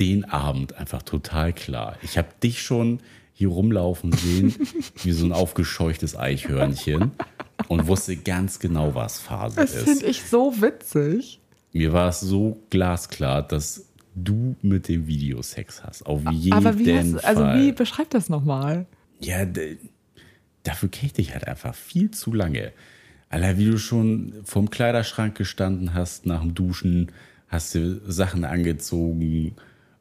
den 0.00 0.24
Abend 0.24 0.74
einfach 0.76 1.02
total 1.02 1.52
klar. 1.52 1.96
Ich 2.02 2.18
habe 2.18 2.28
dich 2.42 2.60
schon 2.62 2.98
hier 3.32 3.48
rumlaufen 3.48 4.12
sehen, 4.12 4.54
wie 5.02 5.12
so 5.12 5.24
ein 5.26 5.32
aufgescheuchtes 5.32 6.16
Eichhörnchen 6.16 7.12
und 7.70 7.86
wusste 7.86 8.16
ganz 8.16 8.58
genau, 8.58 8.94
was 8.94 9.18
Phase 9.20 9.56
Das 9.56 9.74
ist. 9.74 9.84
finde 9.84 10.06
ich 10.06 10.22
so 10.24 10.60
witzig. 10.60 11.40
Mir 11.72 11.92
war 11.92 12.08
es 12.08 12.20
so 12.20 12.60
glasklar, 12.70 13.42
dass 13.46 13.86
du 14.14 14.56
mit 14.60 14.88
dem 14.88 15.06
Videosex 15.06 15.84
hast. 15.84 16.04
Auf 16.04 16.22
jeden 16.30 16.52
Aber 16.52 16.78
wie 16.78 16.92
hast, 16.98 17.12
Fall. 17.12 17.20
also 17.24 17.42
wie 17.60 17.72
beschreib 17.72 18.10
das 18.10 18.28
nochmal? 18.28 18.86
Ja, 19.20 19.46
dafür 20.64 20.88
kenne 20.88 21.06
ich 21.06 21.12
dich 21.12 21.32
halt 21.32 21.46
einfach 21.46 21.74
viel 21.74 22.10
zu 22.10 22.32
lange. 22.32 22.72
Alter, 23.28 23.56
wie 23.56 23.66
du 23.70 23.78
schon 23.78 24.34
vorm 24.44 24.68
Kleiderschrank 24.70 25.36
gestanden 25.36 25.94
hast 25.94 26.26
nach 26.26 26.40
dem 26.40 26.54
Duschen, 26.54 27.12
hast 27.48 27.74
du 27.76 28.00
Sachen 28.10 28.44
angezogen 28.44 29.54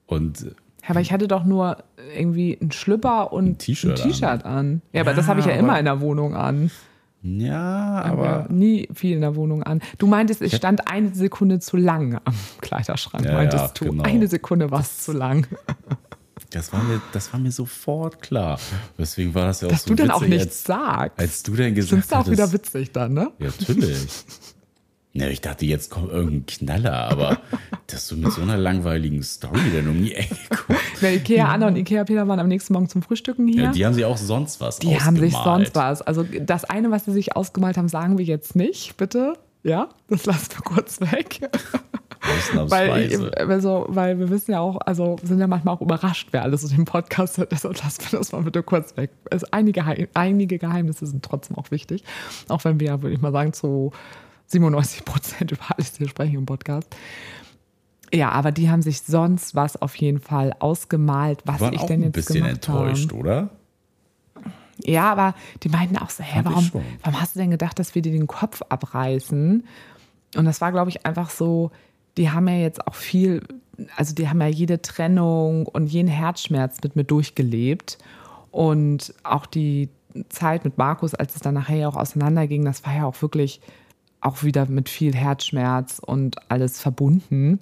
und 0.07 0.41
Ja, 0.41 0.89
aber 0.89 1.01
ich 1.01 1.11
hatte 1.11 1.27
doch 1.27 1.45
nur 1.45 1.83
irgendwie 2.17 2.57
einen 2.59 2.71
Schlüpper 2.71 3.31
und 3.31 3.45
ein 3.45 3.57
T-Shirt 3.59 4.01
T-Shirt 4.01 4.43
an. 4.43 4.81
Ja, 4.91 5.01
aber 5.01 5.11
Ja, 5.11 5.17
das 5.17 5.27
habe 5.27 5.39
ich 5.39 5.45
ja 5.45 5.51
immer 5.53 5.77
in 5.77 5.85
der 5.85 6.01
Wohnung 6.01 6.35
an. 6.35 6.71
Ja, 7.21 8.01
Aber 8.03 8.45
nie 8.49 8.87
viel 8.93 9.15
in 9.15 9.21
der 9.21 9.35
Wohnung 9.35 9.63
an. 9.63 9.81
Du 9.97 10.07
meintest, 10.07 10.41
ich 10.41 10.55
stand 10.55 10.87
eine 10.89 11.13
Sekunde 11.13 11.59
zu 11.59 11.75
lang 11.77 12.19
am 12.23 12.33
Kleiderschrank, 12.61 13.25
Ja, 13.25 13.33
meintest 13.33 13.63
ja, 13.63 13.71
du. 13.73 13.85
genau. 13.91 14.03
Eine 14.03 14.27
Sekunde 14.27 14.71
war 14.71 14.79
es 14.81 15.03
zu 15.03 15.11
lang. 15.11 15.45
das 16.51 16.71
war, 16.71 16.81
mir, 16.83 17.01
das 17.11 17.31
war 17.33 17.39
mir 17.39 17.51
sofort 17.51 18.21
klar. 18.21 18.59
Deswegen 18.97 19.33
war 19.35 19.45
das 19.47 19.61
ja 19.61 19.67
auch 19.67 19.71
Dass 19.71 19.83
so 19.83 19.89
du 19.89 19.95
dann 19.95 20.11
auch 20.11 20.21
witzig, 20.21 20.33
nichts 20.37 20.69
als, 20.69 20.79
sagst. 20.79 21.19
als 21.19 21.43
du 21.43 21.55
dann 21.55 21.75
gesagt 21.75 21.89
Findest 21.89 22.11
du 22.11 22.15
auch 22.15 22.19
hattest, 22.19 22.31
wieder 22.37 22.51
witzig 22.53 22.91
dann, 22.93 23.13
ne? 23.13 23.31
Ja, 23.39 23.47
natürlich. 23.59 24.07
Ja, 25.13 25.27
ich 25.27 25.41
dachte, 25.41 25.65
jetzt 25.65 25.89
kommt 25.89 26.11
irgendein 26.11 26.45
Knaller, 26.45 26.93
aber 26.93 27.39
dass 27.87 28.07
du 28.07 28.15
mit 28.15 28.31
so 28.31 28.41
einer 28.41 28.57
langweiligen 28.57 29.23
Story 29.23 29.59
dann 29.73 29.87
um 29.87 30.03
die 30.03 30.13
Ecke 30.13 30.35
guckst. 30.49 31.01
Der 31.01 31.15
Ikea 31.15 31.47
Anna 31.47 31.67
und 31.67 31.77
Ikea 31.77 32.03
Peter 32.03 32.27
waren 32.27 32.39
am 32.39 32.47
nächsten 32.47 32.73
Morgen 32.73 32.89
zum 32.89 33.01
Frühstücken 33.01 33.47
hier. 33.47 33.63
Ja, 33.63 33.71
die 33.71 33.85
haben 33.85 33.93
sich 33.93 34.05
auch 34.05 34.17
sonst 34.17 34.61
was 34.61 34.79
Die 34.79 34.99
haben 34.99 35.17
sich 35.17 35.33
ausgemalt. 35.35 35.73
sonst 35.73 35.75
was. 35.75 36.01
Also 36.03 36.23
das 36.23 36.63
eine, 36.65 36.91
was 36.91 37.05
sie 37.05 37.11
sich 37.11 37.35
ausgemalt 37.35 37.77
haben, 37.77 37.89
sagen 37.89 38.17
wir 38.17 38.25
jetzt 38.25 38.55
nicht, 38.55 38.97
bitte. 38.97 39.33
Ja, 39.63 39.89
das 40.07 40.25
lassen 40.25 40.51
wir 40.51 40.61
kurz 40.61 41.01
weg. 41.01 41.41
Weil, 42.53 43.11
ich, 43.11 43.39
also, 43.39 43.85
weil 43.87 44.19
wir 44.19 44.29
wissen 44.29 44.51
ja 44.51 44.59
auch, 44.59 44.77
also 44.85 45.17
sind 45.23 45.39
ja 45.39 45.47
manchmal 45.47 45.75
auch 45.75 45.81
überrascht, 45.81 46.27
wer 46.31 46.43
alles 46.43 46.61
so 46.61 46.67
den 46.67 46.85
Podcast 46.85 47.37
hört. 47.37 47.51
Deshalb 47.51 47.81
lassen 47.81 48.03
wir 48.09 48.19
das 48.19 48.31
mal 48.31 48.41
bitte 48.41 48.61
kurz 48.61 48.95
weg. 48.97 49.09
Also 49.31 49.47
einige, 49.51 49.83
einige 50.13 50.59
Geheimnisse 50.59 51.07
sind 51.07 51.23
trotzdem 51.23 51.57
auch 51.57 51.71
wichtig. 51.71 52.03
Auch 52.47 52.63
wenn 52.65 52.79
wir 52.79 52.87
ja, 52.87 53.01
würde 53.01 53.15
ich 53.15 53.21
mal 53.21 53.31
sagen, 53.31 53.53
zu 53.53 53.91
97 54.49 55.05
Prozent 55.05 55.51
über 55.53 55.63
alles 55.69 55.95
hier 55.97 56.07
sprechen 56.07 56.35
im 56.35 56.45
Podcast. 56.45 56.95
Ja, 58.13 58.31
aber 58.31 58.51
die 58.51 58.69
haben 58.69 58.81
sich 58.81 59.01
sonst 59.01 59.55
was 59.55 59.79
auf 59.81 59.95
jeden 59.95 60.19
Fall 60.19 60.55
ausgemalt, 60.59 61.41
was 61.45 61.61
ich 61.71 61.81
denn 61.83 62.01
ein 62.01 62.03
jetzt 62.05 62.13
bisschen 62.13 62.37
gemacht 62.37 62.53
enttäuscht, 62.53 63.11
habe. 63.11 63.19
oder? 63.19 63.49
Ja, 64.83 65.11
aber 65.11 65.35
die 65.61 65.69
meinten 65.69 65.97
auch 65.97 66.09
so, 66.09 66.23
hä, 66.23 66.39
warum, 66.43 66.71
warum 67.03 67.21
hast 67.21 67.35
du 67.35 67.39
denn 67.39 67.51
gedacht, 67.51 67.77
dass 67.77 67.93
wir 67.93 68.01
dir 68.01 68.11
den 68.11 68.27
Kopf 68.27 68.61
abreißen? 68.69 69.63
Und 70.35 70.45
das 70.45 70.61
war, 70.61 70.71
glaube 70.71 70.89
ich, 70.89 71.05
einfach 71.05 71.29
so, 71.29 71.71
die 72.17 72.31
haben 72.31 72.47
ja 72.47 72.55
jetzt 72.55 72.87
auch 72.87 72.95
viel 72.95 73.41
also 73.95 74.13
die 74.13 74.29
haben 74.29 74.41
ja 74.41 74.47
jede 74.47 74.81
Trennung 74.81 75.65
und 75.65 75.87
jeden 75.87 76.07
Herzschmerz 76.07 76.77
mit 76.83 76.95
mir 76.95 77.03
durchgelebt. 77.03 77.97
Und 78.51 79.13
auch 79.23 79.45
die 79.45 79.89
Zeit 80.29 80.65
mit 80.65 80.77
Markus, 80.77 81.13
als 81.13 81.35
es 81.35 81.41
dann 81.41 81.53
nachher 81.53 81.87
auch 81.87 81.95
auseinanderging, 81.95 82.65
das 82.65 82.85
war 82.85 82.95
ja 82.95 83.05
auch 83.05 83.21
wirklich 83.21 83.61
auch 84.21 84.43
wieder 84.43 84.65
mit 84.67 84.89
viel 84.89 85.15
Herzschmerz 85.15 85.99
und 85.99 86.51
alles 86.51 86.79
verbunden. 86.79 87.59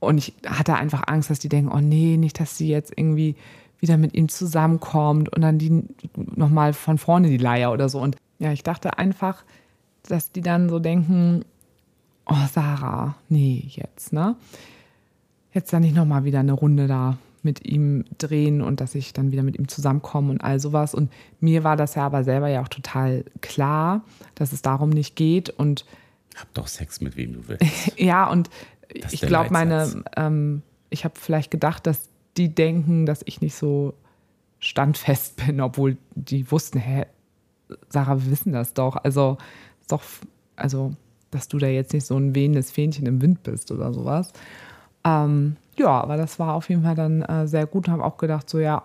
Und 0.00 0.18
ich 0.18 0.34
hatte 0.46 0.74
einfach 0.74 1.04
Angst, 1.06 1.30
dass 1.30 1.38
die 1.38 1.48
denken, 1.48 1.72
oh 1.72 1.80
nee, 1.80 2.16
nicht, 2.16 2.38
dass 2.40 2.58
sie 2.58 2.68
jetzt 2.68 2.92
irgendwie 2.96 3.36
wieder 3.80 3.96
mit 3.96 4.14
ihm 4.14 4.28
zusammenkommt 4.28 5.30
und 5.30 5.42
dann 5.42 5.58
die 5.58 5.82
nochmal 6.16 6.72
von 6.72 6.98
vorne 6.98 7.28
die 7.28 7.38
Leier 7.38 7.72
oder 7.72 7.88
so. 7.88 8.00
Und 8.00 8.16
ja, 8.38 8.52
ich 8.52 8.62
dachte 8.62 8.98
einfach, 8.98 9.44
dass 10.02 10.32
die 10.32 10.42
dann 10.42 10.68
so 10.68 10.78
denken, 10.78 11.44
oh 12.26 12.46
Sarah, 12.52 13.14
nee, 13.28 13.64
jetzt, 13.68 14.12
ne? 14.12 14.36
Jetzt 15.52 15.72
dann 15.72 15.82
nicht 15.82 15.94
nochmal 15.94 16.24
wieder 16.24 16.40
eine 16.40 16.52
Runde 16.52 16.86
da 16.86 17.16
mit 17.44 17.66
ihm 17.66 18.04
drehen 18.18 18.62
und 18.62 18.80
dass 18.80 18.94
ich 18.94 19.12
dann 19.12 19.32
wieder 19.32 19.42
mit 19.42 19.58
ihm 19.58 19.68
zusammenkomme 19.68 20.30
und 20.30 20.40
all 20.42 20.60
sowas. 20.60 20.94
Und 20.94 21.12
mir 21.40 21.64
war 21.64 21.76
das 21.76 21.94
ja 21.94 22.06
aber 22.06 22.24
selber 22.24 22.48
ja 22.48 22.62
auch 22.62 22.68
total 22.68 23.24
klar, 23.40 24.04
dass 24.34 24.52
es 24.52 24.62
darum 24.62 24.90
nicht 24.90 25.16
geht. 25.16 25.50
Und 25.50 25.84
hab 26.34 26.52
doch 26.54 26.66
Sex 26.66 27.00
mit 27.00 27.16
wem 27.16 27.34
du 27.34 27.40
willst. 27.48 27.98
ja, 27.98 28.28
und 28.28 28.50
ich 29.10 29.20
glaube, 29.20 29.50
meine, 29.50 30.04
ähm, 30.16 30.62
ich 30.90 31.04
habe 31.04 31.14
vielleicht 31.18 31.50
gedacht, 31.50 31.86
dass 31.86 32.08
die 32.36 32.54
denken, 32.54 33.06
dass 33.06 33.22
ich 33.24 33.40
nicht 33.40 33.54
so 33.54 33.94
standfest 34.58 35.36
bin, 35.46 35.60
obwohl 35.60 35.96
die 36.14 36.50
wussten, 36.50 36.78
hä, 36.78 37.06
Sarah, 37.88 38.22
wir 38.22 38.30
wissen 38.30 38.52
das 38.52 38.74
doch. 38.74 38.96
Also, 38.96 39.38
doch, 39.88 40.02
also, 40.56 40.92
dass 41.30 41.48
du 41.48 41.58
da 41.58 41.66
jetzt 41.66 41.92
nicht 41.92 42.06
so 42.06 42.16
ein 42.16 42.34
wehendes 42.34 42.70
Fähnchen 42.70 43.06
im 43.06 43.20
Wind 43.20 43.42
bist 43.42 43.72
oder 43.72 43.92
sowas. 43.92 44.32
Ähm, 45.04 45.56
ja, 45.78 45.88
aber 45.88 46.16
das 46.16 46.38
war 46.38 46.54
auf 46.54 46.68
jeden 46.68 46.82
Fall 46.82 46.94
dann 46.94 47.22
äh, 47.22 47.46
sehr 47.46 47.66
gut 47.66 47.88
und 47.88 47.92
habe 47.92 48.04
auch 48.04 48.16
gedacht, 48.16 48.48
so 48.48 48.58
ja, 48.58 48.82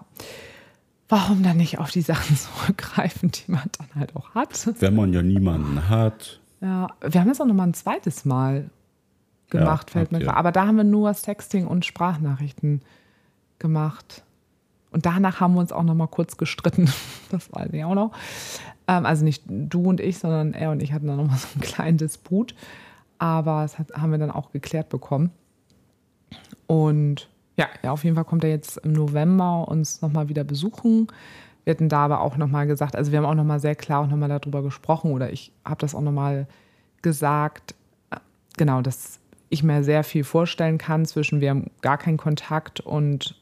warum 1.07 1.43
dann 1.43 1.57
nicht 1.57 1.79
auf 1.79 1.91
die 1.91 2.01
Sachen 2.01 2.35
zurückgreifen, 2.37 3.31
die 3.31 3.51
man 3.51 3.63
dann 3.77 3.87
halt 3.95 4.15
auch 4.15 4.35
hat. 4.35 4.69
Wenn 4.79 4.95
man 4.95 5.13
ja 5.13 5.21
niemanden 5.21 5.89
hat. 5.89 6.39
Ja, 6.61 6.89
wir 7.01 7.21
haben 7.21 7.29
das 7.29 7.41
auch 7.41 7.45
nochmal 7.45 7.67
ein 7.67 7.73
zweites 7.73 8.25
Mal 8.25 8.69
gemacht, 9.49 9.89
ja, 9.89 9.93
fällt 9.93 10.11
mir 10.11 10.19
klar. 10.19 10.37
Aber 10.37 10.51
da 10.51 10.67
haben 10.67 10.77
wir 10.77 10.83
nur 10.83 11.13
Sexting 11.13 11.65
und 11.65 11.85
Sprachnachrichten 11.85 12.81
gemacht. 13.57 14.23
Und 14.91 15.05
danach 15.05 15.39
haben 15.39 15.53
wir 15.53 15.59
uns 15.59 15.71
auch 15.71 15.83
nochmal 15.83 16.07
kurz 16.07 16.37
gestritten. 16.37 16.89
Das 17.31 17.53
weiß 17.53 17.69
ich 17.73 17.83
auch 17.83 17.93
noch. 17.93 18.11
Ähm, 18.87 19.05
also 19.05 19.23
nicht 19.23 19.43
du 19.47 19.83
und 19.83 19.99
ich, 20.01 20.17
sondern 20.17 20.55
er 20.55 20.71
und 20.71 20.81
ich 20.81 20.93
hatten 20.93 21.05
dann 21.05 21.17
nochmal 21.17 21.37
so 21.37 21.47
einen 21.53 21.61
kleinen 21.61 21.99
Disput. 21.99 22.55
Aber 23.19 23.61
das 23.61 23.77
haben 23.77 24.09
wir 24.09 24.17
dann 24.17 24.31
auch 24.31 24.51
geklärt 24.51 24.89
bekommen. 24.89 25.29
Und 26.67 27.29
ja, 27.57 27.67
ja, 27.83 27.91
auf 27.91 28.03
jeden 28.03 28.15
Fall 28.15 28.25
kommt 28.25 28.43
er 28.43 28.49
jetzt 28.49 28.77
im 28.77 28.93
November 28.93 29.67
uns 29.67 30.01
nochmal 30.01 30.29
wieder 30.29 30.43
besuchen. 30.43 31.07
Wir 31.63 31.71
hatten 31.71 31.89
da 31.89 32.05
aber 32.05 32.21
auch 32.21 32.37
nochmal 32.37 32.67
gesagt, 32.67 32.95
also 32.95 33.11
wir 33.11 33.19
haben 33.19 33.25
auch 33.25 33.35
nochmal 33.35 33.59
sehr 33.59 33.75
klar 33.75 34.01
auch 34.01 34.07
nochmal 34.07 34.29
darüber 34.29 34.63
gesprochen 34.63 35.11
oder 35.11 35.31
ich 35.31 35.51
habe 35.65 35.81
das 35.81 35.93
auch 35.93 36.01
nochmal 36.01 36.47
gesagt, 37.01 37.75
genau, 38.57 38.81
dass 38.81 39.19
ich 39.49 39.63
mir 39.63 39.83
sehr 39.83 40.03
viel 40.03 40.23
vorstellen 40.23 40.77
kann 40.77 41.05
zwischen 41.05 41.41
wir 41.41 41.49
haben 41.49 41.71
gar 41.81 41.97
keinen 41.97 42.17
Kontakt 42.17 42.79
und 42.79 43.35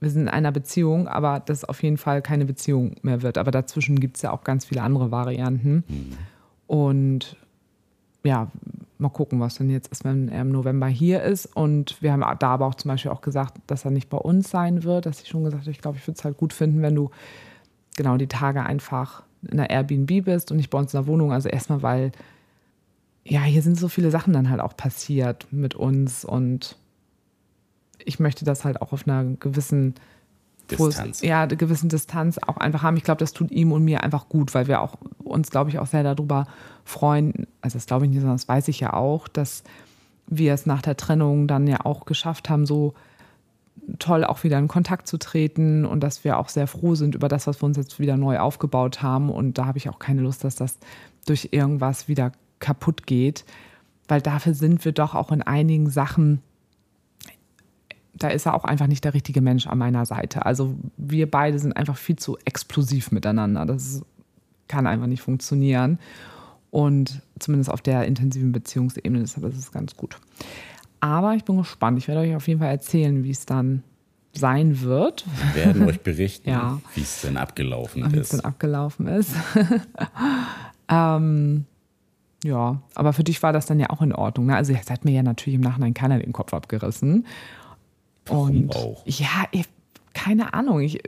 wir 0.00 0.10
sind 0.10 0.22
in 0.22 0.28
einer 0.28 0.52
Beziehung, 0.52 1.08
aber 1.08 1.40
das 1.40 1.64
auf 1.64 1.82
jeden 1.82 1.96
Fall 1.96 2.22
keine 2.22 2.44
Beziehung 2.44 2.96
mehr 3.02 3.22
wird. 3.22 3.36
Aber 3.36 3.50
dazwischen 3.50 3.98
gibt 3.98 4.16
es 4.16 4.22
ja 4.22 4.30
auch 4.30 4.44
ganz 4.44 4.66
viele 4.66 4.82
andere 4.82 5.10
Varianten. 5.10 5.84
Mhm. 5.88 6.12
Und 6.68 7.36
ja, 8.22 8.48
mal 8.98 9.08
gucken, 9.08 9.40
was 9.40 9.56
dann 9.56 9.70
jetzt 9.70 9.88
ist, 9.92 10.04
wenn 10.04 10.28
er 10.28 10.42
im 10.42 10.50
November 10.50 10.86
hier 10.86 11.22
ist. 11.22 11.46
Und 11.46 12.00
wir 12.02 12.12
haben 12.12 12.24
da 12.38 12.48
aber 12.48 12.66
auch 12.66 12.74
zum 12.74 12.90
Beispiel 12.90 13.10
auch 13.10 13.20
gesagt, 13.20 13.58
dass 13.66 13.84
er 13.84 13.90
nicht 13.90 14.10
bei 14.10 14.18
uns 14.18 14.50
sein 14.50 14.82
wird. 14.84 15.06
Dass 15.06 15.22
ich 15.22 15.28
schon 15.28 15.44
gesagt 15.44 15.62
habe, 15.62 15.70
ich 15.70 15.80
glaube, 15.80 15.98
ich 15.98 16.06
würde 16.06 16.18
es 16.18 16.24
halt 16.24 16.36
gut 16.36 16.52
finden, 16.52 16.82
wenn 16.82 16.94
du 16.94 17.10
genau 17.96 18.16
die 18.16 18.26
Tage 18.26 18.64
einfach 18.64 19.22
in 19.42 19.58
einer 19.58 19.70
Airbnb 19.70 20.24
bist 20.24 20.50
und 20.50 20.56
nicht 20.56 20.70
bei 20.70 20.78
uns 20.78 20.92
in 20.94 21.00
der 21.00 21.06
Wohnung. 21.06 21.32
Also 21.32 21.48
erstmal, 21.48 21.82
weil 21.82 22.12
ja, 23.24 23.42
hier 23.42 23.62
sind 23.62 23.78
so 23.78 23.88
viele 23.88 24.10
Sachen 24.10 24.32
dann 24.32 24.50
halt 24.50 24.60
auch 24.60 24.76
passiert 24.76 25.46
mit 25.50 25.74
uns 25.74 26.24
und 26.24 26.76
ich 28.04 28.18
möchte 28.18 28.44
das 28.44 28.64
halt 28.64 28.80
auch 28.80 28.92
auf 28.92 29.06
einer 29.06 29.24
gewissen 29.24 29.94
Distanz. 30.70 31.22
ja, 31.22 31.46
gewissen 31.46 31.88
Distanz 31.88 32.38
auch 32.38 32.56
einfach 32.56 32.82
haben. 32.82 32.96
Ich 32.96 33.04
glaube, 33.04 33.18
das 33.18 33.32
tut 33.32 33.50
ihm 33.50 33.72
und 33.72 33.84
mir 33.84 34.02
einfach 34.02 34.28
gut, 34.28 34.54
weil 34.54 34.66
wir 34.66 34.80
auch 34.80 34.96
uns, 35.18 35.50
glaube 35.50 35.70
ich, 35.70 35.78
auch 35.78 35.86
sehr 35.86 36.02
darüber 36.02 36.46
freuen. 36.84 37.46
Also 37.60 37.76
das 37.78 37.86
glaube 37.86 38.04
ich 38.04 38.10
nicht, 38.10 38.20
sondern 38.20 38.36
das 38.36 38.48
weiß 38.48 38.68
ich 38.68 38.80
ja 38.80 38.92
auch, 38.92 39.28
dass 39.28 39.62
wir 40.26 40.52
es 40.52 40.66
nach 40.66 40.82
der 40.82 40.96
Trennung 40.96 41.48
dann 41.48 41.66
ja 41.66 41.84
auch 41.84 42.04
geschafft 42.04 42.50
haben, 42.50 42.66
so 42.66 42.94
toll 43.98 44.24
auch 44.24 44.44
wieder 44.44 44.58
in 44.58 44.68
Kontakt 44.68 45.06
zu 45.06 45.18
treten 45.18 45.86
und 45.86 46.00
dass 46.00 46.24
wir 46.24 46.38
auch 46.38 46.48
sehr 46.48 46.66
froh 46.66 46.94
sind 46.94 47.14
über 47.14 47.28
das, 47.28 47.46
was 47.46 47.62
wir 47.62 47.66
uns 47.66 47.76
jetzt 47.76 47.98
wieder 47.98 48.16
neu 48.16 48.38
aufgebaut 48.38 49.02
haben. 49.02 49.30
Und 49.30 49.56
da 49.56 49.66
habe 49.66 49.78
ich 49.78 49.88
auch 49.88 49.98
keine 49.98 50.20
Lust, 50.20 50.44
dass 50.44 50.56
das 50.56 50.78
durch 51.26 51.48
irgendwas 51.52 52.08
wieder 52.08 52.32
kaputt 52.58 53.06
geht, 53.06 53.44
weil 54.06 54.20
dafür 54.20 54.54
sind 54.54 54.84
wir 54.84 54.92
doch 54.92 55.14
auch 55.14 55.32
in 55.32 55.42
einigen 55.42 55.88
Sachen 55.88 56.42
da 58.18 58.28
ist 58.28 58.46
er 58.46 58.54
auch 58.54 58.64
einfach 58.64 58.86
nicht 58.86 59.04
der 59.04 59.14
richtige 59.14 59.40
Mensch 59.40 59.66
an 59.66 59.78
meiner 59.78 60.04
Seite. 60.06 60.44
Also 60.46 60.74
wir 60.96 61.30
beide 61.30 61.58
sind 61.58 61.76
einfach 61.76 61.96
viel 61.96 62.16
zu 62.16 62.36
explosiv 62.44 63.12
miteinander. 63.12 63.64
Das 63.66 64.02
kann 64.66 64.86
einfach 64.86 65.06
nicht 65.06 65.22
funktionieren. 65.22 65.98
Und 66.70 67.22
zumindest 67.38 67.70
auf 67.70 67.80
der 67.80 68.04
intensiven 68.04 68.52
Beziehungsebene 68.52 69.20
ist 69.20 69.38
das 69.40 69.72
ganz 69.72 69.96
gut. 69.96 70.18
Aber 71.00 71.34
ich 71.34 71.44
bin 71.44 71.56
gespannt. 71.56 71.98
Ich 71.98 72.08
werde 72.08 72.22
euch 72.22 72.34
auf 72.34 72.48
jeden 72.48 72.60
Fall 72.60 72.70
erzählen, 72.70 73.24
wie 73.24 73.30
es 73.30 73.46
dann 73.46 73.82
sein 74.32 74.80
wird. 74.82 75.24
Wir 75.54 75.64
werden 75.64 75.88
euch 75.88 76.00
berichten, 76.00 76.50
ja. 76.50 76.80
wie 76.94 77.00
es 77.00 77.22
denn 77.22 77.36
abgelaufen 77.36 78.04
ist. 78.04 78.12
Wie 78.12 78.18
es 78.18 78.28
denn 78.30 78.40
abgelaufen 78.40 79.06
ist. 79.06 79.32
ähm, 80.88 81.64
ja, 82.44 82.80
aber 82.94 83.12
für 83.12 83.24
dich 83.24 83.42
war 83.42 83.52
das 83.52 83.66
dann 83.66 83.80
ja 83.80 83.90
auch 83.90 84.02
in 84.02 84.12
Ordnung. 84.12 84.46
Ne? 84.46 84.56
Also, 84.56 84.72
es 84.72 84.90
hat 84.90 85.04
mir 85.04 85.12
ja 85.12 85.22
natürlich 85.22 85.56
im 85.56 85.62
Nachhinein 85.62 85.94
keiner 85.94 86.18
den 86.18 86.32
Kopf 86.32 86.52
abgerissen. 86.52 87.26
Warum 88.28 88.48
und 88.48 88.76
auch? 88.76 89.02
ja, 89.06 89.44
ich, 89.50 89.66
keine 90.12 90.54
Ahnung. 90.54 90.80
Ich, 90.80 91.00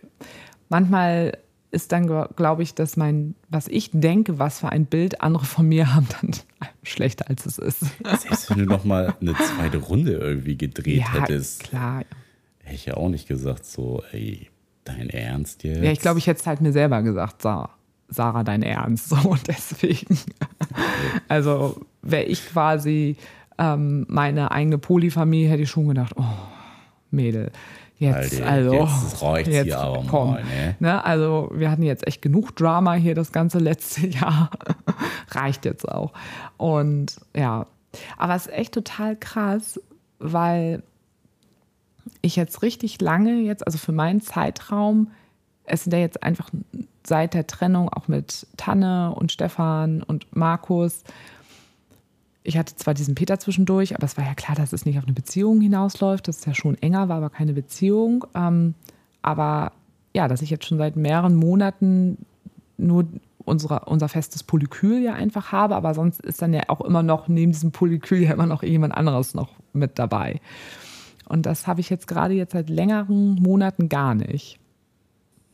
manchmal 0.69 1.39
ist 1.71 1.93
dann, 1.93 2.07
glaube 2.07 2.63
ich, 2.63 2.75
dass 2.75 2.97
mein, 2.97 3.35
was 3.49 3.69
ich 3.69 3.91
denke, 3.93 4.39
was 4.39 4.61
für 4.61 4.71
ein 4.71 4.87
Bild 4.87 5.21
andere 5.21 5.45
von 5.45 5.69
mir 5.69 5.95
haben, 5.95 6.07
dann 6.21 6.33
schlechter 6.83 7.29
als 7.29 7.47
es 7.47 7.59
ist. 7.59 7.81
Selbst 8.05 8.51
wenn 8.51 8.59
du 8.59 8.67
noch 8.67 8.85
mal 8.85 9.15
eine 9.21 9.35
zweite 9.35 9.79
Runde 9.79 10.13
irgendwie 10.13 10.57
gedreht 10.57 10.99
ja, 10.99 11.13
hättest. 11.13 11.65
klar. 11.65 12.05
Hätte 12.59 12.75
ich 12.75 12.87
ja 12.87 12.95
auch 12.95 13.09
nicht 13.09 13.29
gesagt, 13.29 13.65
so, 13.65 14.03
ey, 14.13 14.49
dein 14.85 15.11
Ernst 15.11 15.63
jetzt? 15.65 15.83
Ja, 15.83 15.93
ich 15.93 16.01
glaube, 16.01 16.19
ich 16.19 16.27
hätte 16.27 16.41
es 16.41 16.47
halt 16.47 16.61
mir 16.61 16.73
selber 16.73 17.03
gesagt, 17.03 17.43
Sarah, 17.43 17.71
Sarah 18.09 18.43
dein 18.43 18.63
Ernst. 18.63 19.09
So, 19.11 19.17
und 19.29 19.47
deswegen. 19.47 20.19
Also, 21.29 21.81
wäre 22.03 22.25
ich 22.25 22.47
quasi 22.47 23.17
ähm, 23.59 24.07
meine 24.09 24.51
eigene 24.51 24.79
Polyfamilie, 24.79 25.49
hätte 25.49 25.63
ich 25.63 25.71
schon 25.71 25.89
gedacht, 25.89 26.15
oh, 26.17 26.25
Mädel. 27.11 27.51
Jetzt, 27.99 28.41
Alter, 28.41 28.47
also, 28.47 28.73
jetzt 28.73 29.23
reicht 29.23 29.49
jetzt, 29.51 29.65
hier 29.67 29.79
aber 29.79 30.05
komm, 30.09 30.31
mal, 30.31 30.43
ne? 30.43 30.77
ne? 30.79 31.05
Also, 31.05 31.51
wir 31.53 31.71
hatten 31.71 31.83
jetzt 31.83 32.07
echt 32.07 32.23
genug 32.23 32.57
Drama 32.57 32.95
hier 32.95 33.15
das 33.15 33.31
ganze 33.31 33.59
letzte 33.59 34.07
Jahr. 34.09 34.51
reicht 35.29 35.67
jetzt 35.67 35.87
auch. 35.87 36.13
Und 36.57 37.21
ja, 37.37 37.67
aber 38.17 38.35
es 38.35 38.47
ist 38.47 38.53
echt 38.53 38.73
total 38.73 39.17
krass, 39.17 39.79
weil 40.19 40.83
ich 42.23 42.37
jetzt 42.37 42.63
richtig 42.63 43.01
lange 43.01 43.41
jetzt, 43.41 43.67
also 43.67 43.79
für 43.79 43.93
meinen 43.93 44.21
Zeitraum, 44.21 45.11
es 45.65 45.85
sind 45.85 45.93
ja 45.93 46.01
jetzt 46.01 46.23
einfach 46.23 46.51
seit 47.07 47.35
der 47.35 47.47
Trennung 47.47 47.89
auch 47.89 48.09
mit 48.09 48.47
Tanne 48.57 49.15
und 49.15 49.33
Stefan 49.33 50.03
und 50.03 50.35
Markus 50.35 51.05
ich 52.43 52.57
hatte 52.57 52.75
zwar 52.77 52.95
diesen 52.95 53.15
Peter 53.15 53.39
zwischendurch, 53.39 53.95
aber 53.95 54.05
es 54.05 54.17
war 54.17 54.25
ja 54.25 54.35
klar, 54.35 54.57
dass 54.57 54.73
es 54.73 54.87
nicht 54.87 54.99
auf 54.99 55.05
eine 55.05 55.13
Beziehung 55.13 55.61
hinausläuft, 55.61 56.27
dass 56.27 56.39
es 56.39 56.45
ja 56.45 56.55
schon 56.55 56.77
enger 56.81 57.09
war, 57.09 57.19
aber 57.19 57.31
keine 57.31 57.53
Beziehung. 57.53 58.25
Ähm, 58.35 58.75
aber 59.23 59.73
ja, 60.15 60.27
dass 60.27 60.43
ich 60.43 60.51
jetzt 60.51 60.65
schon 60.67 60.79
seit 60.79 60.97
mehreren 60.97 61.37
Monaten 61.37 62.19
nur 62.79 63.07
unsere, 63.45 63.81
unser 63.87 64.09
festes 64.09 64.43
Polykyl 64.43 65.03
ja 65.03 65.15
einfach 65.15 65.53
habe, 65.53 65.77
aber 65.77 65.95
sonst 65.95 66.21
ist 66.23 66.41
dann 66.41 66.55
ja 66.55 66.63
auch 66.69 66.81
immer 66.81 67.03
noch 67.03 67.29
neben 67.29 67.53
diesem 67.53 67.73
Polykyl 67.73 68.23
ja 68.23 68.33
immer 68.33 68.47
noch 68.47 68.63
jemand 68.63 68.95
anderes 68.95 69.35
noch 69.35 69.51
mit 69.73 69.99
dabei. 69.99 70.41
Und 71.29 71.47
das 71.47 71.67
habe 71.67 71.81
ich 71.81 71.91
jetzt 71.91 72.09
gerade 72.09 72.35
jetzt 72.35 72.53
seit 72.53 72.71
längeren 72.71 73.35
Monaten 73.35 73.89
gar 73.89 74.15
nicht. 74.15 74.59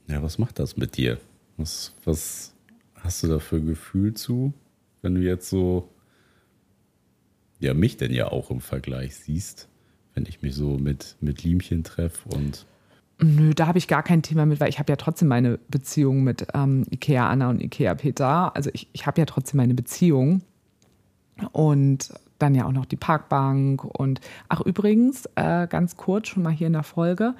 Ja, 0.08 0.22
was 0.22 0.38
macht 0.38 0.58
das 0.58 0.76
mit 0.76 0.96
dir? 0.96 1.18
Was, 1.56 1.92
was 2.04 2.54
hast 2.94 3.22
du 3.22 3.28
da 3.28 3.38
für 3.40 3.60
Gefühl 3.60 4.14
zu, 4.14 4.52
wenn 5.02 5.14
du 5.14 5.20
jetzt 5.20 5.50
so 5.50 5.88
ja 7.58 7.74
mich 7.74 7.96
denn 7.96 8.12
ja 8.12 8.28
auch 8.28 8.50
im 8.50 8.60
Vergleich 8.60 9.16
siehst, 9.16 9.68
wenn 10.14 10.26
ich 10.26 10.42
mich 10.42 10.54
so 10.54 10.78
mit, 10.78 11.16
mit 11.20 11.42
Liemchen 11.42 11.84
treffe 11.84 12.28
und. 12.28 12.66
Nö, 13.18 13.54
da 13.54 13.66
habe 13.66 13.78
ich 13.78 13.88
gar 13.88 14.02
kein 14.02 14.22
Thema 14.22 14.44
mit, 14.44 14.60
weil 14.60 14.68
ich 14.68 14.78
habe 14.78 14.92
ja 14.92 14.96
trotzdem 14.96 15.28
meine 15.28 15.58
Beziehung 15.68 16.22
mit 16.22 16.46
ähm, 16.52 16.84
Ikea 16.90 17.28
Anna 17.28 17.48
und 17.48 17.62
Ikea 17.62 17.94
Peter. 17.94 18.54
Also 18.54 18.70
ich, 18.74 18.88
ich 18.92 19.06
habe 19.06 19.20
ja 19.20 19.24
trotzdem 19.24 19.56
meine 19.56 19.74
Beziehung. 19.74 20.42
Und 21.52 22.12
dann 22.38 22.54
ja 22.54 22.66
auch 22.66 22.72
noch 22.72 22.86
die 22.86 22.96
Parkbank 22.96 23.84
und 23.84 24.20
ach 24.48 24.60
übrigens, 24.60 25.26
äh, 25.36 25.66
ganz 25.66 25.96
kurz 25.96 26.28
schon 26.28 26.42
mal 26.42 26.52
hier 26.52 26.66
in 26.66 26.74
der 26.74 26.82
Folge, 26.82 27.34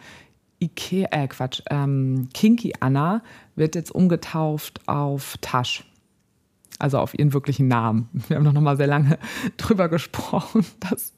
Ikea, 0.58 1.08
äh 1.10 1.28
Quatsch, 1.28 1.62
ähm, 1.70 2.28
Kinky 2.32 2.72
Anna 2.80 3.22
wird 3.56 3.74
jetzt 3.74 3.90
umgetauft 3.94 4.80
auf 4.86 5.36
Tasch. 5.40 5.84
Also 6.78 6.98
auf 6.98 7.18
ihren 7.18 7.32
wirklichen 7.32 7.68
Namen. 7.68 8.08
Wir 8.28 8.36
haben 8.36 8.44
noch 8.44 8.60
mal 8.60 8.76
sehr 8.76 8.86
lange 8.86 9.18
drüber 9.56 9.88
gesprochen, 9.88 10.64
dass 10.80 11.12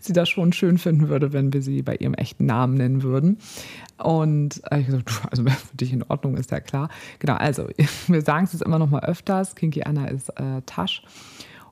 sie 0.00 0.12
das 0.12 0.28
schon 0.28 0.52
schön 0.52 0.78
finden 0.78 1.08
würde, 1.08 1.32
wenn 1.32 1.52
wir 1.52 1.62
sie 1.62 1.82
bei 1.82 1.96
ihrem 1.96 2.14
echten 2.14 2.46
Namen 2.46 2.74
nennen 2.74 3.02
würden. 3.02 3.38
Und 3.98 4.62
äh, 4.70 4.80
ich 4.80 4.86
gesagt, 4.86 5.10
also 5.30 5.44
wenn 5.44 5.52
für 5.52 5.76
dich 5.76 5.92
in 5.92 6.02
Ordnung 6.04 6.36
ist, 6.36 6.50
ja 6.50 6.60
klar. 6.60 6.88
Genau, 7.18 7.34
also 7.34 7.68
wir 8.06 8.22
sagen 8.22 8.44
es 8.44 8.52
jetzt 8.52 8.62
immer 8.62 8.78
noch 8.78 8.90
mal 8.90 9.04
öfters. 9.04 9.54
Kinky 9.54 9.82
Anna 9.82 10.06
ist 10.06 10.28
äh, 10.38 10.62
Tasch. 10.66 11.02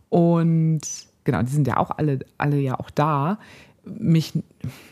Und 0.08 0.82
genau, 1.24 1.42
die 1.42 1.52
sind 1.52 1.66
ja 1.66 1.78
auch 1.78 1.90
alle, 1.90 2.20
alle 2.38 2.58
ja 2.58 2.78
auch 2.78 2.90
da. 2.90 3.38
Mich, 3.84 4.32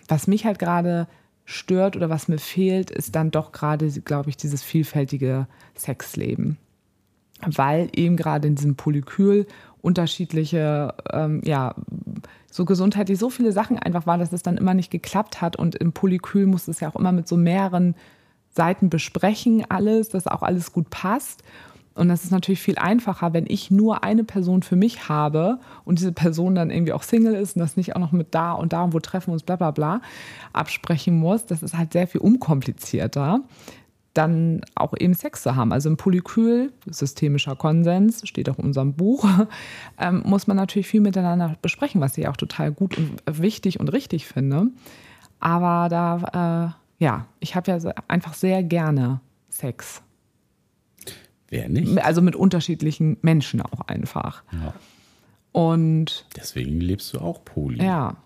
was 0.08 0.26
mich 0.26 0.44
halt 0.44 0.58
gerade 0.58 1.06
stört 1.44 1.96
oder 1.96 2.08
was 2.10 2.28
mir 2.28 2.38
fehlt, 2.38 2.90
ist 2.90 3.14
dann 3.14 3.30
doch 3.30 3.52
gerade, 3.52 3.90
glaube 4.00 4.30
ich, 4.30 4.36
dieses 4.36 4.62
vielfältige 4.62 5.46
Sexleben. 5.76 6.56
Weil 7.46 7.88
eben 7.94 8.16
gerade 8.16 8.48
in 8.48 8.54
diesem 8.54 8.76
Polykül 8.76 9.46
unterschiedliche, 9.82 10.94
ähm, 11.12 11.40
ja, 11.44 11.74
so 12.50 12.64
gesundheitlich 12.64 13.18
so 13.18 13.30
viele 13.30 13.52
Sachen 13.52 13.78
einfach 13.78 14.06
waren, 14.06 14.20
dass 14.20 14.32
es 14.32 14.42
dann 14.42 14.56
immer 14.56 14.74
nicht 14.74 14.90
geklappt 14.90 15.40
hat. 15.40 15.56
Und 15.56 15.76
im 15.76 15.92
Polykül 15.92 16.46
muss 16.46 16.68
es 16.68 16.80
ja 16.80 16.90
auch 16.90 16.96
immer 16.96 17.12
mit 17.12 17.28
so 17.28 17.36
mehreren 17.36 17.94
Seiten 18.50 18.90
besprechen, 18.90 19.64
alles, 19.68 20.08
dass 20.08 20.26
auch 20.26 20.42
alles 20.42 20.72
gut 20.72 20.90
passt. 20.90 21.44
Und 21.94 22.08
das 22.08 22.24
ist 22.24 22.30
natürlich 22.30 22.60
viel 22.60 22.78
einfacher, 22.78 23.32
wenn 23.32 23.46
ich 23.48 23.70
nur 23.70 24.04
eine 24.04 24.24
Person 24.24 24.62
für 24.62 24.76
mich 24.76 25.08
habe 25.08 25.58
und 25.84 25.98
diese 25.98 26.12
Person 26.12 26.54
dann 26.54 26.70
irgendwie 26.70 26.92
auch 26.92 27.02
Single 27.02 27.34
ist 27.34 27.56
und 27.56 27.60
das 27.60 27.76
nicht 27.76 27.94
auch 27.94 28.00
noch 28.00 28.12
mit 28.12 28.34
da 28.34 28.52
und 28.52 28.72
da 28.72 28.84
und 28.84 28.94
wo 28.94 29.00
treffen 29.00 29.28
wir 29.28 29.32
uns 29.34 29.42
bla 29.42 29.56
bla 29.56 29.70
bla 29.70 30.00
absprechen 30.52 31.18
muss. 31.18 31.46
Das 31.46 31.62
ist 31.62 31.76
halt 31.76 31.92
sehr 31.92 32.06
viel 32.06 32.20
unkomplizierter, 32.20 33.40
dann 34.14 34.62
auch 34.74 34.94
eben 34.98 35.14
Sex 35.14 35.42
zu 35.42 35.54
haben. 35.56 35.72
Also 35.72 35.88
im 35.88 35.96
Polykül, 35.96 36.72
systemischer 36.86 37.54
Konsens, 37.56 38.26
steht 38.28 38.48
auch 38.50 38.58
in 38.58 38.64
unserem 38.64 38.94
Buch, 38.94 39.28
ähm, 39.98 40.22
muss 40.24 40.46
man 40.46 40.56
natürlich 40.56 40.88
viel 40.88 41.00
miteinander 41.00 41.56
besprechen, 41.62 42.00
was 42.00 42.18
ich 42.18 42.26
auch 42.28 42.36
total 42.36 42.72
gut 42.72 42.98
und 42.98 43.20
wichtig 43.26 43.78
und 43.78 43.88
richtig 43.92 44.26
finde. 44.26 44.66
Aber 45.38 45.88
da, 45.88 46.74
äh, 46.98 47.04
ja, 47.04 47.26
ich 47.38 47.54
habe 47.54 47.70
ja 47.70 47.92
einfach 48.08 48.34
sehr 48.34 48.62
gerne 48.62 49.20
Sex. 49.48 50.02
Wer 51.48 51.68
nicht? 51.68 51.98
Also 52.04 52.22
mit 52.22 52.36
unterschiedlichen 52.36 53.16
Menschen 53.22 53.60
auch 53.60 53.80
einfach. 53.88 54.42
Ja. 54.52 54.74
Und 55.52 56.26
deswegen 56.36 56.80
lebst 56.80 57.12
du 57.12 57.18
auch 57.18 57.44
Poli. 57.44 57.84
Ja. 57.84 58.16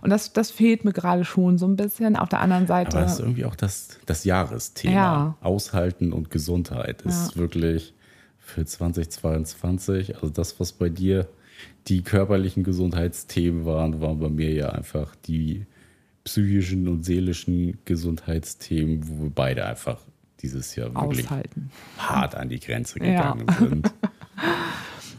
Und 0.00 0.10
das, 0.10 0.32
das 0.32 0.52
fehlt 0.52 0.84
mir 0.84 0.92
gerade 0.92 1.24
schon 1.24 1.58
so 1.58 1.66
ein 1.66 1.74
bisschen. 1.74 2.16
Auf 2.16 2.28
der 2.28 2.40
anderen 2.40 2.68
Seite. 2.68 2.96
Aber 2.96 3.00
das 3.00 3.14
ist 3.14 3.20
irgendwie 3.20 3.44
auch 3.44 3.56
das, 3.56 3.98
das 4.06 4.24
Jahresthema. 4.24 4.94
Ja. 4.94 5.36
Aushalten 5.40 6.12
und 6.12 6.30
Gesundheit 6.30 7.02
ist 7.02 7.32
ja. 7.32 7.36
wirklich 7.36 7.94
für 8.38 8.64
2022. 8.64 10.14
Also 10.16 10.30
das, 10.30 10.60
was 10.60 10.72
bei 10.72 10.88
dir 10.88 11.26
die 11.88 12.02
körperlichen 12.02 12.62
Gesundheitsthemen 12.62 13.64
waren, 13.66 14.00
waren 14.00 14.20
bei 14.20 14.28
mir 14.28 14.52
ja 14.52 14.70
einfach 14.70 15.16
die 15.16 15.66
psychischen 16.22 16.86
und 16.86 17.04
seelischen 17.04 17.78
Gesundheitsthemen, 17.84 19.08
wo 19.08 19.24
wir 19.24 19.30
beide 19.30 19.66
einfach 19.66 19.98
dieses 20.40 20.76
Jahr 20.76 20.94
wirklich 20.94 21.26
Aushalten. 21.26 21.70
hart 21.98 22.36
an 22.36 22.48
die 22.48 22.60
Grenze 22.60 23.00
gegangen 23.00 23.46
ja. 23.48 23.54
sind. 23.54 23.92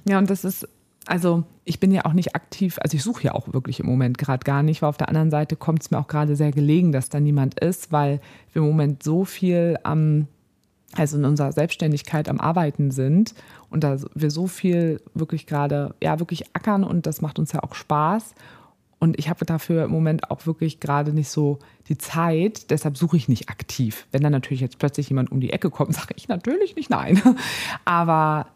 Ja, 0.05 0.17
und 0.17 0.29
das 0.29 0.43
ist, 0.43 0.67
also 1.05 1.43
ich 1.65 1.79
bin 1.79 1.91
ja 1.91 2.05
auch 2.05 2.13
nicht 2.13 2.35
aktiv, 2.35 2.77
also 2.81 2.95
ich 2.95 3.03
suche 3.03 3.23
ja 3.23 3.33
auch 3.33 3.53
wirklich 3.53 3.79
im 3.79 3.85
Moment 3.85 4.17
gerade 4.17 4.43
gar 4.43 4.63
nicht, 4.63 4.81
weil 4.81 4.89
auf 4.89 4.97
der 4.97 5.09
anderen 5.09 5.31
Seite 5.31 5.55
kommt 5.55 5.81
es 5.81 5.91
mir 5.91 5.99
auch 5.99 6.07
gerade 6.07 6.35
sehr 6.35 6.51
gelegen, 6.51 6.91
dass 6.91 7.09
da 7.09 7.19
niemand 7.19 7.59
ist, 7.59 7.91
weil 7.91 8.19
wir 8.51 8.61
im 8.61 8.67
Moment 8.67 9.03
so 9.03 9.25
viel 9.25 9.77
am, 9.83 10.27
also 10.95 11.17
in 11.17 11.25
unserer 11.25 11.51
Selbstständigkeit 11.51 12.29
am 12.29 12.39
Arbeiten 12.39 12.91
sind 12.91 13.33
und 13.69 13.83
da 13.83 13.97
wir 14.13 14.31
so 14.31 14.47
viel 14.47 15.01
wirklich 15.13 15.45
gerade, 15.45 15.95
ja, 16.01 16.19
wirklich 16.19 16.55
ackern 16.55 16.83
und 16.83 17.05
das 17.05 17.21
macht 17.21 17.39
uns 17.39 17.51
ja 17.51 17.63
auch 17.63 17.75
Spaß. 17.75 18.35
Und 18.99 19.19
ich 19.19 19.27
habe 19.27 19.45
dafür 19.45 19.83
im 19.83 19.91
Moment 19.91 20.31
auch 20.31 20.45
wirklich 20.45 20.79
gerade 20.79 21.11
nicht 21.11 21.27
so 21.27 21.59
die 21.89 21.97
Zeit, 21.97 22.71
deshalb 22.71 22.95
suche 22.95 23.17
ich 23.17 23.27
nicht 23.27 23.49
aktiv. 23.49 24.07
Wenn 24.13 24.23
dann 24.23 24.31
natürlich 24.31 24.61
jetzt 24.61 24.79
plötzlich 24.79 25.09
jemand 25.09 25.29
um 25.29 25.41
die 25.41 25.51
Ecke 25.51 25.69
kommt, 25.69 25.93
sage 25.95 26.13
ich 26.15 26.29
natürlich 26.29 26.77
nicht 26.77 26.89
nein. 26.89 27.21
Aber 27.83 28.47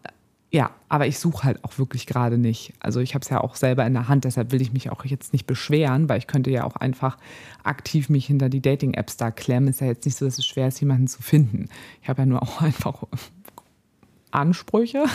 ja, 0.49 0.71
aber 0.87 1.07
ich 1.07 1.19
suche 1.19 1.43
halt 1.43 1.63
auch 1.65 1.77
wirklich 1.77 2.07
gerade 2.07 2.37
nicht. 2.37 2.73
Also 2.79 3.01
ich 3.01 3.13
habe 3.15 3.23
es 3.23 3.29
ja 3.29 3.41
auch 3.41 3.55
selber 3.55 3.85
in 3.85 3.93
der 3.93 4.07
Hand, 4.07 4.23
deshalb 4.23 4.51
will 4.51 4.61
ich 4.61 4.71
mich 4.71 4.89
auch 4.89 5.03
jetzt 5.03 5.33
nicht 5.33 5.45
beschweren, 5.45 6.07
weil 6.07 6.19
ich 6.19 6.27
könnte 6.27 6.51
ja 6.51 6.63
auch 6.63 6.77
einfach 6.77 7.17
aktiv 7.63 8.07
mich 8.07 8.27
hinter 8.27 8.47
die 8.47 8.61
Dating-Apps 8.61 9.17
da 9.17 9.29
klemmen. 9.31 9.67
Ist 9.67 9.81
ja 9.81 9.87
jetzt 9.87 10.05
nicht 10.05 10.17
so, 10.17 10.23
dass 10.23 10.37
es 10.37 10.45
schwer 10.45 10.69
ist, 10.69 10.79
jemanden 10.79 11.07
zu 11.07 11.21
finden. 11.21 11.67
Ich 12.01 12.07
habe 12.07 12.21
ja 12.21 12.25
nur 12.25 12.41
auch 12.43 12.61
einfach 12.61 13.03
Ansprüche. 14.31 15.05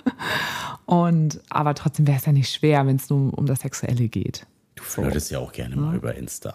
Und 0.86 1.40
aber 1.50 1.74
trotzdem 1.74 2.06
wäre 2.08 2.18
es 2.18 2.26
ja 2.26 2.32
nicht 2.32 2.52
schwer, 2.52 2.86
wenn 2.86 2.96
es 2.96 3.10
nur 3.10 3.36
um 3.38 3.46
das 3.46 3.60
Sexuelle 3.60 4.08
geht. 4.08 4.46
Du 4.74 4.82
flirtest 4.82 5.28
so. 5.28 5.34
ja 5.34 5.40
auch 5.40 5.52
gerne 5.52 5.76
mal 5.76 5.94
über 5.94 6.14
Insta. 6.14 6.54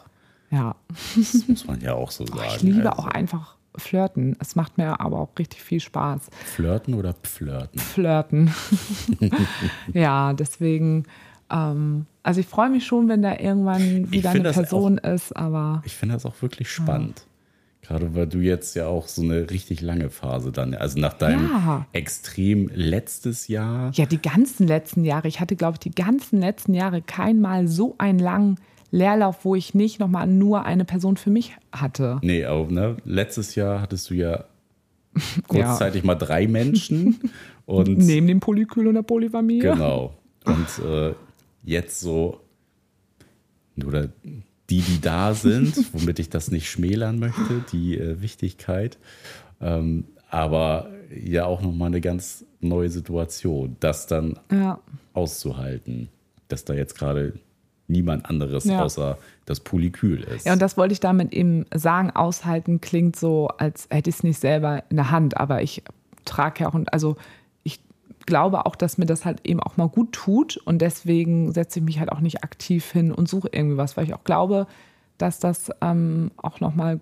Ja. 0.50 0.76
Das 1.16 1.48
muss 1.48 1.66
man 1.66 1.80
ja 1.80 1.94
auch 1.94 2.12
so 2.12 2.26
sagen. 2.28 2.42
Ich 2.56 2.62
liebe 2.64 2.90
also. 2.92 3.04
auch 3.04 3.08
einfach 3.08 3.56
Flirten. 3.76 4.36
Es 4.40 4.56
macht 4.56 4.78
mir 4.78 5.00
aber 5.00 5.20
auch 5.20 5.30
richtig 5.38 5.62
viel 5.62 5.80
Spaß. 5.80 6.30
Flirten 6.46 6.94
oder 6.94 7.14
Pflirten? 7.14 7.80
Flirten. 7.80 8.54
ja, 9.94 10.34
deswegen. 10.34 11.06
Ähm, 11.50 12.06
also 12.24 12.40
ich 12.40 12.48
freue 12.48 12.70
mich 12.70 12.86
schon, 12.86 13.10
wenn 13.10 13.22
da 13.22 13.38
irgendwann 13.38 14.12
wieder 14.12 14.32
eine 14.32 14.52
Person 14.52 15.00
auch, 15.00 15.14
ist, 15.14 15.36
aber. 15.36 15.82
Ich 15.86 15.96
finde 15.96 16.16
das 16.16 16.26
auch 16.26 16.42
wirklich 16.42 16.70
spannend. 16.70 17.20
Ja. 17.20 17.26
Gerade 17.84 18.16
weil 18.16 18.28
du 18.28 18.40
jetzt 18.40 18.76
ja 18.76 18.88
auch 18.88 19.10
so 19.10 19.22
eine 19.22 19.50
richtig 19.50 19.82
lange 19.82 20.10
Phase 20.10 20.54
dann, 20.54 20.74
also 20.74 20.98
nach 21.00 21.14
deinem 21.14 21.50
ja. 21.50 21.86
extrem 21.92 22.70
letztes 22.74 23.50
Jahr. 23.50 23.92
Ja, 23.94 24.06
die 24.06 24.22
ganzen 24.22 24.68
letzten 24.68 25.04
Jahre. 25.04 25.28
Ich 25.28 25.42
hatte, 25.42 25.58
glaube 25.58 25.74
ich, 25.74 25.80
die 25.80 25.92
ganzen 25.92 26.40
letzten 26.40 26.74
Jahre 26.74 27.02
kein 27.02 27.42
Mal 27.42 27.68
so 27.68 27.96
einen 27.98 28.20
langen 28.20 28.58
Leerlauf, 28.94 29.44
wo 29.44 29.56
ich 29.56 29.74
nicht 29.74 30.00
nochmal 30.00 30.28
nur 30.28 30.66
eine 30.66 30.86
Person 30.86 31.18
für 31.18 31.32
mich 31.32 31.56
hatte. 31.72 32.20
Nee, 32.22 32.46
auch, 32.46 32.70
ne? 32.70 32.98
Letztes 33.06 33.56
Jahr 33.56 33.82
hattest 33.82 34.12
du 34.12 34.14
ja 34.14 34.46
kurzzeitig 35.48 36.04
ja. 36.04 36.08
mal 36.08 36.16
drei 36.16 36.46
Menschen. 36.48 37.20
und 37.66 37.88
Neben 37.98 38.28
dem 38.28 38.40
Polykül 38.40 38.86
und 38.88 38.94
der 38.94 39.02
Polyphamie. 39.02 39.60
Genau. 39.60 40.14
Und 40.46 40.86
äh, 40.86 41.16
jetzt 41.64 42.02
so, 42.02 42.42
oder 43.84 44.10
die, 44.70 44.82
die 44.82 45.02
da 45.02 45.34
sind, 45.34 45.92
womit 45.94 46.20
ich 46.20 46.30
das 46.30 46.52
nicht 46.52 46.70
schmälern 46.70 47.18
möchte, 47.18 47.66
die 47.72 47.98
äh, 47.98 48.22
Wichtigkeit. 48.22 49.00
Ähm, 49.60 50.06
aber 50.30 50.92
ja 51.20 51.46
auch 51.46 51.64
nochmal 51.64 51.88
eine 51.88 52.02
ganz 52.02 52.46
neue 52.62 52.90
Situation, 52.90 53.76
das 53.80 54.06
dann 54.06 54.40
ja. 54.52 54.80
auszuhalten, 55.14 56.10
dass 56.48 56.64
da 56.64 56.76
jetzt 56.76 56.96
gerade 56.96 57.34
niemand 57.88 58.26
anderes 58.30 58.66
ja. 58.66 58.82
außer 58.82 59.18
das 59.46 59.60
Polykül 59.60 60.22
ist. 60.24 60.46
Ja, 60.46 60.54
und 60.54 60.62
das 60.62 60.78
wollte 60.78 60.94
ich 60.94 61.00
damit 61.00 61.34
eben 61.34 61.66
sagen. 61.74 62.12
Aushalten 62.12 62.82
klingt 62.82 63.16
so, 63.16 63.50
als 63.58 63.88
hätte 63.90 64.10
ich 64.10 64.18
es 64.18 64.24
nicht 64.24 64.40
selber 64.40 64.84
in 64.90 64.96
der 64.96 65.12
Hand, 65.12 65.38
aber 65.38 65.62
ich 65.62 65.84
trage 66.26 66.64
ja 66.64 66.70
auch, 66.70 66.80
also 66.92 67.18
ich 67.64 67.82
glaube 68.26 68.66
auch, 68.66 68.76
dass 68.76 68.98
mir 68.98 69.06
das 69.06 69.26
halt 69.26 69.46
eben 69.46 69.60
auch 69.60 69.78
mal 69.78 69.90
gut 69.90 70.14
tut 70.14 70.58
und 70.58 70.82
deswegen 70.82 71.52
setze 71.52 71.80
ich 71.80 71.86
mich 71.86 72.00
halt 72.00 72.12
auch 72.12 72.22
nicht 72.22 72.44
aktiv 72.44 72.90
hin 72.90 73.12
und 73.12 73.28
suche 73.28 73.50
irgendwie 73.52 73.78
was, 73.78 73.98
weil 73.98 74.06
ich 74.06 74.14
auch 74.14 74.24
glaube, 74.24 74.68
dass 75.18 75.40
das 75.40 75.70
ähm, 75.82 76.32
auch 76.38 76.60
nochmal, 76.60 77.00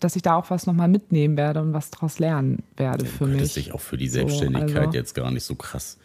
dass 0.00 0.16
ich 0.16 0.22
da 0.22 0.36
auch 0.36 0.50
was 0.50 0.66
nochmal 0.66 0.88
mitnehmen 0.88 1.36
werde 1.36 1.60
und 1.62 1.72
was 1.72 1.90
daraus 1.90 2.18
lernen 2.18 2.62
werde 2.76 3.04
ja, 3.04 3.10
für 3.10 3.26
mich. 3.26 3.54
Du 3.54 3.60
dich 3.60 3.72
auch 3.72 3.80
für 3.80 3.96
die 3.96 4.08
Selbstständigkeit 4.08 4.72
so, 4.72 4.78
also. 4.80 4.92
jetzt 4.92 5.14
gar 5.14 5.30
nicht 5.30 5.44
so 5.44 5.54
krass 5.54 5.98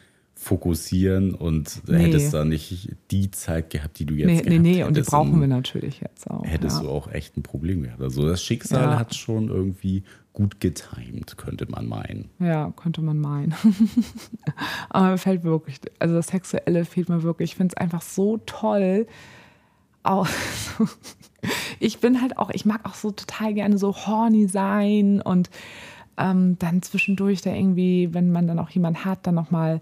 fokussieren 0.43 1.33
und 1.33 1.83
nee. 1.87 1.99
hättest 1.99 2.33
da 2.33 2.43
nicht 2.43 2.89
die 3.11 3.31
Zeit 3.31 3.69
gehabt, 3.69 3.97
die 3.97 4.05
du 4.05 4.13
jetzt 4.13 4.27
nee, 4.27 4.41
gehabt 4.41 4.49
Nee, 4.49 4.59
nee, 4.59 4.83
und 4.83 4.97
die 4.97 5.01
brauchen 5.01 5.39
wir 5.39 5.47
natürlich 5.47 6.01
jetzt 6.01 6.29
auch. 6.29 6.43
Hättest 6.45 6.77
ja. 6.77 6.83
du 6.83 6.89
auch 6.89 7.09
echt 7.11 7.37
ein 7.37 7.43
Problem 7.43 7.83
gehabt. 7.83 8.01
Also 8.01 8.27
das 8.27 8.43
Schicksal 8.43 8.91
ja. 8.91 8.99
hat 8.99 9.15
schon 9.15 9.47
irgendwie 9.47 10.03
gut 10.33 10.59
getimt, 10.59 11.37
könnte 11.37 11.69
man 11.71 11.87
meinen. 11.87 12.29
Ja, 12.39 12.73
könnte 12.75 13.01
man 13.01 13.19
meinen. 13.19 13.55
Aber 14.89 15.11
mir 15.11 15.17
fällt 15.17 15.43
wirklich, 15.43 15.79
also 15.99 16.15
das 16.15 16.27
Sexuelle 16.27 16.83
fehlt 16.83 17.07
mir 17.07 17.23
wirklich. 17.23 17.51
Ich 17.51 17.55
finde 17.55 17.75
es 17.75 17.81
einfach 17.81 18.01
so 18.01 18.37
toll. 18.45 19.07
Auch, 20.03 20.27
ich 21.79 21.99
bin 21.99 22.21
halt 22.21 22.37
auch, 22.37 22.49
ich 22.49 22.65
mag 22.65 22.85
auch 22.85 22.95
so 22.95 23.11
total 23.11 23.53
gerne 23.53 23.77
so 23.77 23.95
horny 23.95 24.47
sein 24.49 25.21
und 25.21 25.49
ähm, 26.17 26.57
dann 26.59 26.81
zwischendurch 26.81 27.41
da 27.41 27.53
irgendwie, 27.53 28.13
wenn 28.13 28.29
man 28.29 28.47
dann 28.47 28.59
auch 28.59 28.69
jemanden 28.71 29.05
hat, 29.05 29.25
dann 29.25 29.35
nochmal 29.35 29.81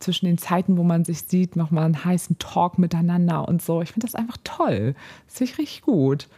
zwischen 0.00 0.26
den 0.26 0.38
Zeiten, 0.38 0.76
wo 0.76 0.82
man 0.82 1.04
sich 1.04 1.22
sieht, 1.22 1.56
nochmal 1.56 1.84
einen 1.84 2.04
heißen 2.04 2.38
Talk 2.38 2.78
miteinander 2.78 3.46
und 3.46 3.62
so. 3.62 3.82
Ich 3.82 3.92
finde 3.92 4.06
das 4.06 4.14
einfach 4.14 4.38
toll. 4.44 4.94
Das 5.26 5.38
finde 5.38 5.52
ich 5.52 5.58
richtig 5.58 5.82
gut. 5.82 6.28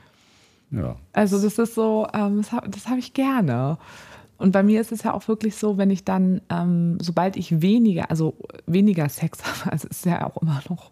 Ja. 0.71 0.97
Also 1.13 1.41
das 1.41 1.59
ist 1.59 1.75
so, 1.75 2.07
ähm, 2.13 2.39
das 2.39 2.53
habe 2.53 2.69
hab 2.89 2.99
ich 2.99 3.15
gerne. 3.15 3.79
Und 4.39 4.51
bei 4.53 4.63
mir 4.65 4.81
ist 4.81 4.91
es 4.91 5.05
ja 5.05 5.15
auch 5.15 5.29
wirklich 5.29 5.55
so, 5.55 5.79
wenn 5.79 5.91
ich 5.91 6.05
dann, 6.05 6.41
ähm, 6.51 6.99
sobald 7.01 7.37
ich 7.37 7.63
weniger, 7.63 8.11
also 8.11 8.35
weniger 8.67 9.09
Sex 9.09 9.39
habe, 9.45 9.71
also 9.73 9.87
es 9.89 9.99
ist 9.99 10.07
ja 10.07 10.27
auch 10.27 10.43
immer 10.43 10.61
noch 10.69 10.91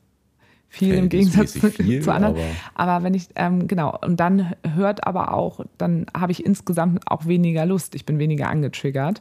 viel 0.73 0.95
im 0.95 1.09
Gegensatz 1.09 1.55
zu, 1.55 1.69
viel, 1.69 2.01
zu 2.01 2.13
anderen. 2.13 2.37
aber- 2.37 2.45
Aber, 2.93 3.05
wenn 3.05 3.15
ich, 3.15 3.27
ähm, 3.35 3.67
genau, 3.67 3.99
und 4.03 4.21
dann 4.21 4.53
hört 4.77 5.05
aber 5.05 5.35
auch, 5.35 5.65
dann 5.79 6.07
habe 6.17 6.31
ich 6.31 6.47
insgesamt 6.47 7.11
auch 7.11 7.27
weniger 7.27 7.67
Lust. 7.67 7.97
Ich 7.97 8.07
bin 8.07 8.21
weniger 8.21 8.49
angetriggert. 8.49 9.21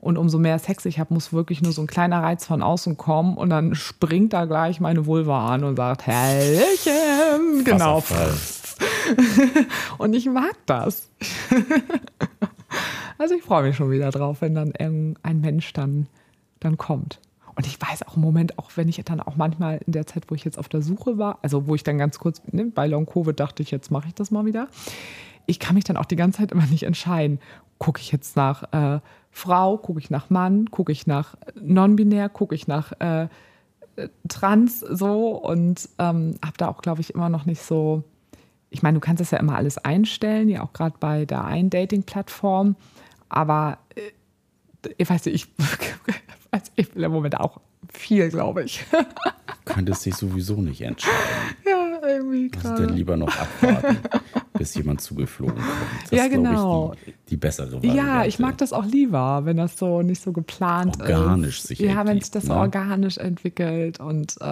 Und 0.00 0.18
umso 0.18 0.38
mehr 0.38 0.58
Sex 0.58 0.84
ich 0.84 0.98
habe, 0.98 1.14
muss 1.14 1.32
wirklich 1.32 1.62
nur 1.62 1.72
so 1.72 1.82
ein 1.82 1.86
kleiner 1.86 2.22
Reiz 2.22 2.46
von 2.46 2.62
außen 2.62 2.96
kommen 2.96 3.36
und 3.36 3.50
dann 3.50 3.74
springt 3.74 4.32
da 4.32 4.44
gleich 4.44 4.80
meine 4.80 5.06
Vulva 5.06 5.48
an 5.48 5.64
und 5.64 5.76
sagt, 5.76 6.06
Hallöchen. 6.06 7.64
Genau. 7.64 8.02
Und 9.98 10.14
ich 10.14 10.26
mag 10.26 10.54
das. 10.66 11.08
also 13.18 13.34
ich 13.34 13.42
freue 13.42 13.62
mich 13.62 13.76
schon 13.76 13.90
wieder 13.90 14.10
drauf, 14.10 14.40
wenn 14.40 14.54
dann 14.54 14.72
irgendein 14.78 15.40
Mensch 15.40 15.72
dann, 15.72 16.06
dann 16.60 16.76
kommt. 16.76 17.20
Und 17.54 17.66
ich 17.66 17.80
weiß 17.80 18.02
auch 18.06 18.16
im 18.16 18.22
Moment, 18.22 18.58
auch 18.58 18.70
wenn 18.76 18.88
ich 18.88 19.02
dann 19.04 19.20
auch 19.20 19.36
manchmal 19.36 19.80
in 19.86 19.92
der 19.92 20.06
Zeit, 20.06 20.24
wo 20.28 20.34
ich 20.34 20.44
jetzt 20.44 20.58
auf 20.58 20.68
der 20.68 20.82
Suche 20.82 21.16
war, 21.16 21.38
also 21.42 21.66
wo 21.66 21.74
ich 21.74 21.82
dann 21.82 21.96
ganz 21.96 22.18
kurz, 22.18 22.42
ne, 22.52 22.66
bei 22.66 22.86
Long 22.86 23.06
Covid 23.06 23.38
dachte 23.38 23.62
ich, 23.62 23.70
jetzt 23.70 23.90
mache 23.90 24.08
ich 24.08 24.14
das 24.14 24.30
mal 24.30 24.44
wieder. 24.44 24.68
Ich 25.46 25.58
kann 25.58 25.74
mich 25.74 25.84
dann 25.84 25.96
auch 25.96 26.04
die 26.04 26.16
ganze 26.16 26.38
Zeit 26.38 26.52
immer 26.52 26.66
nicht 26.66 26.82
entscheiden. 26.82 27.40
Gucke 27.78 28.00
ich 28.00 28.12
jetzt 28.12 28.36
nach 28.36 28.64
äh, 28.72 29.00
Frau, 29.36 29.76
gucke 29.76 30.00
ich 30.00 30.08
nach 30.08 30.30
Mann, 30.30 30.70
gucke 30.70 30.90
ich 30.92 31.06
nach 31.06 31.34
non-binär, 31.60 32.30
gucke 32.30 32.54
ich 32.54 32.66
nach 32.68 32.92
äh, 33.00 33.28
trans 34.28 34.80
so 34.80 35.28
und 35.36 35.90
ähm, 35.98 36.36
habe 36.42 36.56
da 36.56 36.68
auch, 36.68 36.80
glaube 36.80 37.02
ich, 37.02 37.14
immer 37.14 37.28
noch 37.28 37.44
nicht 37.44 37.60
so. 37.60 38.02
Ich 38.70 38.82
meine, 38.82 38.94
du 38.94 39.00
kannst 39.00 39.20
das 39.20 39.32
ja 39.32 39.38
immer 39.38 39.54
alles 39.54 39.76
einstellen, 39.76 40.48
ja 40.48 40.62
auch 40.62 40.72
gerade 40.72 40.96
bei 40.98 41.26
der 41.26 41.44
einen 41.44 41.68
Dating-Plattform, 41.68 42.76
aber 43.28 43.76
äh, 43.94 44.88
ich 44.96 45.10
weiß 45.10 45.26
nicht, 45.26 45.34
ich, 45.34 45.66
also 46.50 46.72
ich 46.76 46.94
will 46.96 47.04
im 47.04 47.12
Moment 47.12 47.38
auch 47.38 47.60
viel, 47.92 48.30
glaube 48.30 48.64
ich. 48.64 48.86
Könntest 49.66 50.06
dich 50.06 50.14
sowieso 50.14 50.62
nicht 50.62 50.80
entscheiden. 50.80 51.16
ja, 51.66 52.08
irgendwie 52.08 52.50
Also 52.54 52.68
gerade. 52.68 52.86
dann 52.86 52.96
lieber 52.96 53.18
noch 53.18 53.36
abwarten, 53.38 53.98
bis 54.58 54.74
jemand 54.74 55.00
zugeflogen 55.00 55.54
kommt. 55.56 55.66
Das 56.04 56.10
Ja, 56.12 56.24
ist, 56.24 56.30
glaub 56.30 56.44
genau. 56.44 56.92
Ich, 56.94 57.04
die, 57.04 57.14
die 57.30 57.36
bessere 57.36 57.72
Variante. 57.74 57.96
Ja, 57.96 58.24
ich 58.24 58.38
mag 58.38 58.58
das 58.58 58.72
auch 58.72 58.84
lieber, 58.86 59.44
wenn 59.44 59.56
das 59.56 59.78
so 59.78 60.02
nicht 60.02 60.22
so 60.22 60.32
geplant 60.32 61.00
Organisch 61.00 61.58
ist. 61.58 61.66
sich 61.68 61.78
Ja, 61.80 62.04
wenn 62.06 62.20
sich 62.20 62.30
das 62.30 62.44
so 62.44 62.52
ne? 62.54 62.58
organisch 62.60 63.18
entwickelt 63.18 64.00
und 64.00 64.36
äh, 64.40 64.44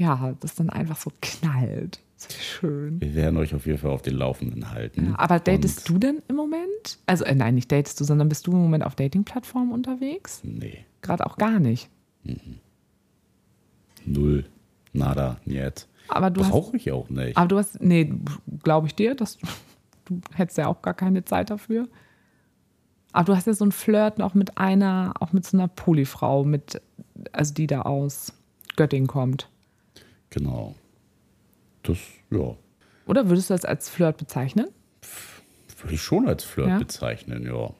ja, 0.00 0.34
das 0.40 0.54
dann 0.54 0.70
einfach 0.70 0.96
so 0.96 1.10
knallt. 1.20 2.00
So 2.16 2.28
schön. 2.30 3.00
Wir 3.00 3.14
werden 3.14 3.36
euch 3.36 3.54
auf 3.54 3.64
jeden 3.66 3.78
Fall 3.78 3.90
auf 3.92 4.02
den 4.02 4.14
Laufenden 4.16 4.70
halten. 4.72 5.10
Ja, 5.10 5.18
aber 5.18 5.38
datest 5.38 5.78
Und- 5.80 5.88
du 5.88 5.98
denn 5.98 6.22
im 6.28 6.34
Moment? 6.36 6.98
Also, 7.06 7.24
äh, 7.24 7.34
nein, 7.34 7.54
nicht 7.54 7.70
datest 7.70 8.00
du, 8.00 8.04
sondern 8.04 8.28
bist 8.28 8.46
du 8.48 8.52
im 8.52 8.58
Moment 8.58 8.84
auf 8.84 8.96
Dating-Plattformen 8.96 9.70
unterwegs? 9.72 10.40
Nee, 10.42 10.84
Gerade 11.02 11.24
auch 11.26 11.36
gar 11.36 11.60
nicht. 11.60 11.88
null, 14.04 14.44
nada, 14.92 15.38
niet. 15.44 15.86
Aber 16.08 16.30
du 16.30 16.42
hast, 16.42 16.50
Brauche 16.50 16.76
ich 16.76 16.90
auch 16.92 17.08
nicht. 17.10 17.36
aber 17.36 17.48
du 17.48 17.58
hast, 17.58 17.80
nee, 17.82 18.12
glaube 18.62 18.86
ich 18.86 18.94
dir, 18.94 19.14
dass 19.14 19.38
du 20.06 20.20
hättest 20.34 20.58
ja 20.58 20.66
auch 20.66 20.80
gar 20.82 20.94
keine 20.94 21.24
Zeit 21.24 21.50
dafür. 21.50 21.88
Aber 23.12 23.24
du 23.24 23.36
hast 23.36 23.46
ja 23.46 23.54
so 23.54 23.64
ein 23.64 23.72
Flirt 23.72 24.20
auch 24.22 24.34
mit 24.34 24.58
einer, 24.58 25.14
auch 25.20 25.32
mit 25.32 25.44
so 25.46 25.56
einer 25.56 25.68
Polyfrau, 25.68 26.44
mit, 26.44 26.80
also 27.32 27.54
die 27.54 27.66
da 27.66 27.82
aus 27.82 28.32
Göttingen 28.76 29.06
kommt. 29.06 29.48
Genau. 30.30 30.74
Das, 31.82 31.98
ja, 32.30 32.54
Oder 33.06 33.28
würdest 33.28 33.48
du 33.50 33.54
das 33.54 33.64
als 33.64 33.88
Flirt 33.88 34.18
bezeichnen? 34.18 34.66
würde 35.80 35.94
ich 35.94 36.02
schon 36.02 36.28
als 36.28 36.42
Flirt 36.44 36.68
Ja? 36.68 36.78
bezeichnen, 36.78 37.44
ja. 37.46 37.70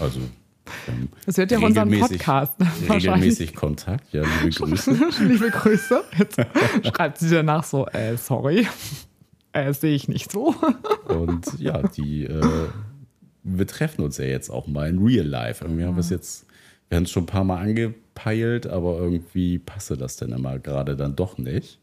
Also, 0.00 0.20
Das 1.26 1.36
wird 1.36 1.50
ja 1.50 1.58
auch 1.58 1.62
unseren 1.62 1.90
Podcast. 1.98 2.54
Regelmäßig 2.88 3.54
Kontakt, 3.54 4.12
ja, 4.12 4.22
liebe 4.22 4.54
Grüße. 4.54 4.92
Liebe 5.20 5.50
Grüße. 5.50 6.02
Jetzt 6.18 6.40
schreibt 6.94 7.18
sie 7.18 7.30
danach 7.30 7.64
so, 7.64 7.86
äh, 7.88 8.16
sorry. 8.16 8.66
Äh, 9.52 9.72
sehe 9.72 9.94
ich 9.94 10.08
nicht 10.08 10.30
so. 10.30 10.54
Und 11.08 11.58
ja, 11.58 11.82
die, 11.82 12.24
äh, 12.24 12.68
wir 13.42 13.66
treffen 13.66 14.02
uns 14.02 14.18
ja 14.18 14.26
jetzt 14.26 14.50
auch 14.50 14.66
mal 14.66 14.88
in 14.88 14.98
Real 14.98 15.26
Life. 15.26 15.64
Irgendwie 15.64 15.84
haben 15.84 15.96
wir 15.96 16.00
es 16.00 16.10
jetzt, 16.10 16.46
wir 16.88 16.96
haben 16.96 17.04
es 17.04 17.10
schon 17.10 17.24
ein 17.24 17.26
paar 17.26 17.44
Mal 17.44 17.60
angepeilt, 17.60 18.66
aber 18.66 18.98
irgendwie 18.98 19.58
passte 19.58 19.96
das 19.96 20.16
dann 20.16 20.32
immer 20.32 20.58
gerade 20.58 20.96
dann 20.96 21.16
doch 21.16 21.38
nicht. 21.38 21.80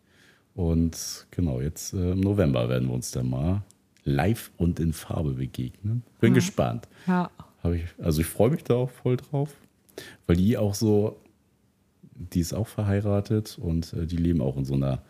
Und 0.56 1.28
genau, 1.32 1.62
jetzt 1.62 1.94
äh, 1.94 2.12
im 2.12 2.22
November 2.22 2.70
werden 2.70 2.88
wir 2.88 2.96
uns 2.96 3.12
dann 3.12 3.30
mal 3.30 3.64
live 4.06 4.52
und 4.58 4.80
in 4.80 4.94
Farbe 4.94 5.34
begegnen. 5.34 6.04
Bin 6.20 6.34
gespannt. 6.34 6.88
Ja. 7.06 7.30
Ich, 7.76 7.86
also 8.00 8.22
ich 8.22 8.28
freue 8.28 8.52
mich 8.52 8.64
da 8.64 8.76
auch 8.76 8.90
voll 8.90 9.18
drauf, 9.18 9.54
weil 10.26 10.36
die 10.38 10.58
auch 10.58 10.76
so, 10.76 11.18
die 12.12 12.40
ist 12.40 12.54
auch 12.54 12.68
verheiratet 12.68 13.58
und 13.60 13.94
äh, 13.94 14.06
die 14.06 14.18
leben 14.18 14.42
auch 14.42 14.58
in 14.58 14.66
so 14.66 14.74
einer 14.76 15.02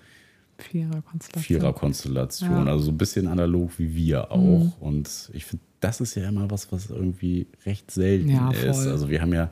Vierer-Konstellation. 0.60 1.44
Vierer-Konstellation. 1.44 2.52
Ja. 2.52 2.62
Mhm. 2.62 2.68
Also 2.68 2.86
so 2.86 2.92
ein 2.92 2.98
bisschen 2.98 3.28
analog 3.28 3.72
wie 3.78 3.96
wir 3.96 4.32
auch. 4.32 4.80
Und 4.80 5.30
ich 5.34 5.46
finde, 5.46 5.64
das 5.80 6.02
ist 6.02 6.16
ja 6.16 6.28
immer 6.28 6.50
was, 6.50 6.72
was 6.72 6.90
irgendwie 6.90 7.48
recht 7.66 7.92
selten 7.92 8.30
Ja, 8.30 8.50
ist. 8.52 8.88
Also 8.88 9.10
wir 9.10 9.22
haben 9.22 9.34
ja 9.34 9.52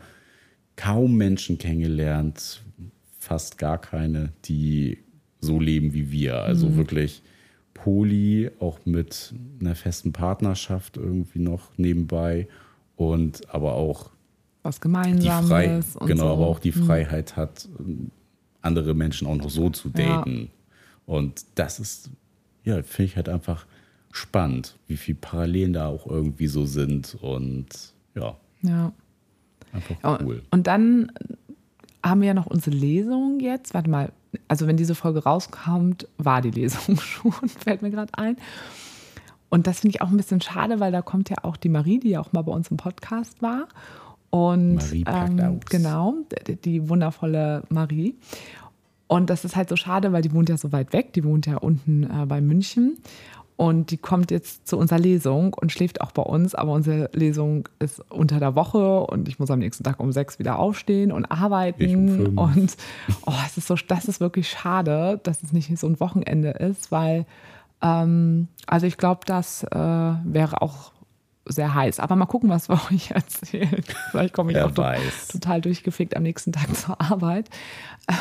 kaum 0.75 1.15
Menschen 1.15 1.57
kennengelernt, 1.57 2.63
fast 3.19 3.57
gar 3.57 3.79
keine, 3.79 4.33
die 4.45 4.97
so 5.39 5.59
leben 5.59 5.93
wie 5.93 6.11
wir. 6.11 6.41
Also 6.41 6.69
Mhm. 6.69 6.77
wirklich 6.77 7.21
Poly, 7.75 8.49
auch 8.59 8.79
mit 8.85 9.33
einer 9.59 9.75
festen 9.75 10.11
Partnerschaft 10.11 10.97
irgendwie 10.97 11.39
noch 11.39 11.77
nebenbei. 11.77 12.47
Und 12.95 13.53
aber 13.53 13.73
auch 13.73 14.09
Was 14.63 14.75
die 14.77 14.81
Gemeinsames. 14.81 15.47
Frei, 15.93 16.07
genau, 16.07 16.27
so. 16.27 16.33
aber 16.33 16.47
auch 16.47 16.59
die 16.59 16.71
Freiheit 16.71 17.35
hat, 17.35 17.67
andere 18.61 18.93
Menschen 18.93 19.27
auch 19.27 19.35
noch 19.35 19.49
so 19.49 19.69
zu 19.69 19.89
Ja. 19.95 20.17
daten. 20.17 20.49
Und 21.05 21.45
das 21.55 21.79
ist, 21.79 22.09
ja, 22.63 22.81
finde 22.83 23.03
ich 23.11 23.15
halt 23.15 23.29
einfach 23.29 23.65
spannend, 24.11 24.75
wie 24.87 24.97
viel 24.97 25.13
Parallelen 25.15 25.73
da 25.73 25.87
auch 25.87 26.07
irgendwie 26.07 26.47
so 26.47 26.65
sind 26.65 27.15
und 27.21 27.67
ja, 28.15 28.35
Ja. 28.61 28.91
einfach 29.73 29.95
Ja, 30.03 30.19
cool. 30.23 30.41
Und 30.51 30.67
dann 30.67 31.11
haben 32.03 32.21
wir 32.21 32.27
ja 32.29 32.33
noch 32.33 32.45
unsere 32.47 32.75
Lesung 32.75 33.39
jetzt. 33.41 33.73
Warte 33.73 33.89
mal, 33.89 34.11
also 34.47 34.67
wenn 34.67 34.77
diese 34.77 34.95
Folge 34.95 35.23
rauskommt, 35.23 36.07
war 36.17 36.41
die 36.41 36.51
Lesung 36.51 36.97
schon, 36.99 37.33
fällt 37.49 37.81
mir 37.81 37.91
gerade 37.91 38.17
ein. 38.17 38.37
Und 39.55 39.67
das 39.67 39.79
finde 39.79 39.95
ich 39.95 40.01
auch 40.01 40.09
ein 40.09 40.17
bisschen 40.17 40.41
schade, 40.41 40.81
weil 40.81 40.91
da 40.91 41.01
kommt 41.01 41.29
ja 41.29 41.37
auch 41.43 41.55
die 41.55 41.69
Marie, 41.69 41.97
die 41.97 42.09
ja 42.09 42.19
auch 42.19 42.33
mal 42.33 42.41
bei 42.41 42.51
uns 42.51 42.69
im 42.71 42.75
Podcast 42.75 43.41
war. 43.41 43.69
Und 44.29 44.75
Marie 44.75 45.05
packt 45.05 45.39
ähm, 45.39 45.61
genau, 45.69 46.13
die, 46.45 46.57
die 46.57 46.89
wundervolle 46.89 47.63
Marie. 47.69 48.15
Und 49.07 49.29
das 49.29 49.45
ist 49.45 49.55
halt 49.55 49.69
so 49.69 49.77
schade, 49.77 50.11
weil 50.11 50.21
die 50.21 50.33
wohnt 50.33 50.49
ja 50.49 50.57
so 50.57 50.73
weit 50.73 50.91
weg. 50.91 51.13
Die 51.13 51.23
wohnt 51.23 51.45
ja 51.45 51.55
unten 51.55 52.03
äh, 52.03 52.25
bei 52.25 52.41
München. 52.41 52.97
Und 53.55 53.91
die 53.91 53.97
kommt 53.97 54.29
jetzt 54.29 54.67
zu 54.67 54.77
unserer 54.77 54.99
Lesung 54.99 55.53
und 55.53 55.71
schläft 55.71 56.01
auch 56.01 56.11
bei 56.11 56.23
uns. 56.23 56.53
Aber 56.53 56.73
unsere 56.73 57.09
Lesung 57.13 57.69
ist 57.79 58.01
unter 58.11 58.41
der 58.41 58.55
Woche 58.55 59.05
und 59.05 59.29
ich 59.29 59.39
muss 59.39 59.49
am 59.49 59.59
nächsten 59.59 59.85
Tag 59.85 60.01
um 60.01 60.11
sechs 60.11 60.37
wieder 60.37 60.59
aufstehen 60.59 61.13
und 61.13 61.27
Ich 61.27 61.31
um 61.31 61.43
arbeiten. 61.43 62.07
fünf. 62.09 62.37
Und 62.37 62.75
oh, 63.25 63.31
es 63.45 63.57
ist 63.57 63.67
so, 63.67 63.75
das 63.87 64.09
ist 64.09 64.19
wirklich 64.19 64.49
schade, 64.49 65.21
dass 65.23 65.41
es 65.43 65.53
nicht 65.53 65.77
so 65.77 65.87
ein 65.87 66.01
Wochenende 66.01 66.49
ist, 66.49 66.91
weil 66.91 67.25
ähm, 67.82 68.47
also 68.67 68.86
ich 68.88 68.97
glaube, 68.97 69.21
das 69.26 69.63
äh, 69.63 69.69
wäre 69.78 70.61
auch 70.61 70.91
sehr 71.47 71.76
heiß. 71.76 71.99
Aber 71.99 72.15
mal 72.15 72.26
gucken, 72.26 72.49
was 72.49 72.69
wir 72.69 72.80
euch 72.91 73.11
erzählen. 73.11 73.84
Vielleicht 74.11 74.34
komme 74.34 74.51
ich 74.51 74.57
Wer 74.57 74.65
auch 74.67 74.71
to- 74.71 74.84
total 75.32 75.61
durchgefickt 75.61 76.15
am 76.15 76.23
nächsten 76.23 76.51
Tag 76.51 76.76
zur 76.76 76.99
Arbeit. 76.99 77.49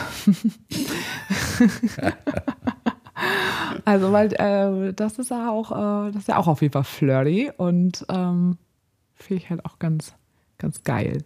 also, 3.84 4.12
weil 4.12 4.32
äh, 4.34 4.92
das 4.94 5.18
ist 5.18 5.30
ja 5.30 5.50
auch, 5.50 5.70
äh, 6.08 6.12
das 6.12 6.22
ist 6.22 6.28
ja 6.28 6.36
auch 6.36 6.46
auf 6.48 6.62
jeden 6.62 6.72
Fall 6.72 6.84
flirty 6.84 7.50
und 7.56 8.04
ähm, 8.08 8.58
finde 9.14 9.42
ich 9.42 9.50
halt 9.50 9.64
auch 9.64 9.78
ganz, 9.78 10.14
ganz 10.58 10.82
geil. 10.84 11.24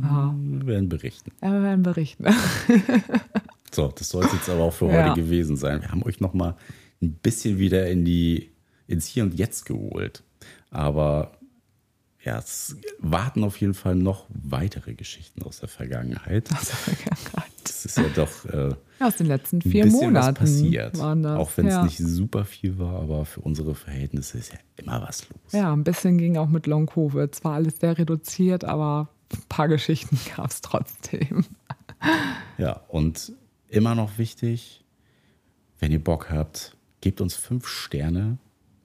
Ja, 0.00 0.34
Wir 0.36 0.66
werden 0.66 0.88
berichten. 0.88 1.32
ja, 1.42 1.52
wir 1.52 1.62
werden 1.62 1.82
berichten. 1.82 2.26
So, 3.72 3.88
das 3.88 4.08
soll 4.10 4.24
es 4.24 4.32
jetzt 4.32 4.48
aber 4.50 4.64
auch 4.64 4.72
für 4.72 4.86
Ja. 4.90 5.10
heute 5.10 5.20
gewesen 5.20 5.56
sein. 5.56 5.80
Wir 5.82 5.90
haben 5.90 6.02
euch 6.02 6.20
noch 6.20 6.34
mal 6.34 6.54
ein 7.02 7.12
bisschen 7.12 7.58
wieder 7.58 7.88
in 7.88 8.04
die, 8.04 8.50
ins 8.86 9.06
Hier 9.06 9.24
und 9.24 9.34
Jetzt 9.34 9.66
geholt. 9.66 10.22
Aber 10.70 11.32
ja, 12.24 12.38
es 12.38 12.76
warten 12.98 13.44
auf 13.44 13.60
jeden 13.60 13.74
Fall 13.74 13.94
noch 13.94 14.26
weitere 14.28 14.94
Geschichten 14.94 15.42
aus 15.42 15.60
der 15.60 15.68
Vergangenheit. 15.68 16.50
Das 17.62 17.84
ist 17.84 17.98
ja 17.98 18.08
doch 18.14 18.44
äh, 18.46 18.70
Ja, 18.98 19.06
aus 19.06 19.16
den 19.16 19.26
letzten 19.26 19.58
ein 19.58 19.62
vier 19.62 19.84
bisschen 19.84 20.00
Monaten 20.00 20.36
was 20.42 20.50
passiert. 20.50 20.94
das. 20.94 21.00
Auch 21.00 21.50
wenn 21.56 21.66
es 21.66 21.74
ja. 21.74 21.84
nicht 21.84 21.98
super 21.98 22.44
viel 22.44 22.78
war, 22.78 23.00
aber 23.00 23.24
für 23.24 23.40
unsere 23.40 23.74
Verhältnisse 23.74 24.38
ist 24.38 24.52
ja 24.52 24.58
immer 24.76 25.02
was 25.02 25.28
los. 25.28 25.52
Ja, 25.52 25.72
ein 25.72 25.84
bisschen 25.84 26.18
ging 26.18 26.36
auch 26.36 26.48
mit 26.48 26.66
Long 26.66 26.86
Covid. 26.86 27.32
Es 27.32 27.44
war 27.44 27.54
alles 27.54 27.78
sehr 27.78 27.96
reduziert, 27.96 28.64
aber 28.64 29.08
ein 29.32 29.42
paar 29.48 29.68
Geschichten 29.68 30.18
gab 30.36 30.50
es 30.50 30.60
trotzdem. 30.60 31.44
Ja, 32.58 32.80
und 32.88 33.32
immer 33.68 33.94
noch 33.94 34.18
wichtig, 34.18 34.84
wenn 35.78 35.92
ihr 35.92 36.02
Bock 36.02 36.30
habt, 36.30 36.75
gebt 37.00 37.20
uns 37.20 37.34
fünf 37.34 37.66
Sterne, 37.66 38.38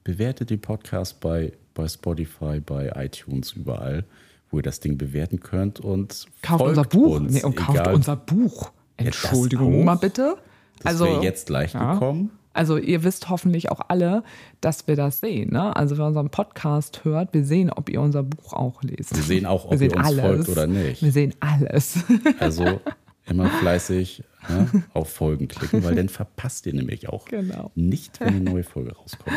bewertet 0.03 0.49
den 0.49 0.61
Podcast 0.61 1.19
bei, 1.19 1.53
bei 1.73 1.87
Spotify, 1.87 2.59
bei 2.59 2.91
iTunes, 2.95 3.53
überall, 3.53 4.03
wo 4.49 4.57
ihr 4.57 4.63
das 4.63 4.79
Ding 4.79 4.97
bewerten 4.97 5.39
könnt 5.39 5.79
und 5.79 6.25
Kauft 6.41 6.63
unser 6.63 6.83
Buch. 6.83 7.15
Uns, 7.17 7.33
nee, 7.33 7.43
und 7.43 7.55
kauft 7.55 7.79
egal- 7.79 7.93
unser 7.93 8.15
Buch. 8.15 8.71
Entschuldigung 8.97 9.81
auch. 9.81 9.85
mal 9.85 9.95
bitte. 9.95 10.35
Das 10.79 10.93
Also, 10.93 11.05
wäre 11.05 11.23
jetzt 11.23 11.49
leicht 11.49 11.73
ja. 11.73 11.93
gekommen. 11.93 12.31
Also 12.53 12.75
ihr 12.77 13.03
wisst 13.05 13.29
hoffentlich 13.29 13.71
auch 13.71 13.79
alle, 13.87 14.23
dass 14.59 14.85
wir 14.85 14.97
das 14.97 15.21
sehen. 15.21 15.51
Ne? 15.53 15.73
Also 15.73 15.97
wer 15.97 16.05
unseren 16.05 16.29
Podcast 16.29 17.05
hört, 17.05 17.33
wir 17.33 17.45
sehen, 17.45 17.69
ob 17.69 17.87
ihr 17.89 18.01
unser 18.01 18.23
Buch 18.23 18.51
auch 18.51 18.83
lest. 18.83 19.15
Wir 19.15 19.23
sehen 19.23 19.45
auch, 19.45 19.65
ob 19.65 19.79
Wir 19.79 19.89
ihr 19.89 19.95
uns 19.95 20.05
alles. 20.05 20.21
folgt 20.25 20.49
oder 20.49 20.67
nicht. 20.67 21.01
Wir 21.01 21.13
sehen 21.13 21.33
alles. 21.39 21.99
Also 22.39 22.81
immer 23.25 23.49
fleißig 23.49 24.23
ne, 24.49 24.83
auf 24.93 25.11
Folgen 25.13 25.47
klicken, 25.47 25.83
weil 25.83 25.95
dann 25.95 26.09
verpasst 26.09 26.65
ihr 26.65 26.73
nämlich 26.73 27.09
auch 27.09 27.25
Genau. 27.25 27.71
nicht, 27.75 28.19
wenn 28.19 28.27
eine 28.29 28.39
neue 28.41 28.63
Folge 28.63 28.95
rauskommt. 28.95 29.35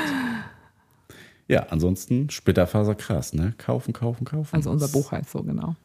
Ja, 1.47 1.67
ansonsten 1.71 2.31
Splitterfaser 2.31 2.95
krass, 2.95 3.35
ne? 3.35 3.55
Kaufen, 3.59 3.93
kaufen, 3.93 4.25
kaufen. 4.25 4.55
Also 4.57 4.71
unser 4.71 4.89
Buch 4.89 5.13
heißt 5.13 5.31
so, 5.31 5.43
genau. 5.43 5.77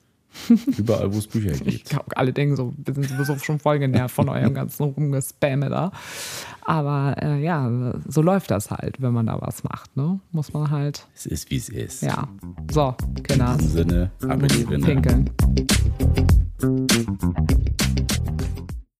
Überall, 0.78 1.12
wo 1.14 1.18
es 1.18 1.26
Bücher 1.28 1.52
Ich 1.54 1.64
gibt. 1.64 1.90
glaube, 1.90 2.16
alle 2.16 2.32
denken 2.32 2.56
so, 2.56 2.72
wir 2.78 2.94
sind 2.94 3.10
sowieso 3.10 3.38
schon 3.40 3.60
voll 3.60 3.80
genervt 3.80 4.14
von 4.16 4.30
eurem 4.30 4.54
ganzen 4.54 4.84
Rumgespamme 4.84 5.70
da. 5.70 5.92
Aber 6.62 7.16
äh, 7.20 7.42
ja, 7.44 7.94
so 8.08 8.22
läuft 8.22 8.52
das 8.52 8.70
halt, 8.70 9.02
wenn 9.02 9.12
man 9.12 9.26
da 9.26 9.42
was 9.42 9.64
macht. 9.64 9.98
Ne? 9.98 10.20
Muss 10.32 10.54
man 10.54 10.70
halt, 10.70 11.08
Es 11.16 11.26
ist, 11.26 11.50
wie 11.50 11.58
es 11.58 11.70
ist. 11.70 12.04
ja. 12.04 12.28
So, 12.72 12.96
Kinder, 13.24 13.54
In 13.54 13.58
diesem 13.58 13.72
Sinne, 13.90 14.12
ab 14.28 14.42
in 14.44 14.48
die 14.50 14.78
pinkeln. 14.78 15.30